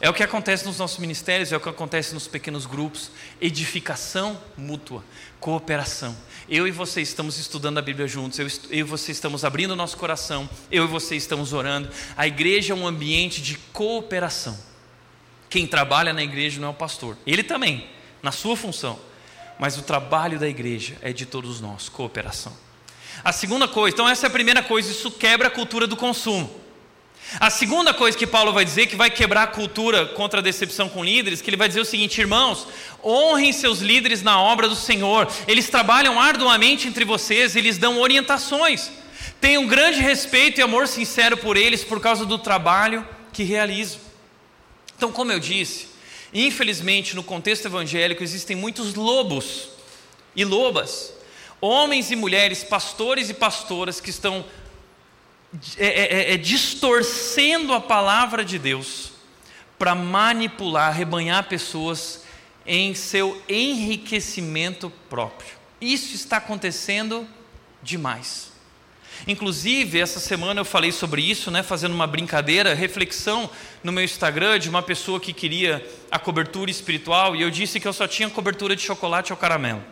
É 0.04 0.10
o 0.10 0.14
que 0.14 0.22
acontece 0.22 0.66
nos 0.66 0.80
nossos 0.80 0.98
ministérios, 0.98 1.54
é 1.54 1.56
o 1.56 1.62
que 1.62 1.70
acontece 1.70 2.14
nos 2.14 2.28
pequenos 2.28 2.66
grupos, 2.66 3.10
edificação 3.40 4.38
mútua, 4.58 5.02
cooperação. 5.40 6.14
Eu 6.50 6.68
e 6.68 6.72
você 6.72 7.02
estamos 7.02 7.38
estudando 7.38 7.78
a 7.78 7.82
Bíblia 7.82 8.06
juntos, 8.06 8.38
eu, 8.38 8.48
eu 8.70 8.80
e 8.80 8.84
você 8.84 9.14
estamos 9.14 9.46
abrindo 9.46 9.72
o 9.72 9.76
nosso 9.78 9.96
coração, 9.96 10.50
eu 10.70 10.84
e 10.84 10.88
você 10.88 11.16
estamos 11.16 11.54
orando. 11.54 11.90
A 12.18 12.28
igreja 12.28 12.74
é 12.74 12.76
um 12.76 12.86
ambiente 12.86 13.42
de 13.42 13.56
cooperação. 13.72 14.60
Quem 15.50 15.66
trabalha 15.66 16.12
na 16.12 16.22
igreja 16.22 16.60
não 16.60 16.68
é 16.68 16.72
o 16.72 16.74
pastor, 16.74 17.16
ele 17.26 17.44
também, 17.44 17.88
na 18.24 18.32
sua 18.32 18.56
função, 18.56 18.98
mas 19.60 19.78
o 19.78 19.82
trabalho 19.82 20.40
da 20.40 20.48
igreja 20.48 20.96
é 21.02 21.12
de 21.12 21.26
todos 21.26 21.60
nós, 21.60 21.90
cooperação. 21.90 22.54
A 23.24 23.34
segunda 23.34 23.68
coisa, 23.68 23.94
então 23.94 24.10
essa 24.10 24.26
é 24.26 24.30
a 24.30 24.32
primeira 24.32 24.64
coisa, 24.64 24.90
isso 24.90 25.12
quebra 25.12 25.50
a 25.50 25.52
cultura 25.52 25.86
do 25.86 25.98
consumo. 25.98 26.64
A 27.40 27.50
segunda 27.50 27.94
coisa 27.94 28.18
que 28.18 28.28
Paulo 28.28 28.54
vai 28.54 28.64
dizer, 28.64 28.88
que 28.88 28.96
vai 28.96 29.10
quebrar 29.10 29.44
a 29.44 29.48
cultura 29.48 30.06
contra 30.08 30.40
a 30.40 30.44
decepção 30.44 30.90
com 30.90 31.04
líderes, 31.04 31.42
que 31.42 31.50
ele 31.50 31.58
vai 31.58 31.68
dizer 31.68 31.80
o 31.80 31.86
seguinte: 31.86 32.20
irmãos, 32.20 32.68
honrem 33.04 33.52
seus 33.52 33.80
líderes 33.80 34.22
na 34.22 34.40
obra 34.40 34.68
do 34.68 34.76
Senhor, 34.76 35.28
eles 35.48 35.70
trabalham 35.70 36.20
arduamente 36.20 36.88
entre 36.88 37.06
vocês, 37.06 37.56
eles 37.56 37.78
dão 37.78 38.00
orientações, 38.00 38.92
tenham 39.42 39.66
grande 39.66 40.00
respeito 40.00 40.60
e 40.60 40.64
amor 40.64 40.88
sincero 40.88 41.38
por 41.38 41.58
eles 41.58 41.84
por 41.84 42.00
causa 42.00 42.26
do 42.26 42.38
trabalho 42.38 43.08
que 43.32 43.44
realizam. 43.44 44.00
Então, 44.96 45.12
como 45.12 45.32
eu 45.32 45.40
disse, 45.40 45.93
Infelizmente, 46.34 47.16
no 47.16 47.24
contexto 47.24 47.66
evangélico, 47.66 48.24
existem 48.24 48.56
muitos 48.56 48.96
lobos 48.96 49.70
e 50.36 50.44
lobas, 50.44 51.14
homens 51.62 52.10
e 52.10 52.16
mulheres, 52.16 52.64
pastores 52.64 53.30
e 53.30 53.34
pastoras 53.34 54.02
que 54.02 54.10
estão 54.10 54.44
é, 55.78 55.86
é, 55.86 56.14
é, 56.32 56.34
é 56.34 56.38
distorcendo 56.38 57.74
a 57.74 57.80
palavra 57.80 58.44
de 58.44 58.58
Deus 58.58 59.12
para 59.78 59.94
manipular, 59.94 60.90
arrebanhar 60.90 61.48
pessoas 61.48 62.24
em 62.66 62.96
seu 62.96 63.42
enriquecimento 63.48 64.90
próprio. 65.10 65.52
Isso 65.80 66.16
está 66.16 66.38
acontecendo 66.38 67.28
demais. 67.82 68.53
Inclusive, 69.28 70.00
essa 70.00 70.20
semana 70.20 70.60
eu 70.60 70.66
falei 70.66 70.92
sobre 70.92 71.22
isso, 71.22 71.50
né, 71.50 71.64
fazendo 71.64 71.94
uma 71.94 72.06
brincadeira, 72.06 72.74
reflexão 72.74 73.50
no 73.84 73.92
meu 73.92 74.04
Instagram 74.04 74.60
de 74.60 74.70
uma 74.70 74.82
pessoa 74.82 75.20
que 75.20 75.32
queria 75.32 75.86
a 76.12 76.20
cobertura 76.20 76.70
espiritual 76.70 77.36
e 77.36 77.42
eu 77.42 77.50
disse 77.50 77.80
que 77.80 77.88
eu 77.88 77.94
só 77.94 78.08
tinha 78.08 78.30
cobertura 78.30 78.76
de 78.76 78.82
chocolate 78.82 79.32
ou 79.32 79.38
caramelo. 79.38 79.84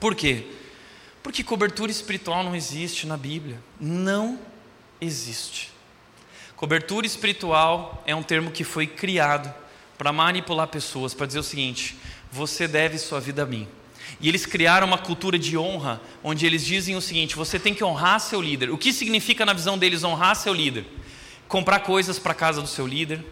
Por 0.00 0.14
quê? 0.14 0.46
Porque 1.22 1.42
cobertura 1.42 1.90
espiritual 1.90 2.42
não 2.42 2.54
existe 2.54 3.06
na 3.06 3.16
Bíblia. 3.16 3.60
Não 3.80 4.38
existe. 5.00 5.70
Cobertura 6.56 7.06
espiritual 7.06 8.02
é 8.06 8.14
um 8.14 8.22
termo 8.22 8.50
que 8.50 8.64
foi 8.64 8.86
criado 8.86 9.52
para 9.98 10.12
manipular 10.12 10.68
pessoas, 10.68 11.14
para 11.14 11.26
dizer 11.26 11.38
o 11.38 11.44
seguinte: 11.44 11.96
você 12.30 12.66
deve 12.66 12.98
sua 12.98 13.20
vida 13.20 13.42
a 13.42 13.46
mim. 13.46 13.68
E 14.20 14.28
eles 14.28 14.46
criaram 14.46 14.86
uma 14.86 14.98
cultura 14.98 15.38
de 15.38 15.56
honra, 15.56 16.00
onde 16.22 16.46
eles 16.46 16.64
dizem 16.64 16.96
o 16.96 17.00
seguinte: 17.00 17.36
você 17.36 17.58
tem 17.58 17.74
que 17.74 17.84
honrar 17.84 18.20
seu 18.20 18.40
líder. 18.40 18.70
O 18.70 18.78
que 18.78 18.92
significa, 18.92 19.44
na 19.44 19.52
visão 19.52 19.76
deles, 19.76 20.04
honrar 20.04 20.34
seu 20.36 20.54
líder? 20.54 20.86
Comprar 21.48 21.80
coisas 21.80 22.18
para 22.18 22.32
a 22.32 22.34
casa 22.34 22.60
do 22.60 22.68
seu 22.68 22.86
líder, 22.86 23.24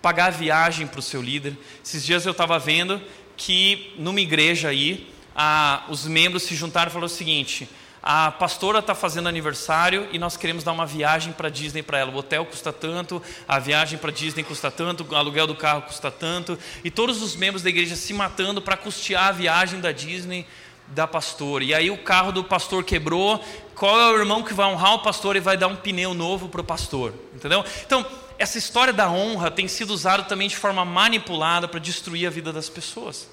pagar 0.00 0.30
viagem 0.30 0.86
para 0.86 1.00
o 1.00 1.02
seu 1.02 1.20
líder. 1.20 1.56
Esses 1.84 2.04
dias 2.04 2.24
eu 2.24 2.32
estava 2.32 2.58
vendo 2.58 3.00
que 3.36 3.94
numa 3.98 4.20
igreja 4.20 4.68
aí, 4.68 5.08
a, 5.34 5.84
os 5.88 6.06
membros 6.06 6.42
se 6.42 6.54
juntaram 6.54 6.88
e 6.88 6.92
falaram 6.92 7.06
o 7.06 7.16
seguinte: 7.16 7.68
a 8.02 8.30
pastora 8.30 8.78
está 8.78 8.94
fazendo 8.94 9.28
aniversário 9.28 10.08
e 10.12 10.18
nós 10.18 10.36
queremos 10.36 10.62
dar 10.62 10.72
uma 10.72 10.86
viagem 10.86 11.32
para 11.32 11.48
Disney 11.48 11.82
para 11.82 11.98
ela. 11.98 12.12
O 12.12 12.16
hotel 12.16 12.46
custa 12.46 12.72
tanto, 12.72 13.22
a 13.46 13.58
viagem 13.58 13.98
para 13.98 14.10
Disney 14.10 14.44
custa 14.44 14.70
tanto, 14.70 15.06
o 15.08 15.16
aluguel 15.16 15.46
do 15.46 15.54
carro 15.54 15.82
custa 15.82 16.10
tanto, 16.10 16.58
e 16.84 16.90
todos 16.90 17.22
os 17.22 17.36
membros 17.36 17.62
da 17.62 17.70
igreja 17.70 17.96
se 17.96 18.12
matando 18.12 18.62
para 18.62 18.76
custear 18.76 19.28
a 19.28 19.32
viagem 19.32 19.80
da 19.80 19.92
Disney 19.92 20.46
da 20.88 21.06
pastora. 21.06 21.64
E 21.64 21.74
aí 21.74 21.90
o 21.90 21.98
carro 21.98 22.32
do 22.32 22.42
pastor 22.42 22.84
quebrou. 22.84 23.44
Qual 23.74 24.00
é 24.00 24.12
o 24.12 24.18
irmão 24.18 24.42
que 24.42 24.54
vai 24.54 24.66
honrar 24.66 24.94
o 24.94 24.98
pastor 25.00 25.36
e 25.36 25.40
vai 25.40 25.56
dar 25.56 25.68
um 25.68 25.76
pneu 25.76 26.14
novo 26.14 26.48
para 26.48 26.60
o 26.60 26.64
pastor? 26.64 27.12
Entendeu? 27.34 27.64
Então, 27.84 28.04
essa 28.38 28.58
história 28.58 28.92
da 28.92 29.10
honra 29.10 29.50
tem 29.50 29.68
sido 29.68 29.90
usada 29.90 30.22
também 30.22 30.48
de 30.48 30.56
forma 30.56 30.84
manipulada 30.84 31.68
para 31.68 31.78
destruir 31.78 32.26
a 32.26 32.30
vida 32.30 32.52
das 32.52 32.68
pessoas. 32.68 33.28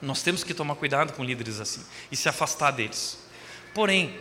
Nós 0.00 0.22
temos 0.22 0.44
que 0.44 0.54
tomar 0.54 0.76
cuidado 0.76 1.12
com 1.12 1.24
líderes 1.24 1.60
assim 1.60 1.82
e 2.10 2.16
se 2.16 2.28
afastar 2.28 2.70
deles. 2.70 3.27
Porém, 3.78 4.18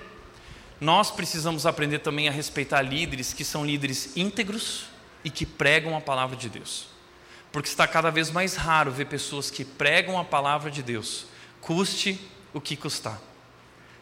nós 0.80 1.10
precisamos 1.10 1.66
aprender 1.66 1.98
também 1.98 2.28
a 2.28 2.32
respeitar 2.32 2.84
líderes 2.84 3.34
que 3.34 3.44
são 3.44 3.66
líderes 3.66 4.16
íntegros 4.16 4.86
e 5.24 5.32
que 5.32 5.48
pregam 5.48 5.98
a 5.98 6.00
palavra 6.00 6.38
de 6.38 6.48
Deus. 6.48 6.86
porque 7.52 7.68
está 7.68 7.88
cada 7.88 8.12
vez 8.12 8.30
mais 8.30 8.56
raro 8.56 8.92
ver 8.92 9.06
pessoas 9.06 9.50
que 9.50 9.66
pregam 9.66 10.20
a 10.20 10.24
palavra 10.24 10.70
de 10.70 10.84
Deus, 10.84 11.26
custe 11.60 12.20
o 12.54 12.62
que 12.62 12.76
custar. 12.76 13.20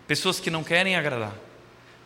Pessoas 0.06 0.42
que 0.42 0.52
não 0.52 0.62
querem 0.62 0.98
agradar, 0.98 1.34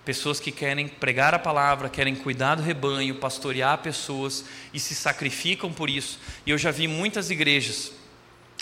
pessoas 0.05 0.39
que 0.39 0.51
querem 0.51 0.87
pregar 0.87 1.33
a 1.33 1.39
palavra, 1.39 1.89
querem 1.89 2.15
cuidar 2.15 2.53
do 2.53 2.61
rebanho, 2.61 3.15
pastorear 3.15 3.79
pessoas 3.79 4.45
e 4.71 4.79
se 4.79 4.93
sacrificam 4.93 5.73
por 5.73 5.89
isso. 5.89 6.19
E 6.45 6.51
eu 6.51 6.57
já 6.59 6.69
vi 6.69 6.87
muitas 6.87 7.31
igrejas 7.31 7.93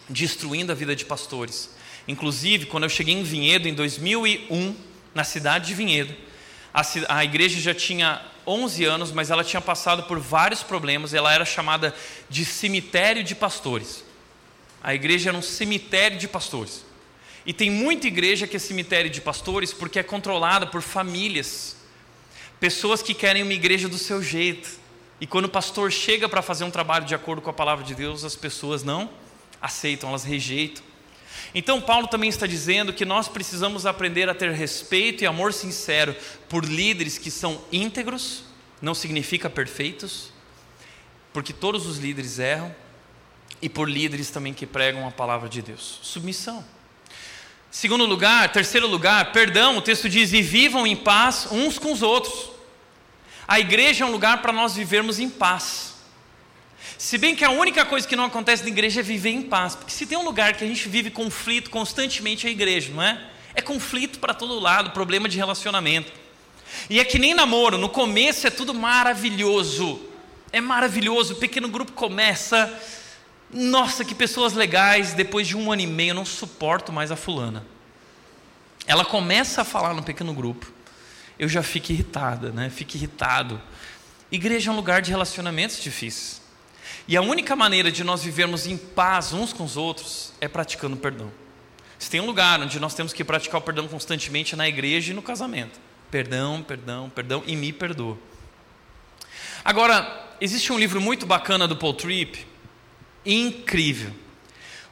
destruindo 0.07 0.71
a 0.71 0.75
vida 0.75 0.95
de 0.95 1.03
pastores. 1.03 1.75
Inclusive, 2.07 2.67
quando 2.67 2.83
eu 2.83 2.89
cheguei 2.89 3.13
em 3.13 3.23
Vinhedo 3.23 3.67
em 3.67 3.73
2001, 3.73 4.75
na 5.13 5.23
cidade 5.23 5.67
de 5.67 5.73
Vinhedo, 5.73 6.15
a, 6.73 6.81
a 7.09 7.25
igreja 7.25 7.59
já 7.59 7.73
tinha 7.73 8.21
11 8.45 8.85
anos, 8.85 9.11
mas 9.11 9.29
ela 9.29 9.43
tinha 9.43 9.61
passado 9.61 10.03
por 10.03 10.19
vários 10.19 10.63
problemas. 10.63 11.13
Ela 11.13 11.33
era 11.33 11.43
chamada 11.43 11.93
de 12.29 12.45
cemitério 12.45 13.23
de 13.23 13.35
pastores. 13.35 14.05
A 14.81 14.95
igreja 14.95 15.31
era 15.31 15.37
um 15.37 15.41
cemitério 15.41 16.17
de 16.17 16.27
pastores. 16.27 16.85
E 17.45 17.51
tem 17.51 17.69
muita 17.69 18.07
igreja 18.07 18.47
que 18.47 18.55
é 18.55 18.59
cemitério 18.59 19.09
de 19.09 19.19
pastores 19.19 19.73
porque 19.73 19.99
é 19.99 20.03
controlada 20.03 20.67
por 20.67 20.81
famílias, 20.81 21.77
pessoas 22.59 23.01
que 23.01 23.13
querem 23.13 23.43
uma 23.43 23.53
igreja 23.53 23.89
do 23.89 23.97
seu 23.97 24.21
jeito. 24.21 24.69
E 25.19 25.25
quando 25.25 25.45
o 25.45 25.49
pastor 25.49 25.91
chega 25.91 26.29
para 26.29 26.41
fazer 26.41 26.63
um 26.63 26.71
trabalho 26.71 27.05
de 27.05 27.15
acordo 27.15 27.41
com 27.41 27.49
a 27.49 27.53
palavra 27.53 27.83
de 27.83 27.95
Deus, 27.95 28.23
as 28.23 28.35
pessoas 28.35 28.83
não 28.83 29.09
aceitam, 29.61 30.09
elas 30.09 30.23
rejeitam. 30.23 30.86
Então, 31.53 31.81
Paulo 31.81 32.07
também 32.07 32.29
está 32.29 32.45
dizendo 32.45 32.93
que 32.93 33.05
nós 33.05 33.27
precisamos 33.27 33.85
aprender 33.85 34.29
a 34.29 34.35
ter 34.35 34.51
respeito 34.51 35.23
e 35.23 35.27
amor 35.27 35.53
sincero 35.53 36.15
por 36.49 36.65
líderes 36.65 37.17
que 37.17 37.31
são 37.31 37.61
íntegros, 37.71 38.43
não 38.81 38.93
significa 38.93 39.49
perfeitos, 39.49 40.31
porque 41.33 41.53
todos 41.53 41.85
os 41.85 41.97
líderes 41.97 42.39
erram, 42.39 42.75
e 43.61 43.67
por 43.69 43.89
líderes 43.89 44.29
também 44.29 44.53
que 44.53 44.65
pregam 44.65 45.07
a 45.07 45.11
palavra 45.11 45.49
de 45.49 45.61
Deus. 45.61 45.99
Submissão. 46.03 46.63
Segundo 47.71 48.05
lugar, 48.05 48.51
terceiro 48.51 48.87
lugar, 48.87 49.31
perdão, 49.31 49.77
o 49.77 49.81
texto 49.81 50.07
diz: 50.09 50.33
e 50.33 50.41
vivam 50.41 50.85
em 50.87 50.95
paz 50.95 51.47
uns 51.51 51.77
com 51.77 51.91
os 51.91 52.01
outros. 52.01 52.51
A 53.47 53.59
igreja 53.59 54.03
é 54.03 54.07
um 54.07 54.11
lugar 54.11 54.41
para 54.41 54.51
nós 54.51 54.75
vivermos 54.75 55.19
em 55.19 55.29
paz. 55.29 55.86
Se 56.97 57.17
bem 57.17 57.35
que 57.35 57.45
a 57.45 57.51
única 57.51 57.85
coisa 57.85 58.07
que 58.07 58.15
não 58.15 58.25
acontece 58.25 58.63
na 58.63 58.69
igreja 58.69 59.01
é 59.01 59.03
viver 59.03 59.29
em 59.29 59.43
paz. 59.43 59.75
Porque 59.75 59.91
se 59.91 60.05
tem 60.05 60.17
um 60.17 60.23
lugar 60.23 60.53
que 60.53 60.63
a 60.63 60.67
gente 60.67 60.89
vive 60.89 61.11
conflito 61.11 61.69
constantemente 61.69 62.47
é 62.47 62.49
a 62.49 62.51
igreja, 62.51 62.91
não 62.91 63.03
é? 63.03 63.23
É 63.53 63.61
conflito 63.61 64.19
para 64.19 64.33
todo 64.33 64.59
lado, 64.59 64.91
problema 64.91 65.29
de 65.29 65.37
relacionamento. 65.37 66.11
E 66.89 66.99
é 66.99 67.05
que 67.05 67.19
nem 67.19 67.33
namoro, 67.33 67.77
no 67.77 67.87
começo 67.87 68.47
é 68.47 68.49
tudo 68.49 68.73
maravilhoso. 68.73 70.01
É 70.51 70.59
maravilhoso, 70.59 71.33
o 71.33 71.37
pequeno 71.37 71.67
grupo 71.67 71.91
começa. 71.91 72.73
Nossa, 73.51 74.03
que 74.03 74.15
pessoas 74.15 74.53
legais. 74.53 75.13
Depois 75.13 75.47
de 75.47 75.55
um 75.55 75.71
ano 75.71 75.83
e 75.83 75.87
meio, 75.87 76.11
eu 76.11 76.15
não 76.15 76.25
suporto 76.25 76.91
mais 76.91 77.11
a 77.11 77.15
fulana. 77.15 77.63
Ela 78.87 79.05
começa 79.05 79.61
a 79.61 79.65
falar 79.65 79.93
no 79.93 80.01
pequeno 80.01 80.33
grupo. 80.33 80.71
Eu 81.37 81.47
já 81.47 81.61
fico 81.61 81.91
irritada, 81.91 82.49
né? 82.49 82.71
Fico 82.71 82.97
irritado. 82.97 83.61
Igreja 84.31 84.71
é 84.71 84.73
um 84.73 84.75
lugar 84.75 85.01
de 85.01 85.11
relacionamentos 85.11 85.79
difíceis. 85.79 86.46
E 87.07 87.15
a 87.15 87.21
única 87.21 87.55
maneira 87.55 87.89
de 87.89 88.03
nós 88.03 88.21
vivermos 88.21 88.67
em 88.67 88.75
paz 88.75 89.31
uns 89.31 89.53
com 89.53 89.63
os 89.63 89.77
outros 89.77 90.33
é 90.41 90.47
praticando 90.47 90.97
perdão. 90.97 91.31
Se 91.97 92.09
tem 92.09 92.19
um 92.19 92.25
lugar 92.25 92.59
onde 92.59 92.79
nós 92.79 92.93
temos 92.93 93.13
que 93.13 93.23
praticar 93.23 93.59
o 93.59 93.63
perdão 93.63 93.87
constantemente 93.87 94.53
é 94.53 94.57
na 94.57 94.67
igreja 94.67 95.11
e 95.11 95.15
no 95.15 95.21
casamento. 95.21 95.79
Perdão, 96.11 96.61
perdão, 96.61 97.09
perdão 97.09 97.43
e 97.47 97.55
me 97.55 97.71
perdoa. 97.71 98.17
Agora, 99.63 100.35
existe 100.39 100.71
um 100.71 100.77
livro 100.77 100.99
muito 100.99 101.25
bacana 101.25 101.67
do 101.67 101.77
Paul 101.77 101.93
Tripp, 101.93 102.45
incrível. 103.25 104.13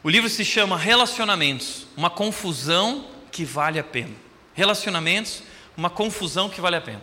O 0.01 0.09
livro 0.09 0.30
se 0.30 0.45
chama 0.45 0.78
Relacionamentos, 0.78 1.86
uma 1.97 2.09
confusão 2.09 3.07
que 3.32 3.43
vale 3.43 3.78
a 3.78 3.84
pena. 3.84 4.13
Relacionamentos, 4.53 5.43
uma 5.76 5.89
confusão 5.89 6.49
que 6.49 6.61
vale 6.61 6.78
a 6.78 6.82
pena. 6.82 7.01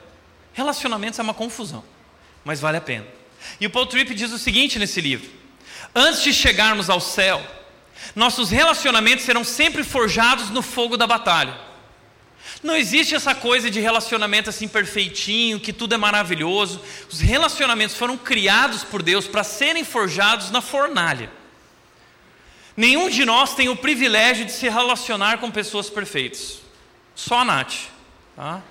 Relacionamentos 0.54 1.18
é 1.18 1.22
uma 1.22 1.34
confusão, 1.34 1.84
mas 2.44 2.60
vale 2.60 2.78
a 2.78 2.80
pena. 2.80 3.06
E 3.60 3.66
o 3.66 3.70
Paul 3.70 3.86
Tripp 3.86 4.14
diz 4.14 4.32
o 4.32 4.38
seguinte 4.38 4.78
nesse 4.78 5.00
livro: 5.00 5.28
Antes 5.94 6.22
de 6.22 6.32
chegarmos 6.32 6.88
ao 6.88 7.00
céu, 7.00 7.44
nossos 8.14 8.50
relacionamentos 8.50 9.24
serão 9.24 9.44
sempre 9.44 9.84
forjados 9.84 10.50
no 10.50 10.62
fogo 10.62 10.96
da 10.96 11.06
batalha. 11.06 11.72
Não 12.62 12.76
existe 12.76 13.14
essa 13.14 13.34
coisa 13.34 13.70
de 13.70 13.80
relacionamento 13.80 14.48
assim 14.48 14.68
perfeitinho, 14.68 15.58
que 15.58 15.72
tudo 15.72 15.94
é 15.94 15.98
maravilhoso. 15.98 16.80
Os 17.10 17.20
relacionamentos 17.20 17.96
foram 17.96 18.16
criados 18.16 18.84
por 18.84 19.02
Deus 19.02 19.26
para 19.26 19.42
serem 19.42 19.84
forjados 19.84 20.50
na 20.50 20.60
fornalha. 20.60 21.30
Nenhum 22.76 23.10
de 23.10 23.24
nós 23.24 23.54
tem 23.54 23.68
o 23.68 23.76
privilégio 23.76 24.44
de 24.44 24.52
se 24.52 24.68
relacionar 24.68 25.38
com 25.38 25.50
pessoas 25.50 25.90
perfeitas. 25.90 26.60
Só 27.14 27.40
a 27.40 27.44
Nath. 27.44 27.74
Tá? 28.36 28.62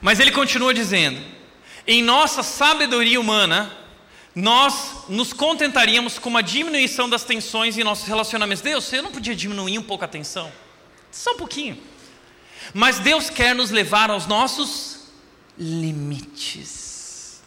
Mas 0.00 0.20
ele 0.20 0.30
continua 0.30 0.72
dizendo: 0.72 1.20
em 1.86 2.02
nossa 2.02 2.42
sabedoria 2.42 3.20
humana, 3.20 3.70
nós 4.34 5.04
nos 5.08 5.32
contentaríamos 5.32 6.18
com 6.18 6.28
uma 6.28 6.42
diminuição 6.42 7.08
das 7.08 7.24
tensões 7.24 7.78
em 7.78 7.84
nossos 7.84 8.06
relacionamentos. 8.06 8.62
Deus, 8.62 8.84
você 8.84 9.00
não 9.00 9.10
podia 9.10 9.34
diminuir 9.34 9.78
um 9.78 9.82
pouco 9.82 10.04
a 10.04 10.08
tensão? 10.08 10.52
Só 11.10 11.32
um 11.32 11.36
pouquinho. 11.36 11.80
Mas 12.74 12.98
Deus 12.98 13.30
quer 13.30 13.54
nos 13.54 13.70
levar 13.70 14.10
aos 14.10 14.26
nossos 14.26 15.08
limites, 15.58 17.40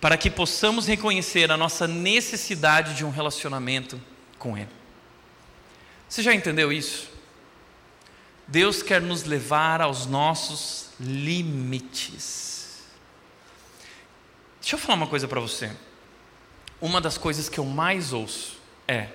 para 0.00 0.16
que 0.16 0.30
possamos 0.30 0.86
reconhecer 0.86 1.50
a 1.50 1.56
nossa 1.56 1.88
necessidade 1.88 2.94
de 2.94 3.04
um 3.04 3.10
relacionamento 3.10 4.00
com 4.38 4.56
Ele. 4.56 4.68
Você 6.08 6.22
já 6.22 6.32
entendeu 6.32 6.72
isso? 6.72 7.08
Deus 8.46 8.82
quer 8.82 9.00
nos 9.00 9.24
levar 9.24 9.80
aos 9.80 10.06
nossos 10.06 10.90
limites. 11.00 12.55
Deixa 14.66 14.74
eu 14.74 14.80
falar 14.80 14.96
uma 14.96 15.06
coisa 15.06 15.28
para 15.28 15.38
você. 15.38 15.70
Uma 16.80 17.00
das 17.00 17.16
coisas 17.16 17.48
que 17.48 17.60
eu 17.60 17.64
mais 17.64 18.12
ouço 18.12 18.58
é: 18.88 19.10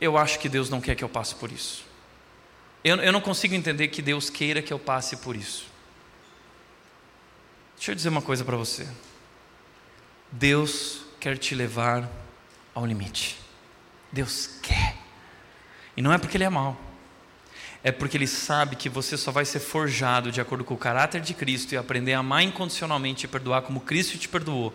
eu 0.00 0.18
acho 0.18 0.40
que 0.40 0.48
Deus 0.48 0.68
não 0.68 0.80
quer 0.80 0.96
que 0.96 1.04
eu 1.04 1.08
passe 1.08 1.36
por 1.36 1.52
isso. 1.52 1.84
Eu, 2.82 2.96
eu 2.96 3.12
não 3.12 3.20
consigo 3.20 3.54
entender 3.54 3.86
que 3.86 4.02
Deus 4.02 4.28
queira 4.28 4.60
que 4.60 4.72
eu 4.72 4.78
passe 4.80 5.18
por 5.18 5.36
isso. 5.36 5.68
Deixa 7.76 7.92
eu 7.92 7.94
dizer 7.94 8.08
uma 8.08 8.20
coisa 8.20 8.44
para 8.44 8.56
você. 8.56 8.88
Deus 10.32 11.02
quer 11.20 11.38
te 11.38 11.54
levar 11.54 12.10
ao 12.74 12.84
limite. 12.84 13.38
Deus 14.10 14.48
quer. 14.60 14.96
E 15.96 16.02
não 16.02 16.12
é 16.12 16.18
porque 16.18 16.36
Ele 16.36 16.42
é 16.42 16.50
mau 16.50 16.76
é 17.86 17.92
porque 17.92 18.16
ele 18.16 18.26
sabe 18.26 18.74
que 18.74 18.88
você 18.88 19.16
só 19.16 19.30
vai 19.30 19.44
ser 19.44 19.60
forjado 19.60 20.32
de 20.32 20.40
acordo 20.40 20.64
com 20.64 20.74
o 20.74 20.76
caráter 20.76 21.20
de 21.20 21.32
Cristo 21.32 21.72
e 21.72 21.76
aprender 21.76 22.14
a 22.14 22.18
amar 22.18 22.42
incondicionalmente 22.42 23.26
e 23.26 23.28
perdoar 23.28 23.62
como 23.62 23.78
Cristo 23.78 24.18
te 24.18 24.28
perdoou, 24.28 24.74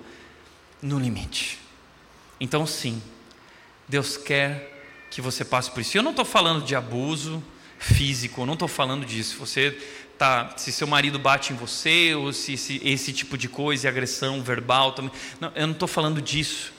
no 0.82 0.98
limite. 0.98 1.60
Então, 2.40 2.66
sim, 2.66 3.04
Deus 3.86 4.16
quer 4.16 4.86
que 5.10 5.20
você 5.20 5.44
passe 5.44 5.70
por 5.70 5.82
isso. 5.82 5.98
Eu 5.98 6.04
não 6.04 6.12
estou 6.12 6.24
falando 6.24 6.64
de 6.64 6.74
abuso 6.74 7.44
físico, 7.78 8.44
eu 8.44 8.46
não 8.46 8.54
estou 8.54 8.70
falando 8.70 9.06
disso. 9.06 9.36
Você 9.40 9.72
tá, 10.18 10.54
se 10.56 10.72
seu 10.72 10.88
marido 10.88 11.20
bate 11.20 11.52
em 11.52 11.56
você, 11.58 12.16
ou 12.16 12.32
se, 12.32 12.56
se 12.56 12.80
esse 12.82 13.12
tipo 13.12 13.38
de 13.38 13.50
coisa, 13.50 13.90
agressão 13.90 14.42
verbal 14.42 14.94
também. 14.94 15.12
Não, 15.38 15.52
eu 15.54 15.68
não 15.68 15.74
estou 15.74 15.88
falando 15.90 16.22
disso. 16.22 16.72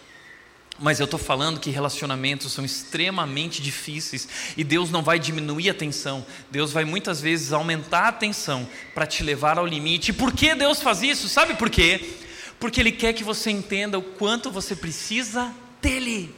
Mas 0.83 0.99
eu 0.99 1.05
estou 1.05 1.19
falando 1.19 1.61
que 1.61 1.71
relacionamentos 1.71 2.53
são 2.53 2.65
extremamente 2.65 3.63
difíceis 3.63 4.29
e 4.57 4.65
Deus 4.65 4.91
não 4.91 5.01
vai 5.01 5.17
diminuir 5.17 5.71
a 5.71 5.75
tensão, 5.75 6.27
Deus 6.51 6.73
vai 6.73 6.85
muitas 6.85 7.21
vezes 7.21 7.53
aumentar 7.53 8.09
a 8.09 8.13
tensão 8.13 8.69
para 8.93 9.07
te 9.07 9.23
levar 9.23 9.59
ao 9.59 9.67
limite. 9.67 10.11
E 10.11 10.13
por 10.13 10.33
que 10.33 10.57
Deus 10.57 10.83
faz 10.83 11.01
isso? 11.01 11.29
Sabe 11.29 11.55
por 11.55 11.71
quê? 11.71 12.17
Porque 12.59 12.81
Ele 12.81 12.91
quer 12.91 13.13
que 13.13 13.23
você 13.23 13.49
entenda 13.49 13.97
o 13.97 14.03
quanto 14.03 14.51
você 14.51 14.75
precisa 14.75 15.55
dEle. 15.81 16.35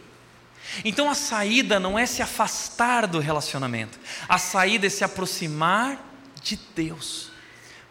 Então 0.85 1.09
a 1.09 1.15
saída 1.15 1.81
não 1.81 1.99
é 1.99 2.05
se 2.05 2.21
afastar 2.21 3.07
do 3.07 3.21
relacionamento, 3.21 3.99
a 4.29 4.37
saída 4.37 4.87
é 4.87 4.91
se 4.91 5.03
aproximar 5.03 5.99
de 6.43 6.61
Deus. 6.77 7.34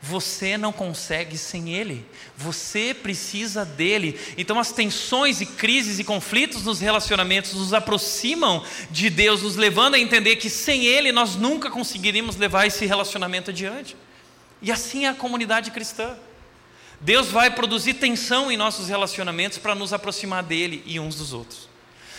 Você 0.06 0.58
não 0.58 0.74
consegue 0.74 1.38
sem 1.38 1.74
Ele, 1.74 2.06
você 2.36 2.94
precisa 2.94 3.64
dele. 3.64 4.20
Então, 4.38 4.60
as 4.60 4.74
tensões 4.74 5.40
e 5.40 5.46
crises 5.46 5.98
e 5.98 6.04
conflitos 6.04 6.64
nos 6.64 6.82
relacionamentos 6.82 7.54
nos 7.54 7.74
aproximam 7.74 8.66
de 8.92 9.10
Deus, 9.10 9.44
nos 9.44 9.56
levando 9.56 9.96
a 9.96 10.00
entender 10.00 10.36
que 10.36 10.50
sem 10.50 10.86
Ele 10.86 11.14
nós 11.14 11.38
nunca 11.38 11.72
conseguiríamos 11.72 12.36
levar 12.36 12.68
esse 12.68 12.86
relacionamento 12.86 13.52
adiante. 13.52 13.96
E 14.62 14.74
assim 14.74 15.06
é 15.06 15.08
a 15.08 15.14
comunidade 15.14 15.72
cristã. 15.72 16.18
Deus 17.00 17.30
vai 17.30 17.50
produzir 17.52 17.94
tensão 17.94 18.52
em 18.52 18.58
nossos 18.58 18.90
relacionamentos 18.90 19.58
para 19.58 19.74
nos 19.74 19.94
aproximar 19.94 20.44
dele 20.44 20.84
e 20.86 21.00
uns 21.00 21.16
dos 21.16 21.32
outros. 21.32 21.70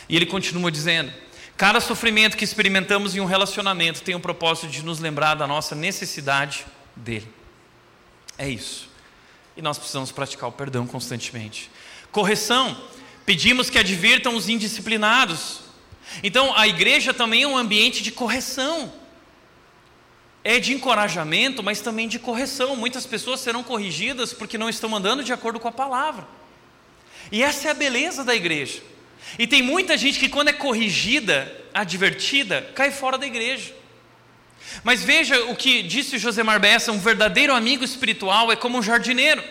E 0.09 0.17
ele 0.17 0.25
continua 0.25 0.73
dizendo: 0.73 1.13
cada 1.55 1.83
sofrimento 1.83 2.35
que 2.35 2.45
experimentamos 2.45 3.15
em 3.15 3.21
um 3.21 3.27
relacionamento 3.27 4.01
tem 4.01 4.15
o 4.15 4.21
propósito 4.21 4.69
de 4.69 4.83
nos 4.83 5.01
lembrar 5.01 5.35
da 5.35 5.47
nossa 5.47 5.75
necessidade 5.75 6.65
dele. 6.97 7.44
É 8.37 8.49
isso. 8.49 8.89
E 9.57 9.63
nós 9.63 9.79
precisamos 9.79 10.11
praticar 10.11 10.49
o 10.49 10.53
perdão 10.53 10.87
constantemente. 10.87 11.71
Correção, 12.11 12.77
pedimos 13.25 13.71
que 13.71 13.79
advirtam 13.79 14.37
os 14.37 14.49
indisciplinados. 14.49 15.61
Então, 16.23 16.57
a 16.57 16.67
igreja 16.67 17.15
também 17.15 17.43
é 17.43 17.47
um 17.47 17.57
ambiente 17.57 18.03
de 18.03 18.11
correção. 18.11 18.93
É 20.43 20.59
de 20.59 20.75
encorajamento, 20.75 21.63
mas 21.63 21.81
também 21.81 22.07
de 22.07 22.19
correção. 22.19 22.77
Muitas 22.77 23.07
pessoas 23.07 23.41
serão 23.41 23.63
corrigidas 23.63 24.33
porque 24.33 24.59
não 24.59 24.69
estão 24.69 24.95
andando 24.95 25.25
de 25.25 25.33
acordo 25.33 25.59
com 25.59 25.69
a 25.69 25.73
palavra. 25.73 26.27
E 27.33 27.43
essa 27.43 27.69
é 27.69 27.71
a 27.71 27.75
beleza 27.75 28.25
da 28.25 28.35
igreja. 28.35 28.83
E 29.39 29.47
tem 29.47 29.63
muita 29.63 29.97
gente 29.97 30.19
que, 30.19 30.29
quando 30.29 30.49
é 30.49 30.53
corrigida, 30.53 31.51
advertida, 31.73 32.71
cai 32.75 32.91
fora 32.91 33.17
da 33.17 33.27
igreja. 33.27 33.75
Mas 34.83 35.03
veja 35.03 35.45
o 35.45 35.57
que 35.57 35.83
disse 35.83 36.19
Josemar 36.19 36.61
Bessa: 36.61 36.93
um 36.93 36.99
verdadeiro 36.99 37.55
amigo 37.55 37.85
espiritual 37.85 38.51
é 38.51 38.57
como 38.57 38.79
um 38.79 38.83
jardineiro. 38.83 39.43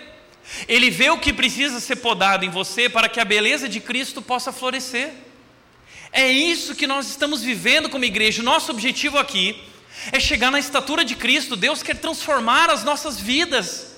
Ele 0.68 0.90
vê 0.90 1.10
o 1.10 1.18
que 1.18 1.32
precisa 1.32 1.80
ser 1.80 1.98
podado 1.98 2.44
em 2.44 2.50
você 2.50 2.90
para 2.90 3.08
que 3.08 3.20
a 3.20 3.26
beleza 3.26 3.70
de 3.70 3.80
Cristo 3.80 4.22
possa 4.22 4.52
florescer. 4.52 5.14
É 6.12 6.30
isso 6.32 6.76
que 6.76 6.86
nós 6.86 7.08
estamos 7.08 7.42
vivendo 7.42 7.90
como 7.90 8.06
igreja. 8.06 8.44
Nosso 8.44 8.72
objetivo 8.72 9.18
aqui 9.18 9.62
é 10.12 10.20
chegar 10.20 10.52
na 10.52 10.60
estatura 10.60 11.04
de 11.04 11.16
Cristo. 11.16 11.56
Deus 11.56 11.82
quer 11.82 11.98
transformar 11.98 12.70
as 12.70 12.84
nossas 12.84 13.20
vidas. 13.20 13.93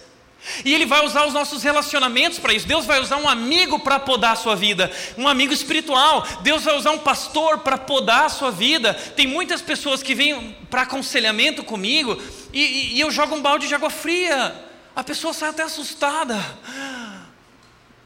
E 0.64 0.74
Ele 0.74 0.86
vai 0.86 1.06
usar 1.06 1.26
os 1.26 1.34
nossos 1.34 1.64
relacionamentos 1.64 2.40
para 2.40 2.54
isso. 2.54 2.68
Deus 2.68 2.86
vai 2.86 3.00
usar 3.00 3.18
um 3.18 3.28
amigo 3.28 3.80
para 3.80 4.00
podar 4.00 4.34
a 4.34 4.36
sua 4.36 4.56
vida, 4.56 4.92
um 5.18 5.28
amigo 5.28 5.54
espiritual. 5.54 6.26
Deus 6.42 6.64
vai 6.64 6.76
usar 6.76 6.92
um 6.92 7.00
pastor 7.00 7.60
para 7.60 7.78
podar 7.78 8.26
a 8.26 8.30
sua 8.30 8.52
vida. 8.52 8.94
Tem 8.94 9.28
muitas 9.28 9.62
pessoas 9.62 10.04
que 10.04 10.14
vêm 10.14 10.56
para 10.70 10.84
aconselhamento 10.84 11.64
comigo 11.64 12.22
e, 12.54 12.62
e, 12.62 12.96
e 12.96 13.00
eu 13.00 13.10
jogo 13.12 13.36
um 13.36 13.42
balde 13.42 13.68
de 13.68 13.76
água 13.76 13.90
fria. 13.90 14.56
A 14.96 15.04
pessoa 15.04 15.34
sai 15.34 15.50
até 15.50 15.64
assustada, 15.64 16.40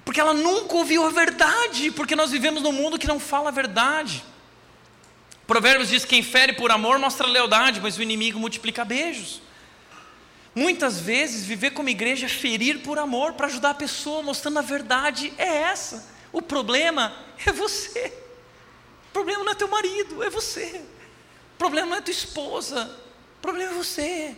porque 0.04 0.20
ela 0.20 0.34
nunca 0.34 0.74
ouviu 0.76 1.06
a 1.06 1.12
verdade, 1.12 1.92
porque 1.92 2.16
nós 2.16 2.32
vivemos 2.32 2.64
num 2.64 2.72
mundo 2.72 2.98
que 2.98 3.08
não 3.08 3.20
fala 3.20 3.50
a 3.50 3.52
verdade. 3.52 4.24
Provérbios 5.46 5.90
diz: 5.90 6.04
quem 6.04 6.24
fere 6.24 6.54
por 6.54 6.72
amor 6.72 6.98
mostra 6.98 7.28
lealdade, 7.28 7.80
mas 7.80 7.98
o 7.98 8.02
inimigo 8.02 8.40
multiplica 8.40 8.84
beijos. 8.84 9.42
Muitas 10.60 11.00
vezes, 11.00 11.46
viver 11.46 11.72
como 11.72 11.88
igreja 11.88 12.26
é 12.26 12.30
ferir 12.30 12.80
por 12.80 13.00
amor, 13.00 13.32
para 13.32 13.48
ajudar 13.48 13.70
a 13.70 13.74
pessoa, 13.74 14.22
mostrando 14.22 14.60
a 14.60 14.62
verdade, 14.62 15.32
é 15.38 15.48
essa. 15.48 16.06
O 16.34 16.42
problema 16.42 17.16
é 17.46 17.50
você. 17.54 18.12
O 19.08 19.14
problema 19.14 19.46
não 19.46 19.54
é 19.54 19.56
teu 19.56 19.70
marido, 19.70 20.22
é 20.22 20.30
você. 20.30 20.84
O 21.54 21.58
problema 21.58 21.92
não 21.92 21.96
é 21.96 22.02
tua 22.02 22.12
esposa, 22.12 22.94
o 23.38 23.42
problema 23.42 23.72
é 23.72 23.74
você. 23.74 24.36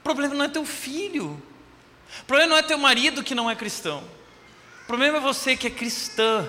O 0.00 0.02
problema 0.02 0.34
não 0.34 0.44
é 0.44 0.48
teu 0.48 0.66
filho. 0.66 1.42
O 2.20 2.24
problema 2.26 2.50
não 2.50 2.56
é 2.58 2.62
teu 2.62 2.76
marido 2.76 3.24
que 3.24 3.34
não 3.34 3.50
é 3.50 3.56
cristão. 3.56 4.04
O 4.82 4.86
problema 4.86 5.16
é 5.16 5.20
você 5.22 5.56
que 5.56 5.66
é 5.66 5.70
cristã, 5.70 6.46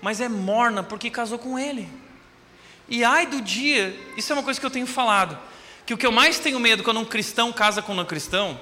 mas 0.00 0.20
é 0.20 0.28
morna 0.28 0.84
porque 0.84 1.10
casou 1.10 1.36
com 1.36 1.58
ele. 1.58 1.88
E 2.88 3.02
ai 3.02 3.26
do 3.26 3.40
dia, 3.40 3.92
isso 4.16 4.32
é 4.32 4.36
uma 4.36 4.44
coisa 4.44 4.60
que 4.60 4.66
eu 4.66 4.70
tenho 4.70 4.86
falado 4.86 5.49
que 5.90 5.94
o 5.94 5.98
que 5.98 6.06
eu 6.06 6.12
mais 6.12 6.38
tenho 6.38 6.60
medo 6.60 6.84
quando 6.84 7.00
um 7.00 7.04
cristão 7.04 7.52
casa 7.52 7.82
com 7.82 7.90
um 7.90 7.96
não 7.96 8.04
cristão, 8.04 8.60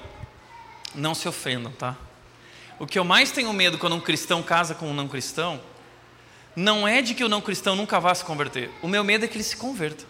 não 0.95 1.13
se 1.13 1.27
ofendam, 1.27 1.71
tá? 1.71 1.95
O 2.79 2.87
que 2.87 2.97
eu 2.97 3.03
mais 3.03 3.29
tenho 3.29 3.53
medo 3.53 3.77
quando 3.77 3.95
um 3.95 4.01
cristão 4.01 4.41
casa 4.41 4.73
com 4.73 4.89
um 4.89 4.95
não 4.95 5.07
cristão, 5.07 5.61
não 6.55 6.87
é 6.87 7.03
de 7.03 7.13
que 7.13 7.23
o 7.23 7.29
não 7.29 7.39
cristão 7.39 7.75
nunca 7.75 7.99
vá 7.99 8.15
se 8.15 8.25
converter. 8.25 8.71
O 8.81 8.87
meu 8.87 9.03
medo 9.03 9.25
é 9.25 9.27
que 9.27 9.37
ele 9.37 9.43
se 9.43 9.55
converta. 9.55 10.05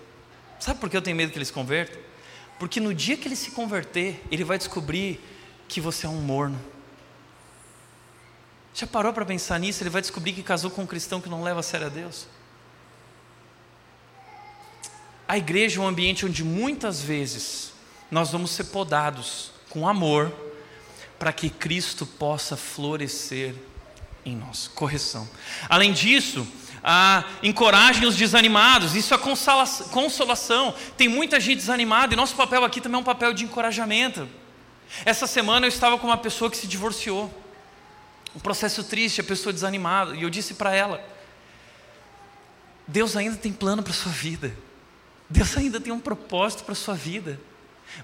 Sabe 0.62 0.80
por 0.80 0.90
que 0.90 0.96
eu 0.96 1.02
tenho 1.02 1.18
medo 1.18 1.34
que 1.34 1.38
ele 1.38 1.44
se 1.44 1.52
converta? 1.52 2.00
Porque 2.58 2.80
no 2.80 2.94
dia 2.94 3.18
que 3.18 3.28
ele 3.28 3.36
se 3.36 3.52
converter, 3.52 4.24
ele 4.32 4.46
vai 4.46 4.58
descobrir 4.58 5.20
que 5.68 5.82
você 5.82 6.06
é 6.06 6.10
um 6.10 6.22
morno. 6.22 6.58
Já 8.74 8.88
parou 8.88 9.12
para 9.12 9.26
pensar 9.26 9.60
nisso? 9.60 9.84
Ele 9.84 9.90
vai 9.90 10.00
descobrir 10.00 10.32
que 10.32 10.42
casou 10.42 10.72
com 10.72 10.84
um 10.84 10.88
cristão 10.88 11.20
que 11.20 11.28
não 11.28 11.44
leva 11.44 11.60
a 11.60 11.64
sério 11.64 11.88
a 11.88 11.90
Deus. 11.90 12.28
A 15.30 15.38
igreja 15.38 15.80
é 15.80 15.84
um 15.84 15.88
ambiente 15.88 16.26
onde 16.26 16.44
muitas 16.44 17.04
vezes 17.04 17.72
nós 18.10 18.32
vamos 18.32 18.50
ser 18.50 18.64
podados 18.64 19.52
com 19.70 19.88
amor 19.88 20.34
para 21.20 21.32
que 21.32 21.52
Cristo 21.52 22.04
possa 22.04 22.58
florescer 22.58 23.54
em 24.26 24.36
nós. 24.36 24.68
Correção. 24.74 25.30
Além 25.70 25.94
disso, 25.94 26.48
ah, 26.84 27.24
encorajem 27.44 28.08
os 28.08 28.16
desanimados, 28.16 28.96
isso 28.96 29.14
é 29.14 29.20
consolação. 29.20 30.74
Tem 30.98 31.08
muita 31.08 31.40
gente 31.40 31.58
desanimada 31.58 32.12
e 32.12 32.18
nosso 32.18 32.36
papel 32.36 32.66
aqui 32.66 32.82
também 32.82 32.98
é 32.98 33.00
um 33.00 33.04
papel 33.04 33.32
de 33.32 33.44
encorajamento. 33.44 34.28
Essa 35.06 35.28
semana 35.28 35.68
eu 35.68 35.70
estava 35.70 36.00
com 36.00 36.08
uma 36.08 36.18
pessoa 36.18 36.50
que 36.50 36.58
se 36.58 36.66
divorciou. 36.66 37.32
Um 38.36 38.40
processo 38.40 38.84
triste, 38.84 39.22
a 39.22 39.24
pessoa 39.24 39.54
desanimada, 39.54 40.16
e 40.16 40.24
eu 40.24 40.30
disse 40.32 40.56
para 40.56 40.74
ela: 40.74 41.08
Deus 42.88 43.16
ainda 43.16 43.38
tem 43.38 43.54
plano 43.54 43.84
para 43.84 43.94
sua 43.94 44.12
vida. 44.12 44.52
Deus 45.30 45.56
ainda 45.56 45.80
tem 45.80 45.94
um 45.94 46.00
propósito 46.00 46.64
para 46.64 46.74
a 46.74 46.76
sua 46.76 46.96
vida. 46.96 47.40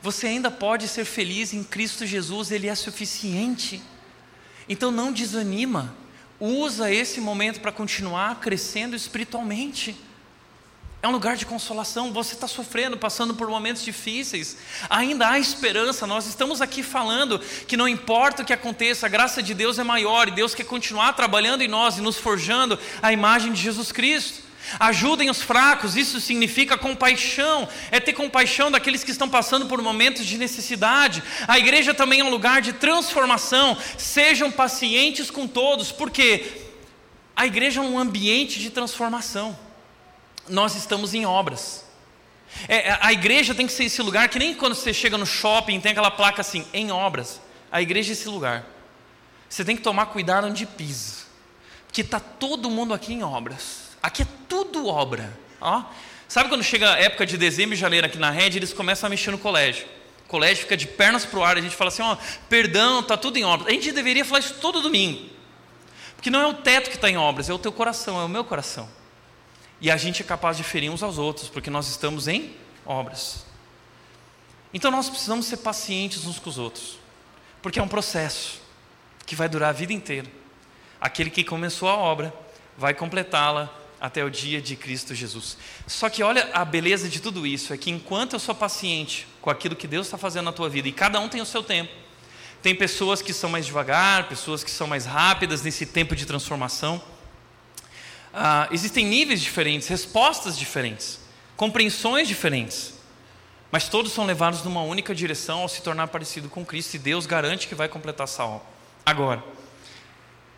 Você 0.02 0.28
ainda 0.28 0.52
pode 0.52 0.88
ser 0.88 1.06
feliz 1.06 1.54
em 1.54 1.64
Cristo 1.64 2.06
Jesus, 2.06 2.52
Ele 2.52 2.68
é 2.68 2.76
suficiente. 2.76 3.82
Então 4.68 4.92
não 4.92 5.12
desanima, 5.12 5.96
usa 6.40 6.92
esse 6.92 7.20
momento 7.22 7.62
para 7.62 7.72
continuar 7.72 8.40
crescendo 8.40 8.96
espiritualmente. 8.96 9.96
É 11.02 11.08
um 11.08 11.12
lugar 11.12 11.36
de 11.36 11.46
consolação. 11.46 12.12
Você 12.12 12.34
está 12.34 12.48
sofrendo, 12.48 12.98
passando 12.98 13.36
por 13.36 13.48
momentos 13.48 13.84
difíceis. 13.84 14.58
Ainda 14.90 15.30
há 15.30 15.40
esperança. 15.40 16.08
Nós 16.08 16.26
estamos 16.26 16.62
aqui 16.62 16.82
falando 16.82 17.38
que 17.68 17.78
não 17.78 17.88
importa 17.88 18.42
o 18.42 18.46
que 18.46 18.52
aconteça, 18.52 19.06
a 19.06 19.10
graça 19.10 19.44
de 19.44 19.54
Deus 19.54 19.78
é 19.78 19.84
maior 19.84 20.28
e 20.28 20.32
Deus 20.32 20.56
quer 20.56 20.64
continuar 20.64 21.14
trabalhando 21.14 21.62
em 21.62 21.68
nós 21.68 22.00
e 22.00 22.02
nos 22.02 22.18
forjando 22.18 22.80
a 23.04 23.14
imagem 23.14 23.54
de 23.54 23.62
Jesus 23.62 23.92
Cristo. 23.92 24.45
Ajudem 24.80 25.30
os 25.30 25.42
fracos, 25.42 25.96
isso 25.96 26.20
significa 26.20 26.78
compaixão, 26.78 27.68
é 27.92 28.00
ter 28.00 28.14
compaixão 28.14 28.72
daqueles 28.72 29.04
que 29.04 29.12
estão 29.12 29.30
passando 29.30 29.66
por 29.68 29.82
momentos 29.82 30.26
de 30.26 30.38
necessidade. 30.38 31.24
A 31.48 31.58
igreja 31.58 31.94
também 31.94 32.20
é 32.20 32.24
um 32.24 32.30
lugar 32.30 32.62
de 32.62 32.74
transformação. 32.74 33.78
Sejam 33.98 34.52
pacientes 34.52 35.30
com 35.30 35.48
todos, 35.48 35.92
porque 35.92 36.64
a 37.36 37.46
igreja 37.46 37.80
é 37.80 37.84
um 37.84 38.00
ambiente 38.00 38.60
de 38.60 38.70
transformação. 38.70 39.58
Nós 40.48 40.76
estamos 40.76 41.14
em 41.14 41.26
obras. 41.26 41.86
É, 42.68 42.90
é, 42.90 43.00
a 43.02 43.12
igreja 43.12 43.54
tem 43.54 43.68
que 43.68 43.74
ser 43.74 43.86
esse 43.86 44.02
lugar 44.02 44.30
que 44.30 44.40
nem 44.40 44.54
quando 44.54 44.76
você 44.76 44.94
chega 44.94 45.18
no 45.18 45.26
shopping 45.26 45.80
tem 45.80 45.92
aquela 45.92 46.12
placa 46.12 46.42
assim, 46.42 46.66
em 46.74 46.92
obras. 46.92 47.42
A 47.72 47.82
igreja 47.82 48.12
é 48.12 48.14
esse 48.14 48.30
lugar. 48.30 48.66
Você 49.50 49.64
tem 49.66 49.76
que 49.76 49.82
tomar 49.82 50.08
cuidado 50.08 50.48
onde 50.48 50.66
pisa, 50.66 51.26
porque 51.86 52.02
está 52.02 52.20
todo 52.20 52.70
mundo 52.70 52.94
aqui 52.94 53.14
em 53.14 53.24
obras. 53.24 53.85
Aqui 54.06 54.22
é 54.22 54.28
tudo 54.48 54.86
obra. 54.86 55.36
Ó. 55.60 55.84
Sabe 56.28 56.48
quando 56.48 56.64
chega 56.64 56.94
a 56.94 57.00
época 57.00 57.26
de 57.26 57.40
dezembro 57.40 57.74
e 57.74 57.76
janeiro 57.76 58.06
aqui 58.06 58.20
na 58.20 58.30
rede, 58.30 58.60
eles 58.60 58.72
começam 58.72 59.08
a 59.08 59.10
mexer 59.10 59.32
no 59.32 59.38
colégio. 59.40 59.88
O 60.28 60.30
colégio 60.30 60.62
fica 60.62 60.78
de 60.78 60.86
pernas 60.86 61.26
para 61.26 61.40
o 61.40 61.44
ar, 61.44 61.58
a 61.58 61.62
gente 61.62 61.76
fala 61.76 61.88
assim, 61.88 62.04
ó, 62.04 62.16
perdão, 62.48 63.00
está 63.00 63.18
tudo 63.18 63.38
em 63.38 63.44
obras. 63.44 63.68
A 63.68 63.72
gente 63.72 63.92
deveria 63.92 64.24
falar 64.24 64.42
isso 64.42 64.54
todo 64.62 64.80
domingo. 64.80 65.28
Porque 66.16 66.30
não 66.30 66.40
é 66.40 66.46
o 66.46 66.54
teto 66.54 66.92
que 66.92 66.98
está 66.98 67.10
em 67.10 67.18
obras, 67.18 67.50
é 67.50 67.54
o 67.54 67.58
teu 67.58 67.72
coração, 67.72 68.22
é 68.22 68.24
o 68.24 68.30
meu 68.30 68.44
coração. 68.44 68.88
E 69.82 69.90
a 69.90 69.98
gente 69.98 70.22
é 70.22 70.26
capaz 70.26 70.56
de 70.56 70.64
ferir 70.64 70.92
uns 70.92 71.02
aos 71.02 71.18
outros, 71.18 71.50
porque 71.50 71.72
nós 71.72 71.88
estamos 71.88 72.28
em 72.28 72.56
obras. 72.86 73.44
Então 74.72 74.92
nós 74.92 75.10
precisamos 75.10 75.48
ser 75.48 75.58
pacientes 75.58 76.28
uns 76.28 76.38
com 76.38 76.52
os 76.52 76.60
outros, 76.60 77.00
porque 77.60 77.80
é 77.80 77.82
um 77.82 77.88
processo 77.88 78.62
que 79.26 79.36
vai 79.36 79.50
durar 79.50 79.70
a 79.70 79.74
vida 79.74 79.94
inteira. 79.94 80.28
Aquele 81.02 81.32
que 81.32 81.44
começou 81.44 81.90
a 81.90 81.96
obra 81.96 82.32
vai 82.78 82.94
completá-la 82.94 83.84
até 84.00 84.24
o 84.24 84.30
dia 84.30 84.62
de 84.62 84.76
Cristo 84.76 85.16
Jesus. 85.16 85.58
Só 85.88 86.10
que 86.10 86.24
olha 86.24 86.50
a 86.54 86.64
beleza 86.64 87.08
de 87.10 87.20
tudo 87.20 87.46
isso: 87.46 87.74
é 87.74 87.78
que 87.78 87.90
enquanto 87.90 88.34
eu 88.34 88.40
sou 88.40 88.56
paciente 88.56 89.28
com 89.42 89.50
aquilo 89.50 89.76
que 89.76 89.88
Deus 89.88 90.08
está 90.08 90.18
fazendo 90.18 90.46
na 90.46 90.52
tua 90.52 90.70
vida, 90.70 90.88
e 90.88 90.92
cada 90.92 91.20
um 91.20 91.30
tem 91.30 91.42
o 91.42 91.46
seu 91.46 91.64
tempo, 91.64 91.92
tem 92.62 92.74
pessoas 92.74 93.22
que 93.22 93.34
são 93.34 93.50
mais 93.50 93.66
devagar, 93.66 94.28
pessoas 94.28 94.64
que 94.64 94.72
são 94.72 94.88
mais 94.88 95.06
rápidas 95.06 95.62
nesse 95.62 95.86
tempo 95.86 96.16
de 96.16 96.26
transformação. 96.26 97.02
Ah, 98.34 98.68
existem 98.72 99.06
níveis 99.06 99.40
diferentes, 99.42 99.88
respostas 99.88 100.58
diferentes, 100.58 101.20
compreensões 101.56 102.28
diferentes, 102.28 102.94
mas 103.72 103.88
todos 103.88 104.12
são 104.12 104.26
levados 104.26 104.64
numa 104.64 104.82
única 104.82 105.16
direção 105.16 105.60
ao 105.60 105.70
se 105.70 105.82
tornar 105.82 106.08
parecido 106.08 106.50
com 106.50 106.66
Cristo, 106.66 106.96
e 106.96 107.00
Deus 107.00 107.26
garante 107.26 107.68
que 107.68 107.76
vai 107.76 107.88
completar 107.88 108.26
essa 108.26 108.44
obra. 108.44 108.68
Agora, 109.06 109.44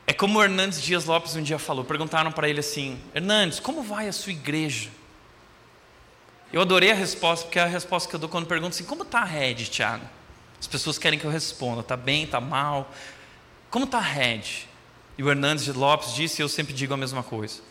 é 0.10 0.14
como 0.14 0.40
o 0.40 0.44
Hernandes 0.44 0.82
Dias 0.82 1.04
Lopes 1.04 1.36
um 1.36 1.44
dia 1.44 1.60
falou, 1.60 1.84
perguntaram 1.84 2.32
para 2.32 2.48
ele 2.48 2.62
assim: 2.62 2.98
Hernandes, 3.14 3.60
como 3.60 3.84
vai 3.84 4.08
a 4.08 4.14
sua 4.14 4.32
igreja? 4.32 4.90
Eu 6.52 6.62
adorei 6.62 6.92
a 6.92 6.96
resposta, 6.96 7.46
porque 7.46 7.60
é 7.60 7.64
a 7.64 7.68
resposta 7.68 8.08
que 8.08 8.16
eu 8.16 8.20
dou 8.20 8.30
quando 8.30 8.48
pergunto 8.48 8.70
assim: 8.70 8.86
como 8.86 9.04
está 9.04 9.20
a 9.20 9.26
rede, 9.26 9.66
Tiago? 9.70 10.06
As 10.58 10.66
pessoas 10.66 10.98
querem 10.98 11.20
que 11.20 11.26
eu 11.26 11.30
responda: 11.30 11.82
está 11.82 11.98
bem, 11.98 12.24
está 12.24 12.40
mal? 12.40 12.90
Como 13.70 13.84
está 13.84 13.98
a 13.98 14.02
rede? 14.02 14.70
E 15.18 15.24
o 15.24 15.30
Hernandes 15.30 15.66
Dias 15.66 15.76
Lopes 15.76 16.14
disse, 16.14 16.42
e 16.42 16.44
eu 16.44 16.48
sempre 16.48 16.74
digo 16.74 16.94
a 16.94 16.98
mesma 16.98 17.22
coisa: 17.22 17.62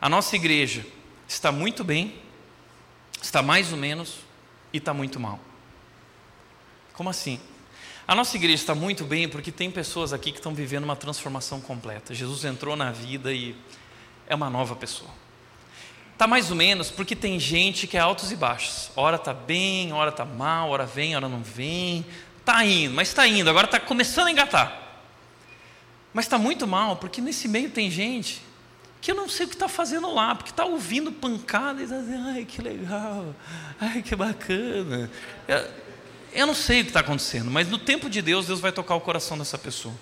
a 0.00 0.08
nossa 0.08 0.36
igreja 0.36 0.86
está 1.26 1.50
muito 1.50 1.82
bem, 1.82 2.14
está 3.20 3.42
mais 3.42 3.72
ou 3.72 3.76
menos 3.76 4.18
e 4.72 4.78
está 4.78 4.94
muito 4.94 5.18
mal. 5.18 5.40
Como 6.92 7.10
assim? 7.10 7.40
A 8.10 8.14
nossa 8.16 8.36
igreja 8.36 8.56
está 8.56 8.74
muito 8.74 9.04
bem 9.04 9.28
porque 9.28 9.52
tem 9.52 9.70
pessoas 9.70 10.12
aqui 10.12 10.32
que 10.32 10.38
estão 10.38 10.52
vivendo 10.52 10.82
uma 10.82 10.96
transformação 10.96 11.60
completa. 11.60 12.12
Jesus 12.12 12.44
entrou 12.44 12.74
na 12.74 12.90
vida 12.90 13.32
e 13.32 13.54
é 14.26 14.34
uma 14.34 14.50
nova 14.50 14.74
pessoa. 14.74 15.08
Está 16.12 16.26
mais 16.26 16.50
ou 16.50 16.56
menos 16.56 16.90
porque 16.90 17.14
tem 17.14 17.38
gente 17.38 17.86
que 17.86 17.96
é 17.96 18.00
altos 18.00 18.32
e 18.32 18.34
baixos. 18.34 18.90
Hora 18.96 19.14
está 19.14 19.32
bem, 19.32 19.92
hora 19.92 20.10
está 20.10 20.24
mal, 20.24 20.70
hora 20.70 20.84
vem, 20.86 21.14
hora 21.14 21.28
não 21.28 21.40
vem. 21.40 22.04
Está 22.38 22.64
indo, 22.64 22.92
mas 22.96 23.06
está 23.06 23.28
indo, 23.28 23.48
agora 23.48 23.66
está 23.66 23.78
começando 23.78 24.26
a 24.26 24.32
engatar. 24.32 25.04
Mas 26.12 26.24
está 26.24 26.36
muito 26.36 26.66
mal 26.66 26.96
porque 26.96 27.20
nesse 27.20 27.46
meio 27.46 27.70
tem 27.70 27.88
gente 27.92 28.42
que 29.00 29.12
eu 29.12 29.14
não 29.14 29.28
sei 29.28 29.46
o 29.46 29.48
que 29.48 29.54
está 29.54 29.68
fazendo 29.68 30.12
lá, 30.12 30.34
porque 30.34 30.50
está 30.50 30.64
ouvindo 30.64 31.10
pancada 31.12 31.80
e 31.80 31.84
está 31.84 31.98
dizendo, 31.98 32.28
ai 32.28 32.44
que 32.44 32.60
legal, 32.60 33.34
ai 33.80 34.02
que 34.02 34.16
bacana. 34.16 35.08
Eu 36.32 36.46
não 36.46 36.54
sei 36.54 36.80
o 36.80 36.84
que 36.84 36.90
está 36.90 37.00
acontecendo, 37.00 37.50
mas 37.50 37.68
no 37.68 37.78
tempo 37.78 38.08
de 38.08 38.22
Deus, 38.22 38.46
Deus 38.46 38.60
vai 38.60 38.70
tocar 38.70 38.94
o 38.94 39.00
coração 39.00 39.36
dessa 39.36 39.58
pessoa. 39.58 39.94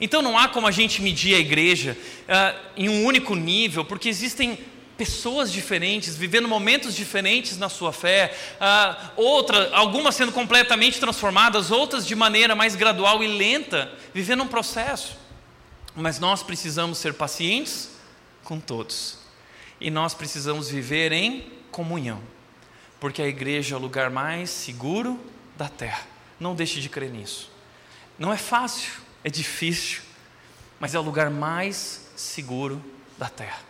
Então 0.00 0.22
não 0.22 0.36
há 0.38 0.48
como 0.48 0.66
a 0.66 0.70
gente 0.70 1.02
medir 1.02 1.34
a 1.34 1.38
igreja 1.38 1.96
uh, 2.22 2.58
em 2.76 2.88
um 2.88 3.04
único 3.04 3.34
nível, 3.34 3.84
porque 3.84 4.08
existem 4.08 4.58
pessoas 4.96 5.52
diferentes, 5.52 6.16
vivendo 6.16 6.48
momentos 6.48 6.94
diferentes 6.94 7.58
na 7.58 7.68
sua 7.68 7.92
fé, 7.92 8.34
uh, 8.56 9.10
outra, 9.16 9.70
algumas 9.74 10.14
sendo 10.14 10.32
completamente 10.32 10.98
transformadas, 10.98 11.70
outras 11.70 12.06
de 12.06 12.14
maneira 12.14 12.54
mais 12.54 12.74
gradual 12.74 13.22
e 13.22 13.26
lenta, 13.26 13.92
vivendo 14.14 14.42
um 14.42 14.48
processo. 14.48 15.16
Mas 15.94 16.18
nós 16.18 16.42
precisamos 16.42 16.98
ser 16.98 17.14
pacientes 17.14 17.90
com 18.42 18.58
todos. 18.58 19.18
E 19.80 19.90
nós 19.90 20.14
precisamos 20.14 20.70
viver 20.70 21.12
em 21.12 21.46
comunhão, 21.70 22.20
porque 22.98 23.20
a 23.20 23.28
igreja 23.28 23.74
é 23.74 23.78
o 23.78 23.80
lugar 23.80 24.10
mais 24.10 24.48
seguro 24.50 25.20
da 25.56 25.68
terra. 25.68 26.02
Não 26.38 26.54
deixe 26.54 26.80
de 26.80 26.88
crer 26.88 27.10
nisso. 27.10 27.50
Não 28.18 28.32
é 28.32 28.36
fácil, 28.36 28.92
é 29.24 29.30
difícil, 29.30 30.02
mas 30.78 30.94
é 30.94 30.98
o 30.98 31.02
lugar 31.02 31.30
mais 31.30 32.10
seguro 32.16 32.82
da 33.18 33.28
terra. 33.28 33.60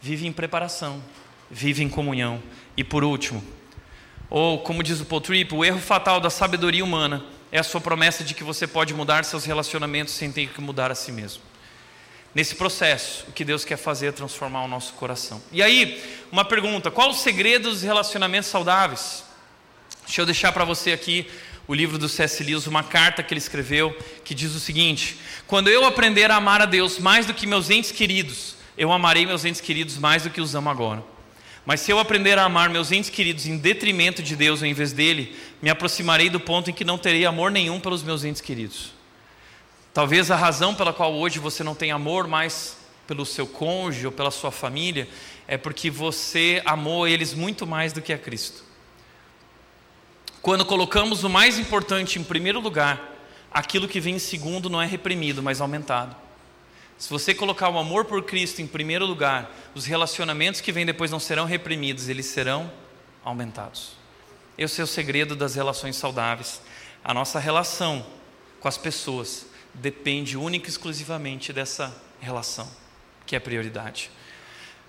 Vive 0.00 0.26
em 0.26 0.32
preparação, 0.32 1.02
vive 1.50 1.82
em 1.82 1.88
comunhão. 1.88 2.42
E 2.76 2.82
por 2.82 3.04
último, 3.04 3.42
ou 4.30 4.60
como 4.60 4.82
diz 4.82 5.00
o 5.00 5.04
Paul 5.04 5.20
Tripp, 5.20 5.54
o 5.54 5.64
erro 5.64 5.80
fatal 5.80 6.20
da 6.20 6.30
sabedoria 6.30 6.84
humana 6.84 7.24
é 7.50 7.58
a 7.58 7.62
sua 7.62 7.80
promessa 7.80 8.24
de 8.24 8.34
que 8.34 8.42
você 8.42 8.66
pode 8.66 8.94
mudar 8.94 9.24
seus 9.24 9.44
relacionamentos 9.44 10.14
sem 10.14 10.32
ter 10.32 10.48
que 10.48 10.60
mudar 10.60 10.90
a 10.90 10.94
si 10.94 11.12
mesmo 11.12 11.52
nesse 12.34 12.54
processo, 12.54 13.26
o 13.28 13.32
que 13.32 13.44
Deus 13.44 13.64
quer 13.64 13.76
fazer 13.76 14.06
é 14.06 14.12
transformar 14.12 14.62
o 14.62 14.68
nosso 14.68 14.94
coração. 14.94 15.42
E 15.50 15.62
aí, 15.62 16.02
uma 16.30 16.44
pergunta: 16.44 16.90
qual 16.90 17.10
o 17.10 17.14
segredo 17.14 17.70
dos 17.70 17.82
relacionamentos 17.82 18.48
saudáveis? 18.48 19.24
Deixa 20.04 20.20
eu 20.20 20.26
deixar 20.26 20.52
para 20.52 20.64
você 20.64 20.92
aqui 20.92 21.26
o 21.66 21.74
livro 21.74 21.96
do 21.96 22.08
C.S. 22.08 22.42
Lewis, 22.42 22.66
uma 22.66 22.82
carta 22.82 23.22
que 23.22 23.32
ele 23.32 23.38
escreveu, 23.38 23.96
que 24.24 24.34
diz 24.34 24.54
o 24.54 24.60
seguinte: 24.60 25.16
Quando 25.46 25.68
eu 25.68 25.84
aprender 25.84 26.30
a 26.30 26.36
amar 26.36 26.60
a 26.60 26.66
Deus 26.66 26.98
mais 26.98 27.26
do 27.26 27.34
que 27.34 27.46
meus 27.46 27.70
entes 27.70 27.92
queridos, 27.92 28.56
eu 28.76 28.92
amarei 28.92 29.24
meus 29.24 29.44
entes 29.44 29.60
queridos 29.60 29.96
mais 29.98 30.24
do 30.24 30.30
que 30.30 30.40
os 30.40 30.54
amo 30.54 30.70
agora. 30.70 31.04
Mas 31.64 31.80
se 31.80 31.92
eu 31.92 31.98
aprender 31.98 32.38
a 32.38 32.44
amar 32.44 32.68
meus 32.68 32.90
entes 32.90 33.08
queridos 33.08 33.46
em 33.46 33.56
detrimento 33.56 34.22
de 34.22 34.34
Deus 34.34 34.60
ou 34.62 34.66
em 34.66 34.74
vez 34.74 34.92
dele, 34.92 35.36
me 35.60 35.70
aproximarei 35.70 36.28
do 36.28 36.40
ponto 36.40 36.70
em 36.70 36.72
que 36.72 36.84
não 36.84 36.98
terei 36.98 37.24
amor 37.24 37.52
nenhum 37.52 37.78
pelos 37.78 38.02
meus 38.02 38.24
entes 38.24 38.40
queridos. 38.40 38.92
Talvez 39.94 40.30
a 40.30 40.36
razão 40.36 40.74
pela 40.74 40.92
qual 40.92 41.14
hoje 41.14 41.38
você 41.38 41.62
não 41.62 41.74
tem 41.74 41.92
amor 41.92 42.26
mais 42.26 42.76
pelo 43.06 43.24
seu 43.24 43.46
cônjuge 43.46 44.06
ou 44.06 44.12
pela 44.12 44.30
sua 44.30 44.50
família 44.50 45.08
é 45.46 45.56
porque 45.56 45.90
você 45.90 46.60
amou 46.64 47.06
eles 47.06 47.34
muito 47.34 47.66
mais 47.66 47.92
do 47.92 48.02
que 48.02 48.12
a 48.12 48.18
Cristo. 48.18 48.64
Quando 50.42 50.66
colocamos 50.66 51.22
o 51.22 51.30
mais 51.30 51.56
importante 51.56 52.18
em 52.18 52.24
primeiro 52.24 52.58
lugar, 52.58 53.16
aquilo 53.48 53.86
que 53.86 54.00
vem 54.00 54.16
em 54.16 54.18
segundo 54.18 54.68
não 54.68 54.82
é 54.82 54.86
reprimido, 54.86 55.40
mas 55.40 55.60
aumentado. 55.60 56.16
Se 56.98 57.08
você 57.08 57.32
colocar 57.32 57.68
o 57.68 57.78
amor 57.78 58.06
por 58.06 58.24
Cristo 58.24 58.60
em 58.60 58.66
primeiro 58.66 59.06
lugar, 59.06 59.54
os 59.72 59.86
relacionamentos 59.86 60.60
que 60.60 60.72
vêm 60.72 60.84
depois 60.84 61.12
não 61.12 61.20
serão 61.20 61.44
reprimidos, 61.44 62.08
eles 62.08 62.26
serão 62.26 62.68
aumentados. 63.24 63.92
Esse 64.58 64.80
é 64.80 64.84
o 64.84 64.86
segredo 64.86 65.36
das 65.36 65.54
relações 65.54 65.94
saudáveis. 65.94 66.60
A 67.04 67.14
nossa 67.14 67.38
relação 67.38 68.04
com 68.58 68.66
as 68.66 68.76
pessoas 68.76 69.46
depende 69.72 70.36
única 70.36 70.66
e 70.66 70.70
exclusivamente 70.70 71.52
dessa 71.52 71.94
relação, 72.20 72.68
que 73.24 73.36
é 73.36 73.38
prioridade. 73.38 74.10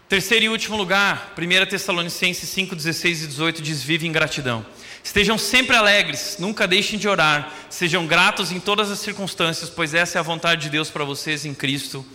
Terceiro 0.09 0.45
e 0.45 0.49
último 0.49 0.77
lugar, 0.77 1.33
1 1.37 1.65
Tessalonicenses 1.69 2.49
5, 2.49 2.75
16 2.75 3.23
e 3.23 3.27
18 3.27 3.61
diz: 3.61 3.81
Vive 3.81 4.05
em 4.05 4.11
gratidão. 4.11 4.65
Estejam 5.03 5.37
sempre 5.37 5.75
alegres, 5.75 6.37
nunca 6.39 6.67
deixem 6.67 6.97
de 6.97 7.07
orar, 7.09 7.51
sejam 7.69 8.07
gratos 8.07 8.51
em 8.51 8.59
todas 8.59 8.89
as 8.89 8.99
circunstâncias, 8.99 9.69
pois 9.69 9.93
essa 9.93 10.17
é 10.17 10.19
a 10.19 10.23
vontade 10.23 10.61
de 10.61 10.69
Deus 10.69 10.89
para 10.89 11.03
vocês 11.03 11.45
em 11.45 11.53
Cristo 11.53 12.05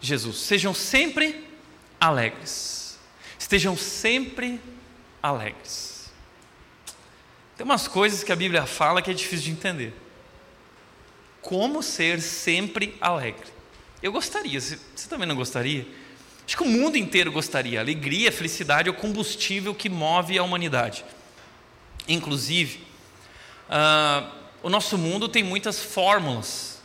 Jesus. 0.00 0.38
Sejam 0.38 0.72
sempre 0.72 1.44
alegres. 2.00 2.98
Estejam 3.38 3.76
sempre 3.76 4.60
alegres. 5.22 6.12
Tem 7.56 7.64
umas 7.64 7.88
coisas 7.88 8.22
que 8.22 8.30
a 8.30 8.36
Bíblia 8.36 8.66
fala 8.66 9.02
que 9.02 9.10
é 9.10 9.14
difícil 9.14 9.46
de 9.46 9.50
entender 9.50 9.94
como 11.40 11.82
ser 11.82 12.20
sempre 12.20 12.96
alegre. 13.00 13.46
Eu 14.02 14.12
gostaria, 14.12 14.60
você, 14.60 14.78
também 15.08 15.26
não 15.26 15.34
gostaria? 15.34 15.86
Acho 16.46 16.56
que 16.56 16.62
o 16.62 16.68
mundo 16.68 16.96
inteiro 16.96 17.32
gostaria. 17.32 17.80
Alegria, 17.80 18.30
felicidade 18.30 18.88
é 18.88 18.90
o 18.90 18.94
combustível 18.94 19.74
que 19.74 19.88
move 19.88 20.38
a 20.38 20.42
humanidade. 20.42 21.04
Inclusive, 22.08 22.80
uh, 23.68 24.26
o 24.62 24.70
nosso 24.70 24.96
mundo 24.96 25.28
tem 25.28 25.42
muitas 25.42 25.80
fórmulas 25.80 26.80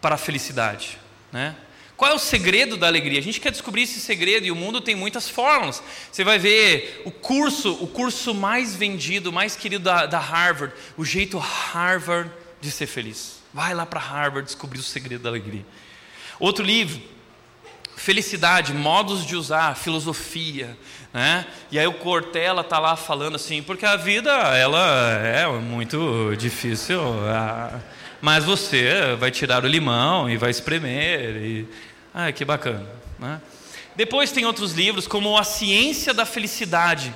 para 0.00 0.16
a 0.16 0.18
felicidade. 0.18 0.98
Né? 1.32 1.56
Qual 1.96 2.10
é 2.10 2.14
o 2.14 2.18
segredo 2.18 2.76
da 2.76 2.86
alegria? 2.86 3.18
A 3.18 3.22
gente 3.22 3.40
quer 3.40 3.50
descobrir 3.50 3.82
esse 3.82 4.00
segredo 4.00 4.46
e 4.46 4.50
o 4.50 4.56
mundo 4.56 4.80
tem 4.80 4.94
muitas 4.94 5.28
fórmulas. 5.28 5.82
Você 6.12 6.22
vai 6.22 6.38
ver 6.38 7.02
o 7.04 7.10
curso, 7.10 7.72
o 7.80 7.86
curso 7.86 8.34
mais 8.34 8.76
vendido, 8.76 9.32
mais 9.32 9.56
querido 9.56 9.84
da, 9.84 10.04
da 10.06 10.18
Harvard, 10.18 10.74
o 10.96 11.04
jeito 11.04 11.38
Harvard 11.38 12.30
de 12.60 12.70
ser 12.70 12.86
feliz. 12.86 13.38
Vai 13.52 13.72
lá 13.74 13.86
para 13.86 14.00
Harvard 14.00 14.46
descobrir 14.46 14.80
o 14.80 14.82
segredo 14.82 15.22
da 15.22 15.30
alegria. 15.30 15.64
Outro 16.38 16.64
livro, 16.64 17.00
Felicidade, 17.96 18.74
modos 18.74 19.24
de 19.24 19.36
usar, 19.36 19.76
filosofia, 19.76 20.76
né? 21.14 21.46
E 21.70 21.78
aí 21.78 21.86
o 21.86 21.92
Cortella 21.92 22.64
tá 22.64 22.80
lá 22.80 22.96
falando 22.96 23.36
assim, 23.36 23.62
porque 23.62 23.86
a 23.86 23.94
vida 23.94 24.32
ela 24.32 25.12
é 25.12 25.46
muito 25.46 26.34
difícil, 26.36 27.00
mas 28.20 28.44
você 28.44 29.14
vai 29.16 29.30
tirar 29.30 29.64
o 29.64 29.68
limão 29.68 30.28
e 30.28 30.36
vai 30.36 30.50
espremer 30.50 31.36
e, 31.36 31.68
ai 32.12 32.32
que 32.32 32.44
bacana, 32.44 32.84
né? 33.18 33.40
Depois 33.94 34.32
tem 34.32 34.44
outros 34.44 34.72
livros 34.72 35.06
como 35.06 35.38
A 35.38 35.44
Ciência 35.44 36.12
da 36.12 36.26
Felicidade, 36.26 37.14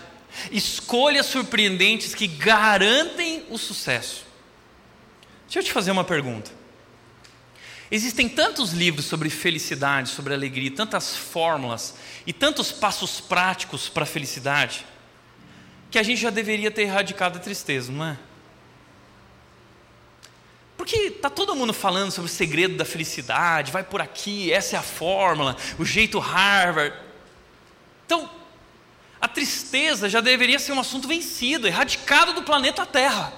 escolhas 0.53 1.27
surpreendentes 1.27 2.15
que 2.15 2.29
garantem 2.29 3.45
o 3.51 3.59
sucesso. 3.59 4.25
Deixa 5.47 5.59
eu 5.59 5.63
te 5.65 5.73
fazer 5.73 5.91
uma 5.91 6.05
pergunta. 6.05 6.58
Existem 7.91 8.29
tantos 8.29 8.73
livros 8.73 9.07
sobre 9.07 9.31
felicidade, 9.31 10.11
sobre 10.11 10.35
alegria, 10.35 10.71
tantas 10.71 11.17
fórmulas 11.17 11.95
e 12.27 12.33
tantos 12.33 12.71
passos 12.71 13.21
práticos 13.21 13.89
para 13.89 14.03
a 14.03 14.07
felicidade, 14.07 14.85
que 15.91 15.99
a 15.99 16.03
gente 16.03 16.21
já 16.21 16.29
deveria 16.29 16.71
ter 16.71 16.83
erradicado 16.83 17.39
a 17.39 17.41
tristeza, 17.41 17.91
não 17.91 18.05
é? 18.05 18.19
Porque 20.77 20.97
está 20.97 21.31
todo 21.31 21.57
mundo 21.57 21.73
falando 21.73 22.11
sobre 22.11 22.31
o 22.31 22.33
segredo 22.33 22.77
da 22.77 22.85
felicidade, 22.85 23.73
vai 23.73 23.83
por 23.83 24.03
aqui, 24.03 24.53
essa 24.53 24.77
é 24.77 24.79
a 24.79 24.83
fórmula, 24.83 25.57
o 25.79 25.85
jeito 25.85 26.19
Harvard. 26.19 26.95
Então, 28.05 28.31
a 29.21 29.27
tristeza 29.27 30.11
já 30.11 30.21
deveria 30.21 30.59
ser 30.59 30.73
um 30.73 30.81
assunto 30.81 31.09
vencido, 31.09 31.67
erradicado 31.67 32.35
do 32.35 32.43
planeta 32.43 32.85
Terra. 32.85 33.33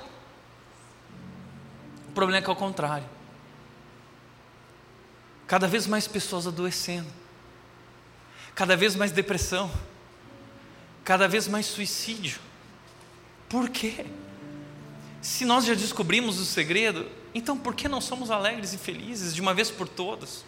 O 2.08 2.12
problema 2.12 2.38
é 2.38 2.42
que 2.42 2.50
é 2.50 2.52
o 2.52 2.56
contrário. 2.56 3.19
Cada 5.50 5.66
vez 5.66 5.84
mais 5.84 6.06
pessoas 6.06 6.46
adoecendo, 6.46 7.08
cada 8.54 8.76
vez 8.76 8.94
mais 8.94 9.10
depressão, 9.10 9.68
cada 11.02 11.26
vez 11.26 11.48
mais 11.48 11.66
suicídio. 11.66 12.38
Por 13.48 13.68
quê? 13.68 14.06
Se 15.20 15.44
nós 15.44 15.64
já 15.64 15.74
descobrimos 15.74 16.38
o 16.38 16.44
segredo, 16.44 17.04
então 17.34 17.58
por 17.58 17.74
que 17.74 17.88
não 17.88 18.00
somos 18.00 18.30
alegres 18.30 18.74
e 18.74 18.78
felizes 18.78 19.34
de 19.34 19.40
uma 19.40 19.52
vez 19.52 19.72
por 19.72 19.88
todas? 19.88 20.44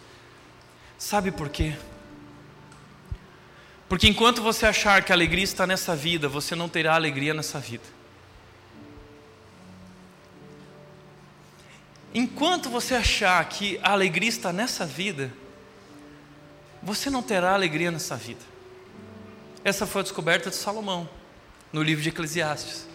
Sabe 0.97 1.31
por 1.31 1.49
quê? 1.49 1.75
Porque 3.89 4.07
enquanto 4.07 4.41
você 4.41 4.65
achar 4.65 5.03
que 5.03 5.11
a 5.11 5.15
alegria 5.15 5.43
está 5.43 5.67
nessa 5.67 5.93
vida, 5.97 6.29
você 6.29 6.55
não 6.55 6.69
terá 6.69 6.95
alegria 6.95 7.33
nessa 7.33 7.59
vida. 7.59 7.83
Enquanto 12.13 12.69
você 12.69 12.93
achar 12.93 13.43
que 13.49 13.79
a 13.81 13.91
alegria 13.91 14.29
está 14.29 14.53
nessa 14.53 14.85
vida, 14.85 15.33
você 16.81 17.09
não 17.09 17.23
terá 17.23 17.53
alegria 17.53 17.89
nessa 17.89 18.15
vida. 18.15 18.41
Essa 19.63 19.87
foi 19.87 20.01
a 20.01 20.03
descoberta 20.03 20.49
de 20.49 20.55
Salomão, 20.55 21.09
no 21.71 21.81
livro 21.81 22.03
de 22.03 22.09
Eclesiastes. 22.09 22.87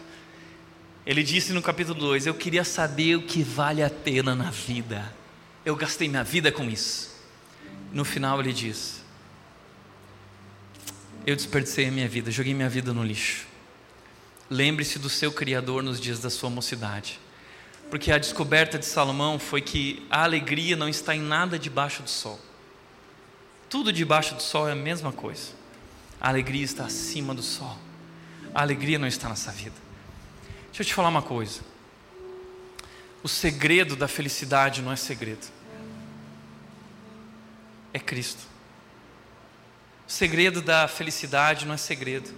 Ele 1.05 1.23
disse 1.23 1.53
no 1.53 1.62
capítulo 1.62 1.99
2: 1.99 2.27
Eu 2.27 2.35
queria 2.35 2.62
saber 2.62 3.16
o 3.16 3.23
que 3.23 3.43
vale 3.43 3.83
a 3.83 3.91
pena 3.91 4.35
na 4.35 4.51
vida. 4.51 5.12
Eu 5.64 5.75
gastei 5.75 6.07
minha 6.07 6.23
vida 6.23 6.53
com 6.53 6.64
isso. 6.64 7.11
No 7.91 8.05
final 8.05 8.39
ele 8.39 8.53
diz: 8.53 9.03
Eu 11.27 11.35
desperdicei 11.35 11.89
a 11.89 11.91
minha 11.91 12.09
vida, 12.09 12.31
joguei 12.31 12.55
minha 12.55 12.69
vida 12.69 12.93
no 12.93 13.03
lixo. 13.03 13.47
Lembre-se 14.51 14.99
do 14.99 15.11
seu 15.11 15.33
Criador 15.33 15.83
nos 15.83 15.99
dias 15.99 16.21
da 16.21 16.31
sua 16.31 16.51
mocidade. 16.51 17.19
Porque 17.91 18.12
a 18.12 18.18
descoberta 18.18 18.78
de 18.78 18.84
Salomão 18.84 19.39
foi 19.39 19.62
que 19.62 20.07
a 20.11 20.22
alegria 20.22 20.76
não 20.76 20.89
está 20.89 21.14
em 21.14 21.20
nada 21.20 21.59
debaixo 21.59 22.03
do 22.03 22.11
sol. 22.11 22.39
Tudo 23.68 23.93
debaixo 23.93 24.34
do 24.34 24.43
sol 24.43 24.68
é 24.68 24.72
a 24.72 24.76
mesma 24.76 25.12
coisa. 25.12 25.53
A 26.20 26.28
alegria 26.28 26.64
está 26.64 26.84
acima 26.84 27.34
do 27.34 27.43
sol. 27.43 27.78
A 28.55 28.61
alegria 28.61 28.99
não 28.99 29.07
está 29.07 29.28
nessa 29.28 29.53
vida. 29.53 29.76
Deixa 30.66 30.82
eu 30.82 30.86
te 30.86 30.95
falar 30.95 31.09
uma 31.09 31.22
coisa. 31.22 31.61
O 33.22 33.28
segredo 33.28 33.97
da 33.97 34.07
felicidade 34.09 34.82
não 34.82 34.93
é 34.93 34.97
segredo. 34.97 35.47
É 37.93 37.99
Cristo. 37.99 38.43
O 40.07 40.11
segredo 40.11 40.62
da 40.62 40.89
felicidade 40.89 41.66
não 41.66 41.74
é 41.74 41.76
segredo. 41.76 42.30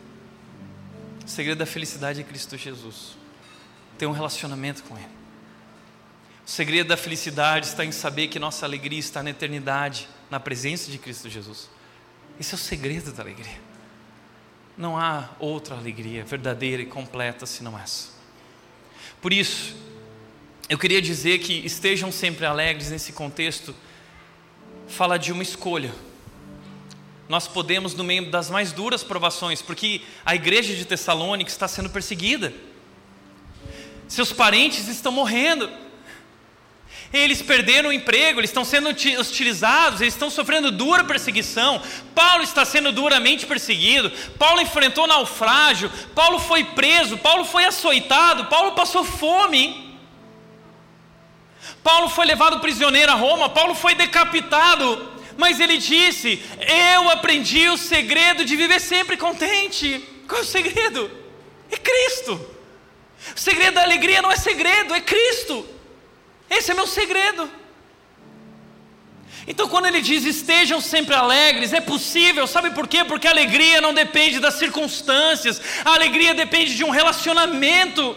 O 1.24 1.28
segredo 1.28 1.58
da 1.58 1.66
felicidade 1.66 2.20
é 2.20 2.24
Cristo 2.24 2.56
Jesus. 2.56 3.16
Ter 3.98 4.06
um 4.06 4.12
relacionamento 4.12 4.82
com 4.84 4.96
Ele. 4.96 5.19
O 6.50 6.52
segredo 6.52 6.88
da 6.88 6.96
felicidade 6.96 7.68
está 7.68 7.84
em 7.84 7.92
saber 7.92 8.26
que 8.26 8.36
nossa 8.36 8.66
alegria 8.66 8.98
está 8.98 9.22
na 9.22 9.30
eternidade, 9.30 10.08
na 10.28 10.40
presença 10.40 10.90
de 10.90 10.98
Cristo 10.98 11.28
Jesus. 11.28 11.70
Esse 12.40 12.52
é 12.52 12.56
o 12.56 12.58
segredo 12.58 13.12
da 13.12 13.22
alegria. 13.22 13.60
Não 14.76 14.98
há 14.98 15.28
outra 15.38 15.76
alegria 15.76 16.24
verdadeira 16.24 16.82
e 16.82 16.86
completa 16.86 17.46
senão 17.46 17.78
essa. 17.78 18.08
Por 19.22 19.32
isso, 19.32 19.76
eu 20.68 20.76
queria 20.76 21.00
dizer 21.00 21.38
que 21.38 21.52
estejam 21.64 22.10
sempre 22.10 22.44
alegres 22.44 22.90
nesse 22.90 23.12
contexto, 23.12 23.72
fala 24.88 25.20
de 25.20 25.30
uma 25.30 25.44
escolha. 25.44 25.94
Nós 27.28 27.46
podemos, 27.46 27.94
no 27.94 28.02
meio 28.02 28.28
das 28.28 28.50
mais 28.50 28.72
duras 28.72 29.04
provações, 29.04 29.62
porque 29.62 30.02
a 30.26 30.34
igreja 30.34 30.74
de 30.74 30.84
Tessalônica 30.84 31.48
está 31.48 31.68
sendo 31.68 31.90
perseguida, 31.90 32.52
seus 34.08 34.32
parentes 34.32 34.88
estão 34.88 35.12
morrendo, 35.12 35.70
eles 37.12 37.42
perderam 37.42 37.88
o 37.88 37.92
emprego, 37.92 38.38
eles 38.38 38.50
estão 38.50 38.64
sendo 38.64 38.88
hostilizados, 39.18 40.00
eles 40.00 40.14
estão 40.14 40.30
sofrendo 40.30 40.70
dura 40.70 41.02
perseguição. 41.02 41.82
Paulo 42.14 42.44
está 42.44 42.64
sendo 42.64 42.92
duramente 42.92 43.46
perseguido. 43.46 44.12
Paulo 44.38 44.60
enfrentou 44.60 45.08
naufrágio. 45.08 45.90
Paulo 46.14 46.38
foi 46.38 46.62
preso. 46.62 47.18
Paulo 47.18 47.44
foi 47.44 47.64
açoitado. 47.64 48.44
Paulo 48.44 48.72
passou 48.72 49.02
fome. 49.02 49.98
Paulo 51.82 52.08
foi 52.08 52.26
levado 52.26 52.60
prisioneiro 52.60 53.10
a 53.10 53.16
Roma. 53.16 53.48
Paulo 53.48 53.74
foi 53.74 53.96
decapitado. 53.96 55.10
Mas 55.36 55.58
ele 55.58 55.78
disse: 55.78 56.40
Eu 56.94 57.10
aprendi 57.10 57.68
o 57.68 57.76
segredo 57.76 58.44
de 58.44 58.54
viver 58.54 58.80
sempre 58.80 59.16
contente. 59.16 59.98
Qual 60.28 60.42
é 60.42 60.44
o 60.44 60.46
segredo? 60.46 61.10
É 61.72 61.76
Cristo. 61.76 62.40
O 63.36 63.40
segredo 63.40 63.74
da 63.74 63.82
alegria 63.82 64.22
não 64.22 64.30
é 64.30 64.36
segredo, 64.36 64.94
é 64.94 65.00
Cristo. 65.00 65.79
Esse 66.50 66.72
é 66.72 66.74
meu 66.74 66.86
segredo. 66.86 67.48
Então, 69.46 69.68
quando 69.68 69.86
ele 69.86 70.00
diz 70.00 70.24
estejam 70.24 70.80
sempre 70.80 71.14
alegres, 71.14 71.72
é 71.72 71.80
possível, 71.80 72.46
sabe 72.46 72.70
por 72.70 72.86
quê? 72.86 73.04
Porque 73.04 73.26
a 73.26 73.30
alegria 73.30 73.80
não 73.80 73.94
depende 73.94 74.38
das 74.38 74.54
circunstâncias, 74.54 75.60
a 75.84 75.94
alegria 75.94 76.34
depende 76.34 76.76
de 76.76 76.84
um 76.84 76.90
relacionamento. 76.90 78.16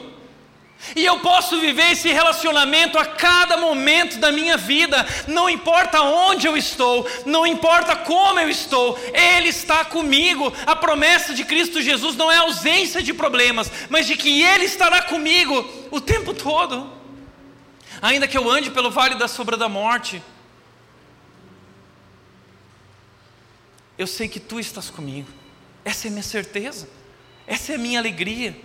E 0.98 1.06
eu 1.06 1.20
posso 1.20 1.62
viver 1.62 1.94
esse 1.94 2.12
relacionamento 2.12 3.00
a 3.00 3.06
cada 3.06 3.56
momento 3.56 4.18
da 4.18 4.34
minha 4.34 4.58
vida, 4.58 5.08
não 5.28 5.50
importa 5.50 6.02
onde 6.02 6.46
eu 6.46 6.58
estou, 6.58 7.08
não 7.26 7.48
importa 7.48 7.96
como 7.96 8.40
eu 8.42 8.50
estou, 8.50 9.00
Ele 9.14 9.48
está 9.48 9.86
comigo. 9.86 10.52
A 10.66 10.76
promessa 10.76 11.34
de 11.34 11.46
Cristo 11.46 11.82
Jesus 11.82 12.18
não 12.18 12.30
é 12.30 12.38
ausência 12.38 13.02
de 13.02 13.14
problemas, 13.14 13.72
mas 13.90 14.06
de 14.06 14.18
que 14.18 14.44
Ele 14.44 14.66
estará 14.66 15.02
comigo 15.04 15.66
o 15.90 16.02
tempo 16.02 16.34
todo 16.34 17.03
ainda 18.04 18.28
que 18.28 18.38
eu 18.38 18.52
ande 18.52 18.70
pelo 18.70 18.92
vale 18.92 19.16
da 19.16 19.30
sombra 19.30 19.56
da 19.56 19.70
morte, 19.70 20.22
eu 23.98 24.06
sei 24.06 24.28
que 24.28 24.42
tu 24.42 24.60
estás 24.60 24.90
comigo. 24.90 25.30
Essa 25.86 26.08
é 26.08 26.10
minha 26.10 26.22
certeza, 26.22 26.90
essa 27.48 27.74
é 27.74 27.78
minha 27.78 28.00
alegria. 28.00 28.56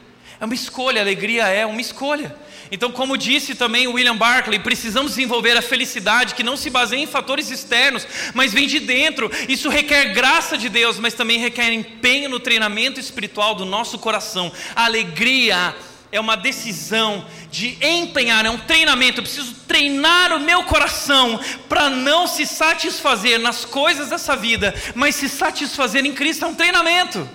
É 0.41 0.45
uma 0.45 0.55
escolha, 0.55 1.01
a 1.01 1.05
alegria 1.05 1.47
é 1.47 1.65
uma 1.65 1.81
escolha. 1.81 2.37
Então, 2.71 2.93
como 2.93 3.17
disse 3.17 3.55
também 3.55 3.87
William 3.87 4.17
Barclay, 4.17 4.59
precisamos 4.59 5.13
desenvolver 5.13 5.57
a 5.57 5.63
felicidade 5.63 6.35
que 6.35 6.43
não 6.43 6.57
se 6.57 6.69
baseia 6.69 7.01
em 7.01 7.07
fatores 7.07 7.51
externos, 7.51 8.07
mas 8.35 8.53
vem 8.53 8.67
de 8.67 8.81
dentro. 8.81 9.31
Isso 9.49 9.69
requer 9.69 10.13
graça 10.13 10.59
de 10.59 10.69
Deus, 10.69 10.99
mas 10.99 11.15
também 11.15 11.39
requer 11.39 11.73
empenho 11.73 12.29
no 12.29 12.39
treinamento 12.39 13.01
espiritual 13.01 13.55
do 13.55 13.65
nosso 13.65 13.99
coração. 13.99 14.53
A 14.77 14.85
alegria 14.85 15.75
é 16.11 16.19
uma 16.19 16.37
decisão 16.37 17.27
de 17.51 17.79
empenhar, 17.85 18.47
é 18.47 18.51
um 18.51 18.59
treinamento. 18.59 19.21
Eu 19.21 19.25
preciso 19.25 19.55
treinar 19.67 20.33
o 20.33 20.41
meu 20.41 20.65
coração 20.65 21.39
para 21.69 21.91
não 21.91 22.27
se 22.27 22.47
satisfazer 22.47 23.39
nas 23.39 23.65
coisas 23.65 24.09
dessa 24.09 24.35
vida, 24.35 24.75
mas 24.95 25.15
se 25.15 25.29
satisfazer 25.29 26.05
em 26.05 26.15
Cristo. 26.15 26.45
É 26.45 26.49
um 26.49 26.55
treinamento. 26.55 27.29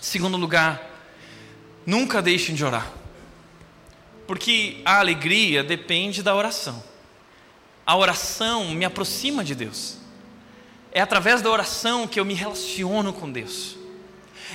Segundo 0.00 0.36
lugar, 0.36 0.80
nunca 1.86 2.22
deixem 2.22 2.54
de 2.54 2.64
orar, 2.64 2.90
porque 4.26 4.80
a 4.84 4.98
alegria 4.98 5.62
depende 5.62 6.22
da 6.22 6.34
oração. 6.34 6.82
A 7.86 7.96
oração 7.96 8.70
me 8.70 8.84
aproxima 8.84 9.44
de 9.44 9.54
Deus. 9.54 9.98
É 10.92 11.00
através 11.00 11.42
da 11.42 11.50
oração 11.50 12.06
que 12.06 12.18
eu 12.18 12.24
me 12.24 12.34
relaciono 12.34 13.12
com 13.12 13.30
Deus. 13.30 13.79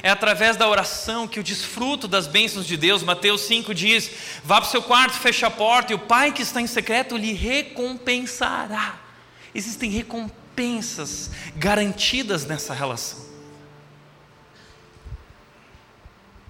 É 0.05 0.11
através 0.11 0.55
da 0.55 0.69
oração 0.69 1.27
que 1.27 1.39
eu 1.39 1.41
desfruto 1.41 2.07
das 2.07 2.27
bênçãos 2.27 2.67
de 2.67 2.77
Deus. 2.77 3.01
Mateus 3.01 3.41
5 3.41 3.73
diz: 3.73 4.11
Vá 4.43 4.61
para 4.61 4.67
o 4.67 4.71
seu 4.71 4.83
quarto, 4.83 5.17
feche 5.17 5.43
a 5.43 5.49
porta, 5.49 5.93
e 5.93 5.95
o 5.95 5.99
Pai 5.99 6.31
que 6.31 6.43
está 6.43 6.61
em 6.61 6.67
secreto 6.67 7.17
lhe 7.17 7.33
recompensará. 7.33 8.99
Existem 9.51 9.89
recompensas 9.89 11.31
garantidas 11.55 12.45
nessa 12.45 12.71
relação. 12.71 13.17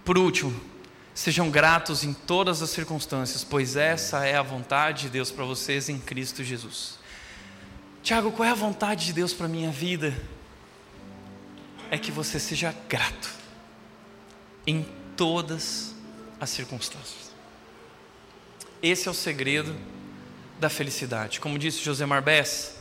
Por 0.03 0.18
último, 0.18 0.53
sejam 1.14 1.49
gratos 1.49 2.03
em 2.03 2.12
todas 2.12 2.62
as 2.62 2.72
circunstâncias, 2.72 3.41
pois 3.45 3.78
essa 3.78 4.26
é 4.26 4.36
a 4.36 4.43
vontade 4.43 5.03
de 5.03 5.12
Deus 5.12 5.32
para 5.32 5.45
vocês 5.45 5.88
em 5.88 5.97
Cristo 5.97 6.43
Jesus. 6.43 6.99
Tiago, 8.03 8.34
qual 8.34 8.49
é 8.49 8.51
a 8.51 8.53
vontade 8.53 9.06
de 9.06 9.14
Deus 9.14 9.32
para 9.32 9.47
minha 9.47 9.72
vida? 9.72 10.14
É 11.89 11.97
que 11.97 12.12
você 12.12 12.38
seja 12.38 12.76
grato 12.89 13.44
em 14.66 14.86
todas 15.16 15.93
as 16.39 16.49
circunstâncias. 16.49 17.32
Esse 18.82 19.07
é 19.07 19.11
o 19.11 19.13
segredo 19.13 19.76
da 20.59 20.70
felicidade. 20.70 21.39
Como 21.39 21.57
disse 21.57 21.84
José 21.84 22.05
Marbés, 22.05 22.76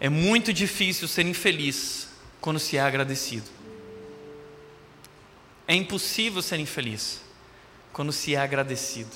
é 0.00 0.08
muito 0.08 0.52
difícil 0.52 1.06
ser 1.06 1.26
infeliz 1.26 2.08
quando 2.40 2.58
se 2.58 2.76
é 2.76 2.80
agradecido. 2.80 3.48
É 5.66 5.74
impossível 5.74 6.42
ser 6.42 6.58
infeliz 6.58 7.20
quando 7.92 8.12
se 8.12 8.34
é 8.34 8.38
agradecido. 8.38 9.10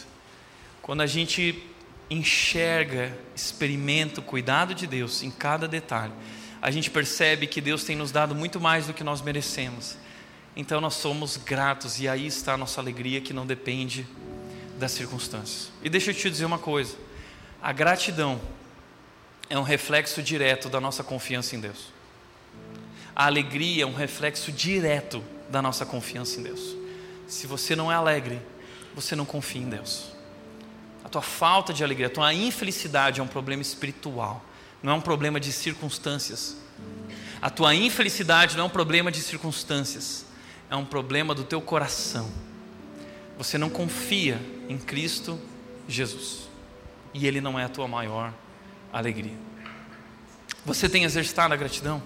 Quando 0.80 1.02
a 1.02 1.06
gente 1.06 1.62
enxerga, 2.08 3.16
experimenta 3.34 4.20
o 4.20 4.22
cuidado 4.22 4.74
de 4.74 4.86
Deus 4.86 5.22
em 5.22 5.30
cada 5.30 5.68
detalhe, 5.68 6.12
a 6.62 6.70
gente 6.70 6.90
percebe 6.90 7.46
que 7.46 7.60
Deus 7.60 7.84
tem 7.84 7.94
nos 7.94 8.10
dado 8.10 8.34
muito 8.34 8.58
mais 8.58 8.86
do 8.86 8.94
que 8.94 9.04
nós 9.04 9.20
merecemos 9.20 9.96
então 10.58 10.80
nós 10.80 10.94
somos 10.94 11.36
gratos 11.36 12.00
e 12.00 12.08
aí 12.08 12.26
está 12.26 12.54
a 12.54 12.56
nossa 12.56 12.80
alegria 12.80 13.20
que 13.20 13.32
não 13.32 13.46
depende 13.46 14.04
das 14.76 14.90
circunstâncias. 14.90 15.70
E 15.84 15.88
deixa 15.88 16.10
eu 16.10 16.14
te 16.14 16.28
dizer 16.28 16.44
uma 16.44 16.58
coisa: 16.58 16.96
a 17.62 17.72
gratidão 17.72 18.40
é 19.48 19.56
um 19.56 19.62
reflexo 19.62 20.20
direto 20.20 20.68
da 20.68 20.80
nossa 20.80 21.04
confiança 21.04 21.54
em 21.54 21.60
Deus. 21.60 21.92
A 23.14 23.26
alegria 23.26 23.84
é 23.84 23.86
um 23.86 23.94
reflexo 23.94 24.50
direto 24.50 25.22
da 25.48 25.62
nossa 25.62 25.86
confiança 25.86 26.40
em 26.40 26.42
Deus. 26.42 26.74
Se 27.28 27.46
você 27.46 27.76
não 27.76 27.90
é 27.90 27.94
alegre, 27.94 28.42
você 28.96 29.14
não 29.14 29.24
confia 29.24 29.62
em 29.62 29.68
Deus. 29.68 30.06
A 31.04 31.08
tua 31.08 31.22
falta 31.22 31.72
de 31.72 31.84
alegria, 31.84 32.08
a 32.08 32.10
tua 32.10 32.34
infelicidade 32.34 33.20
é 33.20 33.22
um 33.22 33.28
problema 33.28 33.62
espiritual, 33.62 34.44
não 34.82 34.94
é 34.94 34.96
um 34.96 35.00
problema 35.00 35.38
de 35.38 35.52
circunstâncias. 35.52 36.56
A 37.40 37.48
tua 37.48 37.76
infelicidade 37.76 38.56
não 38.56 38.64
é 38.64 38.66
um 38.66 38.70
problema 38.70 39.12
de 39.12 39.20
circunstâncias 39.20 40.26
é 40.70 40.76
um 40.76 40.84
problema 40.84 41.34
do 41.34 41.44
teu 41.44 41.60
coração. 41.60 42.30
Você 43.36 43.56
não 43.56 43.70
confia 43.70 44.40
em 44.68 44.76
Cristo 44.76 45.40
Jesus. 45.88 46.48
E 47.14 47.26
Ele 47.26 47.40
não 47.40 47.58
é 47.58 47.64
a 47.64 47.68
tua 47.68 47.88
maior 47.88 48.32
alegria. 48.92 49.36
Você 50.64 50.88
tem 50.88 51.04
exercitado 51.04 51.54
a 51.54 51.56
gratidão? 51.56 52.02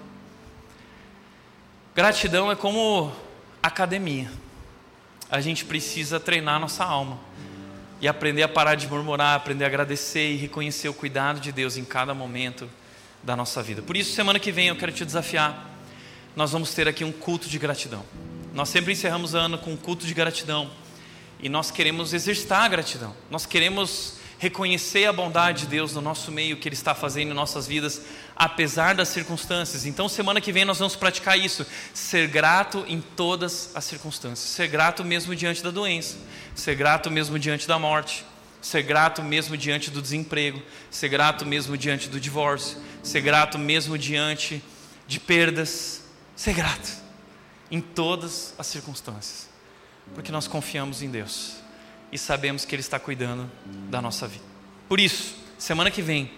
Gratidão 1.94 2.50
é 2.50 2.56
como 2.56 3.12
academia. 3.62 4.30
a 5.30 5.40
gente 5.40 5.64
precisa 5.64 6.20
treinar 6.20 6.60
nossa 6.60 6.84
alma 6.84 7.18
e 8.00 8.06
aprender 8.06 8.42
a 8.42 8.48
parar 8.48 8.74
de 8.74 8.86
murmurar, 8.86 9.36
aprender 9.36 9.64
a 9.64 9.66
agradecer 9.66 10.32
e 10.32 10.36
reconhecer 10.36 10.88
o 10.88 10.94
cuidado 10.94 11.40
de 11.40 11.50
Deus 11.52 11.76
em 11.76 11.84
cada 11.84 12.12
momento 12.12 12.68
da 13.22 13.34
nossa 13.34 13.62
vida. 13.62 13.80
Por 13.80 13.96
isso, 13.96 14.12
semana 14.12 14.38
que 14.38 14.52
vem 14.52 14.68
eu 14.68 14.76
quero 14.76 14.92
te 14.92 15.04
desafiar. 15.04 15.70
Nós 16.34 16.52
vamos 16.52 16.74
ter 16.74 16.88
aqui 16.88 17.04
um 17.04 17.12
culto 17.12 17.48
de 17.48 17.58
gratidão. 17.58 18.04
Nós 18.54 18.68
sempre 18.68 18.92
encerramos 18.92 19.32
o 19.32 19.38
ano 19.38 19.56
com 19.56 19.72
um 19.72 19.76
culto 19.76 20.06
de 20.06 20.12
gratidão. 20.12 20.70
E 21.40 21.48
nós 21.48 21.70
queremos 21.70 22.12
exercitar 22.12 22.64
a 22.64 22.68
gratidão. 22.68 23.14
Nós 23.30 23.46
queremos 23.46 24.20
reconhecer 24.38 25.06
a 25.06 25.12
bondade 25.12 25.60
de 25.60 25.66
Deus 25.68 25.94
no 25.94 26.00
nosso 26.00 26.30
meio, 26.32 26.56
que 26.56 26.68
Ele 26.68 26.74
está 26.74 26.94
fazendo 26.94 27.30
em 27.30 27.34
nossas 27.34 27.66
vidas, 27.66 28.02
apesar 28.36 28.94
das 28.94 29.08
circunstâncias. 29.08 29.86
Então, 29.86 30.08
semana 30.08 30.40
que 30.40 30.52
vem 30.52 30.64
nós 30.64 30.78
vamos 30.78 30.96
praticar 30.96 31.38
isso, 31.38 31.64
ser 31.94 32.26
grato 32.26 32.84
em 32.88 33.00
todas 33.00 33.70
as 33.74 33.84
circunstâncias, 33.84 34.50
ser 34.50 34.66
grato 34.66 35.04
mesmo 35.04 35.34
diante 35.34 35.62
da 35.62 35.70
doença, 35.70 36.16
ser 36.56 36.74
grato 36.74 37.08
mesmo 37.08 37.38
diante 37.38 37.68
da 37.68 37.78
morte, 37.78 38.24
ser 38.60 38.82
grato 38.82 39.22
mesmo 39.22 39.56
diante 39.56 39.90
do 39.90 40.02
desemprego, 40.02 40.60
ser 40.90 41.08
grato 41.08 41.46
mesmo 41.46 41.76
diante 41.76 42.08
do 42.08 42.18
divórcio, 42.18 42.78
ser 43.02 43.20
grato 43.20 43.58
mesmo 43.58 43.96
diante 43.96 44.62
de 45.06 45.20
perdas, 45.20 46.02
ser 46.34 46.52
grato 46.52 47.01
em 47.72 47.80
todas 47.80 48.54
as 48.58 48.66
circunstâncias, 48.66 49.48
porque 50.14 50.30
nós 50.30 50.46
confiamos 50.46 51.00
em 51.00 51.10
Deus 51.10 51.54
e 52.12 52.18
sabemos 52.18 52.66
que 52.66 52.74
Ele 52.74 52.80
está 52.80 53.00
cuidando 53.00 53.50
da 53.88 54.02
nossa 54.02 54.28
vida. 54.28 54.44
Por 54.86 55.00
isso, 55.00 55.34
semana 55.56 55.90
que 55.90 56.02
vem, 56.02 56.30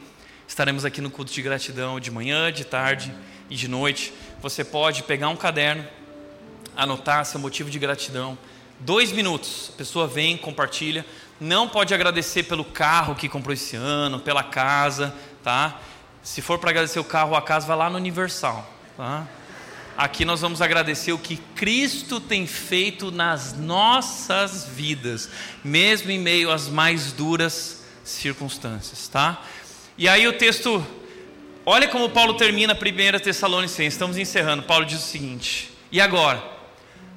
estaremos 0.47 0.85
aqui 0.85 1.01
no 1.01 1.11
culto 1.11 1.33
de 1.33 1.43
gratidão 1.43 1.99
de 1.99 2.09
manhã, 2.09 2.53
de 2.53 2.65
tarde 2.65 3.13
e 3.51 3.57
de 3.57 3.67
noite. 3.67 4.15
Você 4.41 4.63
pode 4.63 5.03
pegar 5.03 5.29
um 5.29 5.35
caderno, 5.35 5.85
anotar 6.77 7.27
seu 7.27 7.41
motivo 7.41 7.69
de 7.69 7.81
gratidão. 7.81 8.39
Dois 8.79 9.11
minutos, 9.11 9.73
a 9.75 9.77
pessoa 9.77 10.07
vem, 10.07 10.37
compartilha. 10.37 11.05
Não 11.41 11.69
pode 11.69 11.93
agradecer 11.93 12.45
pelo 12.45 12.65
carro 12.65 13.17
que 13.17 13.29
comprou 13.29 13.53
esse 13.53 13.75
ano, 13.75 14.21
pela 14.21 14.45
casa, 14.45 15.13
tá? 15.43 15.81
Se 16.23 16.41
for 16.41 16.61
para 16.61 16.71
agradecer 16.71 17.01
o 17.01 17.05
carro 17.05 17.31
ou 17.31 17.37
a 17.37 17.43
casa, 17.43 17.67
vai 17.67 17.77
lá 17.77 17.91
no 17.91 17.97
Universal, 17.97 18.71
tá? 18.97 19.27
Aqui 19.97 20.25
nós 20.25 20.41
vamos 20.41 20.61
agradecer 20.61 21.13
o 21.13 21.19
que 21.19 21.37
Cristo 21.55 22.19
tem 22.19 22.49
feito 22.49 23.13
nas 23.13 23.57
nossas 23.57 24.67
vidas, 24.67 25.31
mesmo 25.63 26.11
em 26.11 26.19
meio 26.19 26.51
às 26.51 26.69
mais 26.69 27.13
duras 27.13 27.85
circunstâncias, 28.03 29.07
tá? 29.07 29.41
E 29.97 30.09
aí 30.09 30.27
o 30.27 30.33
texto, 30.33 30.85
olha 31.65 31.87
como 31.87 32.11
Paulo 32.11 32.35
termina 32.35 32.73
a 32.73 32.77
primeira 32.77 33.21
Tessalonicenses, 33.21 33.95
estamos 33.95 34.19
encerrando. 34.19 34.65
Paulo 34.65 34.85
diz 34.85 34.99
o 34.99 35.07
seguinte: 35.07 35.71
E 35.93 36.01
agora, 36.01 36.43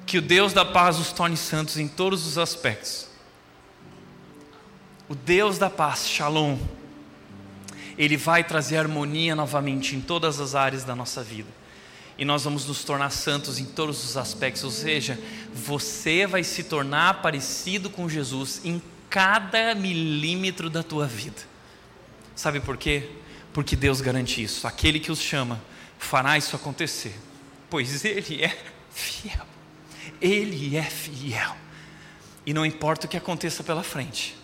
que 0.06 0.18
o 0.18 0.22
Deus 0.22 0.52
da 0.52 0.64
paz 0.64 1.00
os 1.00 1.10
torne 1.10 1.36
santos 1.36 1.78
em 1.78 1.88
todos 1.88 2.28
os 2.28 2.38
aspectos. 2.38 3.08
O 5.08 5.16
Deus 5.16 5.58
da 5.58 5.68
paz, 5.68 6.06
Shalom, 6.06 6.56
ele 7.96 8.16
vai 8.16 8.44
trazer 8.44 8.76
harmonia 8.76 9.34
novamente 9.34 9.96
em 9.96 10.00
todas 10.00 10.38
as 10.38 10.54
áreas 10.54 10.84
da 10.84 10.94
nossa 10.94 11.24
vida 11.24 11.57
e 12.18 12.24
nós 12.24 12.42
vamos 12.42 12.66
nos 12.66 12.82
tornar 12.82 13.10
santos 13.10 13.60
em 13.60 13.64
todos 13.64 14.04
os 14.04 14.16
aspectos, 14.16 14.64
ou 14.64 14.72
seja, 14.72 15.18
você 15.54 16.26
vai 16.26 16.42
se 16.42 16.64
tornar 16.64 17.22
parecido 17.22 17.88
com 17.88 18.08
Jesus 18.08 18.60
em 18.64 18.82
cada 19.08 19.72
milímetro 19.76 20.68
da 20.68 20.82
tua 20.82 21.06
vida. 21.06 21.40
Sabe 22.34 22.58
por 22.58 22.76
quê? 22.76 23.08
Porque 23.52 23.76
Deus 23.76 24.00
garante 24.00 24.42
isso. 24.42 24.66
Aquele 24.66 24.98
que 24.98 25.12
os 25.12 25.20
chama 25.20 25.62
fará 25.96 26.36
isso 26.36 26.56
acontecer, 26.56 27.16
pois 27.70 28.04
Ele 28.04 28.42
é 28.42 28.64
fiel. 28.90 29.46
Ele 30.20 30.76
é 30.76 30.82
fiel. 30.82 31.56
E 32.44 32.52
não 32.52 32.66
importa 32.66 33.06
o 33.06 33.08
que 33.08 33.16
aconteça 33.16 33.62
pela 33.62 33.84
frente, 33.84 34.36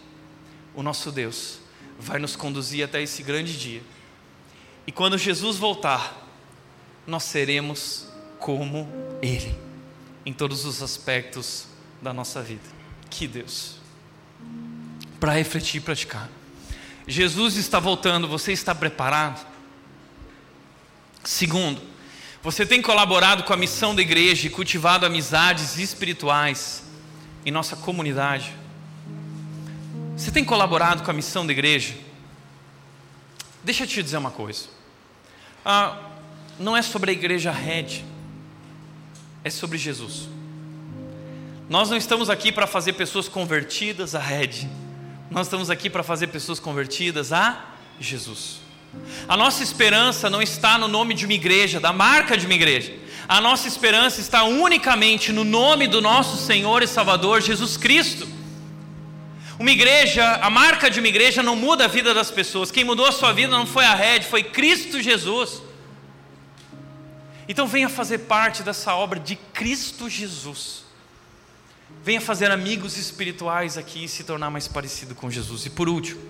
o 0.75 0.83
nosso 0.83 1.11
Deus 1.11 1.59
vai 1.99 2.19
nos 2.19 2.37
conduzir 2.37 2.85
até 2.85 3.03
esse 3.03 3.23
grande 3.23 3.59
dia. 3.59 3.83
E 4.87 4.93
quando 4.93 5.19
Jesus 5.19 5.57
voltar, 5.57 6.24
nós 7.07 7.25
seremos 7.25 8.07
como 8.39 8.89
Ele, 9.23 9.57
em 10.25 10.33
todos 10.33 10.65
os 10.65 10.83
aspectos 10.83 11.67
da 12.01 12.13
nossa 12.13 12.43
vida. 12.43 12.63
Que 13.11 13.27
Deus! 13.27 13.77
Para 15.21 15.33
refletir 15.33 15.79
e 15.79 15.81
praticar. 15.81 16.29
Jesus 17.07 17.57
está 17.57 17.79
voltando, 17.79 18.27
você 18.27 18.53
está 18.53 18.75
preparado? 18.75 19.47
Segundo, 21.23 21.81
você 22.43 22.67
tem 22.67 22.83
colaborado 22.83 23.45
com 23.45 23.53
a 23.53 23.57
missão 23.57 23.95
da 23.95 24.03
igreja 24.03 24.47
e 24.47 24.51
cultivado 24.51 25.07
amizades 25.07 25.79
espirituais 25.79 26.85
em 27.45 27.51
nossa 27.51 27.77
comunidade? 27.77 28.53
Você 30.17 30.31
tem 30.31 30.45
colaborado 30.45 31.03
com 31.03 31.11
a 31.11 31.15
missão 31.15 31.47
da 31.47 31.53
igreja? 31.53 31.95
Deixa 33.63 33.85
eu 33.85 33.87
te 33.87 34.03
dizer 34.03 34.19
uma 34.19 34.31
coisa. 34.31 34.67
Ah, 35.65 35.99
não 36.59 36.77
é 36.77 36.83
sobre 36.83 37.11
a 37.11 37.15
igreja 37.15 37.51
Red, 37.51 38.03
é 39.43 39.51
sobre 39.51 39.79
Jesus. 39.79 40.29
Nós 41.69 41.91
não 41.91 41.97
estamos 41.97 42.29
aqui 42.29 42.53
para 42.53 42.67
fazer 42.67 42.93
pessoas 42.95 43.29
convertidas 43.29 44.15
a 44.15 44.19
Red, 44.19 44.69
nós 45.31 45.47
estamos 45.47 45.71
aqui 45.71 45.89
para 45.89 46.03
fazer 46.03 46.29
pessoas 46.29 46.61
convertidas 46.61 47.33
a 47.33 47.65
Jesus. 47.99 48.61
A 49.27 49.37
nossa 49.37 49.63
esperança 49.63 50.31
não 50.31 50.41
está 50.41 50.79
no 50.79 50.87
nome 50.87 51.15
de 51.15 51.25
uma 51.25 51.35
igreja, 51.35 51.81
da 51.81 51.93
marca 51.93 52.37
de 52.37 52.47
uma 52.47 52.55
igreja. 52.55 52.95
A 53.27 53.41
nossa 53.41 53.67
esperança 53.67 54.21
está 54.21 54.45
unicamente 54.45 55.33
no 55.33 55.45
nome 55.45 55.89
do 55.89 56.01
nosso 56.01 56.37
Senhor 56.37 56.83
e 56.83 56.87
Salvador 56.87 57.41
Jesus 57.41 57.77
Cristo. 57.77 58.29
Uma 59.59 59.71
igreja, 59.71 60.39
a 60.43 60.51
marca 60.51 60.91
de 60.91 60.99
uma 60.99 61.09
igreja 61.09 61.43
não 61.43 61.57
muda 61.57 61.85
a 61.85 61.89
vida 61.89 62.13
das 62.13 62.31
pessoas. 62.31 62.71
Quem 62.71 62.85
mudou 62.85 63.07
a 63.07 63.13
sua 63.13 63.33
vida 63.33 63.57
não 63.57 63.67
foi 63.67 63.85
a 63.85 63.95
Red, 63.95 64.23
foi 64.23 64.43
Cristo 64.43 65.01
Jesus. 65.01 65.63
Então 67.49 67.67
venha 67.67 67.89
fazer 67.89 68.19
parte 68.19 68.63
dessa 68.63 68.95
obra 68.95 69.21
de 69.21 69.37
Cristo 69.37 70.09
Jesus. 70.09 70.85
Venha 72.03 72.21
fazer 72.21 72.51
amigos 72.51 72.97
espirituais 72.97 73.77
aqui 73.77 74.05
e 74.05 74.09
se 74.09 74.25
tornar 74.25 74.51
mais 74.51 74.67
parecido 74.67 75.15
com 75.15 75.31
Jesus. 75.31 75.67
E 75.67 75.71
por 75.71 75.89
último, 75.89 76.21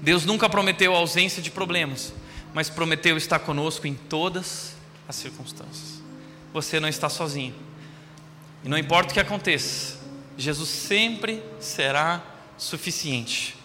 Deus 0.00 0.24
nunca 0.24 0.48
prometeu 0.48 0.94
ausência 0.94 1.42
de 1.42 1.50
problemas, 1.50 2.12
mas 2.52 2.70
prometeu 2.70 3.16
estar 3.16 3.40
conosco 3.40 3.86
em 3.86 3.94
todas 3.94 4.74
as 5.08 5.16
circunstâncias. 5.16 6.02
Você 6.52 6.78
não 6.78 6.88
está 6.88 7.08
sozinho. 7.08 7.54
E 8.62 8.68
não 8.68 8.78
importa 8.78 9.10
o 9.10 9.14
que 9.14 9.20
aconteça, 9.20 9.98
Jesus 10.38 10.70
sempre 10.70 11.42
será 11.60 12.22
suficiente. 12.56 13.56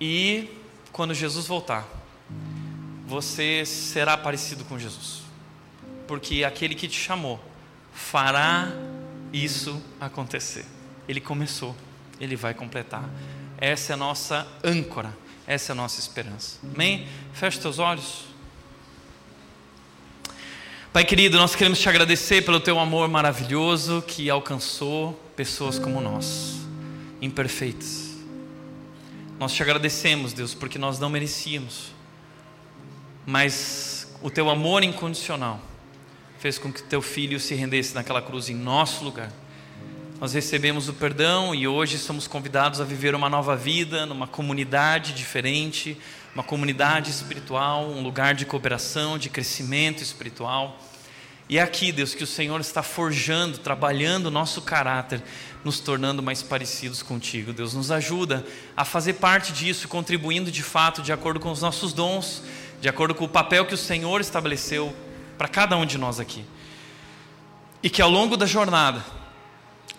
E 0.00 0.48
quando 0.92 1.12
Jesus 1.12 1.46
voltar, 1.46 1.86
você 3.06 3.64
será 3.66 4.16
parecido 4.16 4.64
com 4.64 4.78
Jesus 4.78 5.23
porque 6.06 6.44
aquele 6.44 6.74
que 6.74 6.88
te 6.88 6.98
chamou 6.98 7.40
fará 7.92 8.68
isso 9.32 9.82
acontecer. 10.00 10.64
Ele 11.08 11.20
começou, 11.20 11.74
ele 12.20 12.36
vai 12.36 12.54
completar. 12.54 13.08
Essa 13.58 13.92
é 13.92 13.94
a 13.94 13.96
nossa 13.96 14.46
âncora, 14.62 15.16
essa 15.46 15.72
é 15.72 15.74
a 15.74 15.76
nossa 15.76 16.00
esperança. 16.00 16.58
Amém? 16.74 17.06
Feche 17.32 17.58
teus 17.58 17.78
olhos. 17.78 18.24
Pai 20.92 21.04
querido, 21.04 21.36
nós 21.38 21.56
queremos 21.56 21.80
te 21.80 21.88
agradecer 21.88 22.44
pelo 22.44 22.60
teu 22.60 22.78
amor 22.78 23.08
maravilhoso 23.08 24.02
que 24.06 24.30
alcançou 24.30 25.12
pessoas 25.34 25.76
como 25.76 26.00
nós, 26.00 26.60
imperfeitas. 27.20 28.14
Nós 29.38 29.52
te 29.52 29.62
agradecemos, 29.62 30.32
Deus, 30.32 30.54
porque 30.54 30.78
nós 30.78 31.00
não 31.00 31.10
merecíamos, 31.10 31.88
mas 33.26 34.14
o 34.22 34.30
teu 34.30 34.48
amor 34.48 34.84
incondicional 34.84 35.60
fez 36.44 36.58
com 36.58 36.70
que 36.70 36.82
teu 36.82 37.00
filho 37.00 37.40
se 37.40 37.54
rendesse 37.54 37.94
naquela 37.94 38.20
cruz 38.20 38.50
em 38.50 38.54
nosso 38.54 39.02
lugar. 39.02 39.32
Nós 40.20 40.34
recebemos 40.34 40.90
o 40.90 40.92
perdão 40.92 41.54
e 41.54 41.66
hoje 41.66 41.96
somos 41.96 42.26
convidados 42.26 42.82
a 42.82 42.84
viver 42.84 43.14
uma 43.14 43.30
nova 43.30 43.56
vida 43.56 44.04
numa 44.04 44.26
comunidade 44.26 45.14
diferente, 45.14 45.96
uma 46.34 46.44
comunidade 46.44 47.10
espiritual, 47.10 47.88
um 47.88 48.02
lugar 48.02 48.34
de 48.34 48.44
cooperação, 48.44 49.16
de 49.16 49.30
crescimento 49.30 50.02
espiritual. 50.02 50.78
E 51.48 51.56
é 51.56 51.62
aqui, 51.62 51.90
Deus, 51.90 52.14
que 52.14 52.24
o 52.24 52.26
Senhor 52.26 52.60
está 52.60 52.82
forjando, 52.82 53.56
trabalhando 53.56 54.26
o 54.26 54.30
nosso 54.30 54.60
caráter, 54.60 55.22
nos 55.64 55.80
tornando 55.80 56.22
mais 56.22 56.42
parecidos 56.42 57.02
contigo. 57.02 57.54
Deus 57.54 57.72
nos 57.72 57.90
ajuda 57.90 58.44
a 58.76 58.84
fazer 58.84 59.14
parte 59.14 59.50
disso, 59.50 59.88
contribuindo 59.88 60.50
de 60.50 60.62
fato 60.62 61.00
de 61.00 61.10
acordo 61.10 61.40
com 61.40 61.50
os 61.50 61.62
nossos 61.62 61.94
dons, 61.94 62.42
de 62.82 62.88
acordo 62.90 63.14
com 63.14 63.24
o 63.24 63.28
papel 63.30 63.64
que 63.64 63.72
o 63.72 63.78
Senhor 63.78 64.20
estabeleceu 64.20 64.94
para 65.36 65.48
cada 65.48 65.76
um 65.76 65.84
de 65.84 65.98
nós 65.98 66.20
aqui. 66.20 66.44
E 67.82 67.90
que 67.90 68.00
ao 68.00 68.10
longo 68.10 68.36
da 68.36 68.46
jornada, 68.46 69.04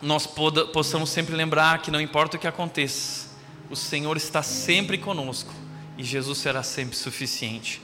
nós 0.02 0.28
possamos 0.28 1.10
sempre 1.10 1.36
lembrar 1.36 1.82
que 1.82 1.92
não 1.92 2.02
importa 2.02 2.38
o 2.38 2.40
que 2.40 2.48
aconteça, 2.48 3.30
o 3.70 3.76
Senhor 3.76 4.16
está 4.18 4.44
sempre 4.44 4.98
conosco 4.98 5.54
e 5.98 6.04
Jesus 6.04 6.38
será 6.38 6.64
sempre 6.64 6.96
suficiente. 6.96 7.82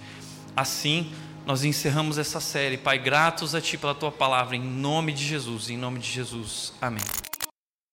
Assim, 0.56 1.12
nós 1.46 1.64
encerramos 1.64 2.18
essa 2.18 2.40
série. 2.40 2.78
Pai, 2.78 3.00
gratos 3.00 3.56
a 3.56 3.62
Ti 3.62 3.78
pela 3.78 3.96
Tua 3.96 4.12
palavra, 4.12 4.56
em 4.56 4.62
nome 4.62 5.12
de 5.14 5.26
Jesus, 5.26 5.70
em 5.70 5.78
nome 5.78 6.00
de 6.00 6.12
Jesus. 6.12 6.74
Amém. 6.82 7.31